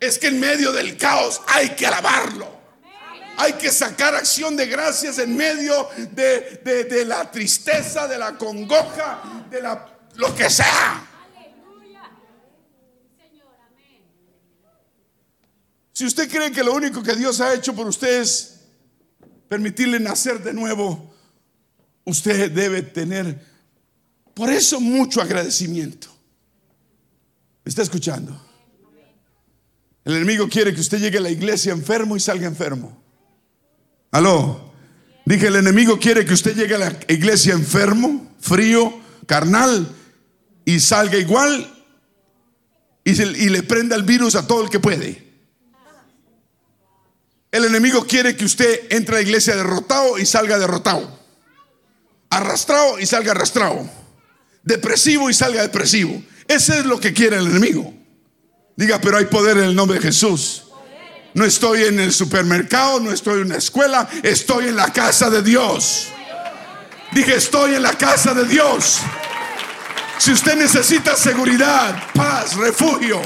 Es 0.01 0.19
que 0.19 0.27
en 0.27 0.39
medio 0.39 0.73
del 0.73 0.97
caos 0.97 1.41
hay 1.47 1.69
que 1.69 1.87
alabarlo. 1.87 2.59
Hay 3.37 3.53
que 3.53 3.71
sacar 3.71 4.13
acción 4.15 4.57
de 4.57 4.65
gracias 4.65 5.17
en 5.17 5.37
medio 5.37 5.89
de, 6.11 7.05
la 7.07 7.31
tristeza, 7.31 8.05
de 8.05 8.17
la 8.17 8.33
congoja, 8.33 9.45
de 9.49 9.61
la, 9.61 9.85
lo 10.15 10.35
que 10.35 10.49
sea. 10.49 11.08
Si 15.99 16.05
usted 16.05 16.31
cree 16.31 16.49
que 16.49 16.63
lo 16.63 16.73
único 16.73 17.03
que 17.03 17.13
Dios 17.13 17.41
ha 17.41 17.53
hecho 17.53 17.75
por 17.75 17.85
usted 17.85 18.21
es 18.21 18.61
permitirle 19.49 19.99
nacer 19.99 20.41
de 20.41 20.53
nuevo, 20.53 21.13
usted 22.05 22.49
debe 22.51 22.83
tener 22.83 23.37
por 24.33 24.49
eso 24.49 24.79
mucho 24.79 25.21
agradecimiento. 25.21 26.07
¿Me 27.65 27.69
está 27.69 27.81
escuchando? 27.81 28.41
El 30.05 30.15
enemigo 30.15 30.47
quiere 30.47 30.73
que 30.73 30.79
usted 30.79 30.99
llegue 30.99 31.17
a 31.17 31.21
la 31.21 31.31
iglesia 31.31 31.73
enfermo 31.73 32.15
y 32.15 32.21
salga 32.21 32.47
enfermo. 32.47 33.03
Aló. 34.11 34.71
Dije, 35.25 35.47
el 35.47 35.57
enemigo 35.57 35.99
quiere 35.99 36.23
que 36.23 36.33
usted 36.33 36.55
llegue 36.55 36.75
a 36.75 36.77
la 36.77 36.97
iglesia 37.09 37.51
enfermo, 37.51 38.37
frío, 38.39 39.01
carnal, 39.27 39.93
y 40.63 40.79
salga 40.79 41.17
igual 41.17 41.85
y, 43.03 43.21
y 43.21 43.49
le 43.49 43.63
prenda 43.63 43.97
el 43.97 44.03
virus 44.03 44.35
a 44.35 44.47
todo 44.47 44.63
el 44.63 44.69
que 44.69 44.79
puede. 44.79 45.28
El 47.51 47.65
enemigo 47.65 48.05
quiere 48.05 48.35
que 48.35 48.45
usted 48.45 48.81
entre 48.91 49.15
a 49.15 49.17
la 49.19 49.23
iglesia 49.23 49.55
derrotado 49.55 50.19
y 50.19 50.25
salga 50.25 50.59
derrotado. 50.59 51.19
Arrastrado 52.29 52.99
y 52.99 53.05
salga 53.05 53.31
arrastrado. 53.31 53.89
Depresivo 54.63 55.29
y 55.29 55.33
salga 55.33 55.63
depresivo. 55.63 56.21
Ese 56.47 56.79
es 56.79 56.85
lo 56.85 56.99
que 56.99 57.13
quiere 57.13 57.37
el 57.37 57.47
enemigo. 57.47 57.93
Diga, 58.75 59.01
pero 59.01 59.17
hay 59.17 59.25
poder 59.25 59.57
en 59.57 59.65
el 59.65 59.75
nombre 59.75 59.97
de 59.97 60.05
Jesús. 60.05 60.65
No 61.33 61.43
estoy 61.43 61.83
en 61.83 61.99
el 61.99 62.13
supermercado, 62.13 62.99
no 62.99 63.11
estoy 63.11 63.41
en 63.41 63.47
una 63.47 63.57
escuela, 63.57 64.07
estoy 64.23 64.67
en 64.67 64.75
la 64.75 64.91
casa 64.93 65.29
de 65.29 65.41
Dios. 65.41 66.07
Dije, 67.11 67.35
estoy 67.35 67.75
en 67.75 67.83
la 67.83 67.93
casa 67.97 68.33
de 68.33 68.45
Dios. 68.45 68.99
Si 70.19 70.31
usted 70.31 70.55
necesita 70.55 71.15
seguridad, 71.15 72.03
paz, 72.13 72.55
refugio, 72.55 73.21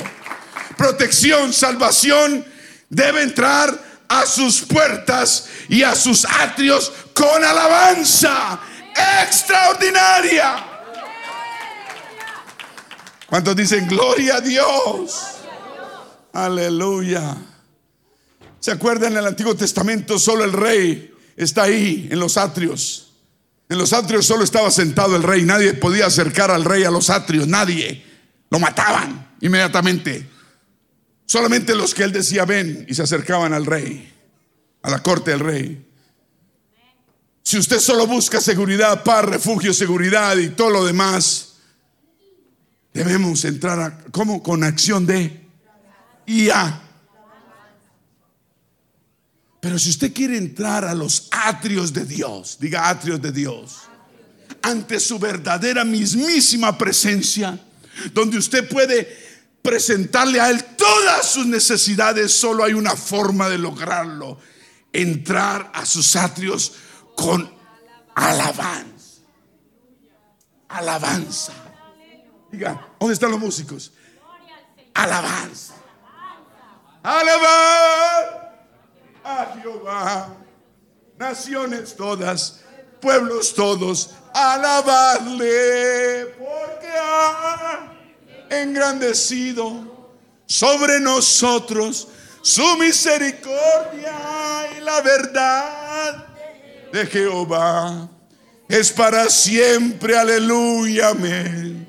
protección, 0.78 1.52
salvación, 1.52 2.46
debe 2.90 3.24
entrar 3.24 3.93
a 4.20 4.26
sus 4.26 4.62
puertas 4.62 5.48
y 5.70 5.84
a 5.84 5.96
sus 5.96 6.26
atrios 6.26 6.92
con 7.14 7.44
alabanza 7.44 8.60
extraordinaria. 9.22 10.66
¿Cuántos 13.28 13.56
dicen 13.56 13.88
gloria 13.88 14.36
a 14.36 14.42
Dios? 14.42 15.20
Aleluya. 16.34 17.36
¿Se 18.60 18.72
acuerdan 18.72 19.14
en 19.14 19.20
el 19.20 19.28
Antiguo 19.28 19.56
Testamento 19.56 20.20
solo 20.20 20.44
el 20.44 20.54
rey 20.54 21.14
está 21.36 21.64
ahí 21.64 22.08
en 22.12 22.20
los 22.20 22.38
atrios? 22.38 23.14
En 23.70 23.78
los 23.78 23.94
atrios 23.94 24.26
solo 24.26 24.44
estaba 24.44 24.70
sentado 24.70 25.16
el 25.16 25.24
rey, 25.24 25.44
nadie 25.44 25.74
podía 25.74 26.06
acercar 26.06 26.52
al 26.52 26.64
rey 26.64 26.84
a 26.84 26.92
los 26.92 27.10
atrios, 27.10 27.48
nadie. 27.48 28.06
Lo 28.52 28.60
mataban 28.60 29.36
inmediatamente. 29.42 30.30
Solamente 31.34 31.74
los 31.74 31.96
que 31.96 32.04
él 32.04 32.12
decía 32.12 32.46
ven 32.46 32.86
y 32.88 32.94
se 32.94 33.02
acercaban 33.02 33.54
al 33.54 33.66
rey, 33.66 34.08
a 34.84 34.92
la 34.92 35.02
corte 35.02 35.32
del 35.32 35.40
rey. 35.40 35.84
Si 37.42 37.58
usted 37.58 37.80
solo 37.80 38.06
busca 38.06 38.40
seguridad, 38.40 39.04
paz, 39.04 39.26
refugio, 39.26 39.74
seguridad 39.74 40.38
y 40.38 40.50
todo 40.50 40.70
lo 40.70 40.86
demás, 40.86 41.54
debemos 42.94 43.46
entrar 43.46 43.80
a, 43.80 43.98
como 44.12 44.44
con 44.44 44.64
acción 44.64 45.08
de 45.08 45.42
y 46.28 46.52
a. 46.52 46.84
Pero 49.60 49.80
si 49.80 49.90
usted 49.90 50.14
quiere 50.14 50.38
entrar 50.38 50.86
a 50.86 50.94
los 50.94 51.30
atrios 51.32 51.92
de 51.92 52.06
Dios, 52.06 52.58
diga 52.60 52.90
atrios 52.90 53.20
de 53.20 53.32
Dios, 53.32 53.80
ante 54.62 55.00
su 55.00 55.18
verdadera 55.18 55.84
mismísima 55.84 56.78
presencia, 56.78 57.60
donde 58.14 58.38
usted 58.38 58.70
puede 58.70 59.33
presentarle 59.64 60.40
a 60.42 60.52
Él 60.52 60.64
todas 60.76 61.26
sus 61.26 61.48
necesidades, 61.48 62.32
solo 62.34 62.64
hay 62.64 62.74
una 62.74 62.96
forma 62.96 63.50
de 63.50 63.58
lograrlo. 63.58 64.38
Entrar 64.92 65.72
a 65.74 65.86
sus 65.88 66.16
atrios 66.16 66.74
con 67.16 67.52
alabanza. 68.14 69.22
Alabanza. 70.68 71.54
Diga, 72.52 72.88
¿dónde 73.00 73.14
están 73.14 73.32
los 73.32 73.40
músicos? 73.40 73.94
Alabanza. 74.94 75.74
Alabar 77.02 78.68
a 79.24 79.56
Jehová. 79.60 80.36
Naciones 81.18 81.96
todas, 81.96 82.62
pueblos 83.00 83.54
todos, 83.56 84.12
alabarle. 84.34 86.26
Porque 86.38 86.88
ha 86.88 87.93
engrandecido 88.62 89.94
sobre 90.46 91.00
nosotros 91.00 92.08
su 92.42 92.78
misericordia 92.78 94.14
y 94.78 94.82
la 94.82 95.02
verdad 95.02 96.28
de 96.92 97.06
Jehová 97.08 98.10
es 98.68 98.92
para 98.92 99.30
siempre, 99.30 100.18
aleluya, 100.18 101.10
amén. 101.10 101.88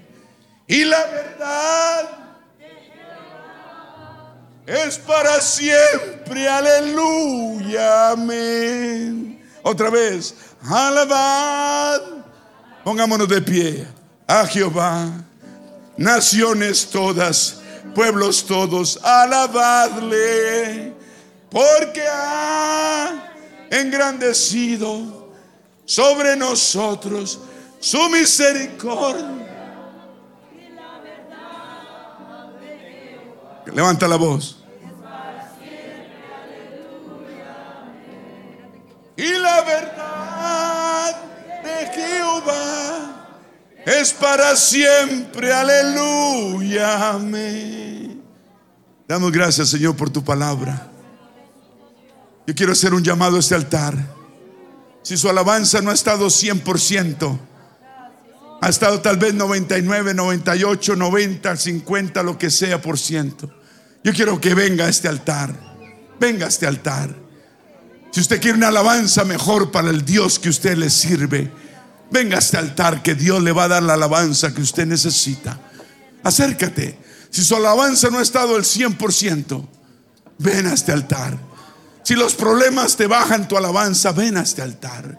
Y 0.67 0.85
la 0.85 1.05
verdad 1.07 2.11
es 4.67 4.99
para 4.99 5.41
siempre, 5.41 6.49
aleluya, 6.49 8.11
amén. 8.11 9.43
Otra 9.63 9.91
vez, 9.91 10.35
alabad, 10.63 12.01
pongámonos 12.83 13.29
de 13.29 13.43
pie 13.43 13.87
a 14.27 14.47
Jehová 14.47 15.11
naciones 15.97 16.87
todas, 16.91 17.61
pueblos 17.95 18.45
todos, 18.45 18.99
alabadle, 19.03 20.93
porque 21.51 22.03
ha 22.11 23.33
engrandecido 23.71 25.33
sobre 25.85 26.37
nosotros 26.37 27.41
su 27.81 28.09
misericordia. 28.09 29.45
Levanta 33.73 34.07
la 34.07 34.17
voz. 34.17 34.59
Y 39.17 39.29
la 39.39 39.63
verdad 39.63 41.17
de 41.63 41.87
Jehová 41.95 43.14
es 43.87 44.13
para 44.13 44.57
siempre. 44.57 45.53
Aleluya. 45.53 47.11
Amén. 47.11 48.23
Damos 49.07 49.33
gracias, 49.33 49.69
Señor, 49.69 49.97
por 49.97 50.11
tu 50.11 50.25
palabra. 50.25 50.91
Yo 52.47 52.55
quiero 52.55 52.73
hacer 52.73 52.95
un 52.95 53.03
llamado 53.03 53.37
a 53.37 53.41
este 53.41 53.55
altar. 53.55 53.95
Si 55.03 55.17
su 55.17 55.29
alabanza 55.29 55.83
no 55.83 55.91
ha 55.91 55.95
estado 55.95 56.27
100%, 56.27 57.39
ha 58.61 58.69
estado 58.69 59.01
tal 59.01 59.19
vez 59.19 59.35
99, 59.35 60.15
98, 60.15 60.97
90, 60.97 61.57
50, 61.57 62.23
lo 62.23 62.39
que 62.39 62.51
sea 62.51 62.81
por 62.81 62.99
ciento. 62.99 63.51
Yo 64.03 64.13
quiero 64.13 64.41
que 64.41 64.55
venga 64.55 64.87
a 64.87 64.89
este 64.89 65.09
altar. 65.09 65.55
Venga 66.19 66.47
a 66.47 66.49
este 66.49 66.67
altar. 66.67 67.15
Si 68.11 68.21
usted 68.21 68.41
quiere 68.41 68.57
una 68.57 68.69
alabanza 68.69 69.25
mejor 69.25 69.71
para 69.71 69.91
el 69.91 70.05
Dios 70.05 70.39
que 70.39 70.49
usted 70.49 70.77
le 70.77 70.89
sirve, 70.89 71.51
venga 72.11 72.37
a 72.37 72.39
este 72.39 72.57
altar 72.57 73.03
que 73.03 73.15
Dios 73.15 73.43
le 73.43 73.53
va 73.53 73.65
a 73.65 73.69
dar 73.69 73.83
la 73.83 73.95
alabanza 73.95 74.55
que 74.55 74.63
usted 74.63 74.87
necesita. 74.87 75.59
Acércate. 76.23 76.99
Si 77.31 77.43
su 77.43 77.57
alabanza 77.57 78.11
no 78.11 78.19
ha 78.19 78.23
estado 78.23 78.57
el 78.57 78.65
100%, 78.65 79.67
ven 80.39 80.67
a 80.67 80.75
este 80.75 80.93
altar. 80.93 81.37
Si 82.05 82.15
los 82.15 82.35
problemas 82.35 82.97
te 82.97 83.07
bajan 83.07 83.49
tu 83.49 83.57
alabanza, 83.57 84.13
ven 84.13 84.37
a 84.37 84.43
este 84.43 84.63
altar. 84.63 85.19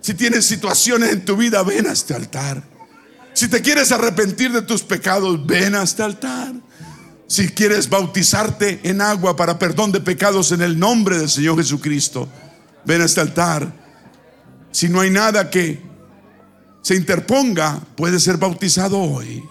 Si 0.00 0.14
tienes 0.14 0.46
situaciones 0.46 1.12
en 1.12 1.24
tu 1.24 1.36
vida, 1.36 1.62
ven 1.62 1.86
a 1.86 1.92
este 1.92 2.14
altar. 2.14 2.62
Si 3.34 3.48
te 3.48 3.60
quieres 3.60 3.92
arrepentir 3.92 4.52
de 4.52 4.62
tus 4.62 4.82
pecados, 4.82 5.44
ven 5.46 5.74
a 5.74 5.82
este 5.82 6.02
altar. 6.02 6.54
Si 7.28 7.48
quieres 7.48 7.88
bautizarte 7.88 8.80
en 8.84 9.00
agua 9.00 9.36
para 9.36 9.58
perdón 9.58 9.92
de 9.92 10.00
pecados 10.00 10.52
en 10.52 10.62
el 10.62 10.78
nombre 10.78 11.18
del 11.18 11.28
Señor 11.28 11.56
Jesucristo, 11.58 12.28
ven 12.84 13.02
a 13.02 13.04
este 13.04 13.20
altar. 13.20 13.85
Si 14.76 14.90
no 14.90 15.00
hay 15.00 15.08
nada 15.08 15.48
que 15.48 15.80
se 16.82 16.96
interponga, 16.96 17.80
puedes 17.96 18.22
ser 18.22 18.36
bautizado 18.36 19.00
hoy. 19.00 19.42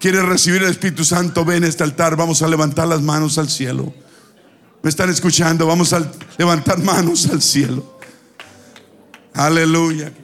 ¿Quieres 0.00 0.24
recibir 0.24 0.62
el 0.62 0.70
Espíritu 0.70 1.04
Santo? 1.04 1.44
Ven 1.44 1.64
a 1.64 1.66
este 1.66 1.84
altar. 1.84 2.16
Vamos 2.16 2.40
a 2.40 2.48
levantar 2.48 2.88
las 2.88 3.02
manos 3.02 3.36
al 3.36 3.50
cielo. 3.50 3.92
¿Me 4.82 4.88
están 4.88 5.10
escuchando? 5.10 5.66
Vamos 5.66 5.92
a 5.92 6.10
levantar 6.38 6.78
manos 6.78 7.28
al 7.28 7.42
cielo. 7.42 8.00
Aleluya. 9.34 10.14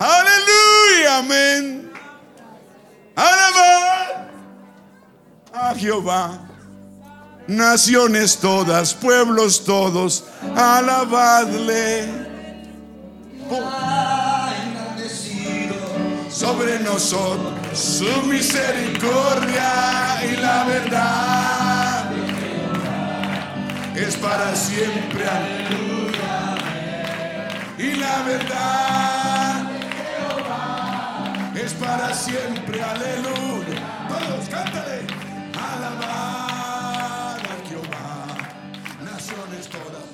Aleluya, 0.00 1.18
amén. 1.18 1.92
Alabad 3.14 4.26
a 5.52 5.74
Jehová. 5.76 6.48
Naciones 7.48 8.36
todas, 8.36 8.92
pueblos 8.92 9.64
todos, 9.64 10.24
alabadle. 10.54 12.06
Sobre 16.30 16.78
nosotros 16.80 17.54
su 17.72 18.04
misericordia 18.26 20.20
y 20.30 20.36
la 20.36 20.64
verdad 20.64 22.12
es 23.96 24.14
para 24.16 24.54
siempre. 24.54 25.24
Aleluya. 25.26 26.54
Y 27.78 27.92
la 27.94 28.22
verdad 28.24 29.70
es 31.54 31.72
para 31.72 32.12
siempre. 32.12 32.82
Aleluya. 32.82 33.38
es 39.58 39.68
toda. 39.68 40.07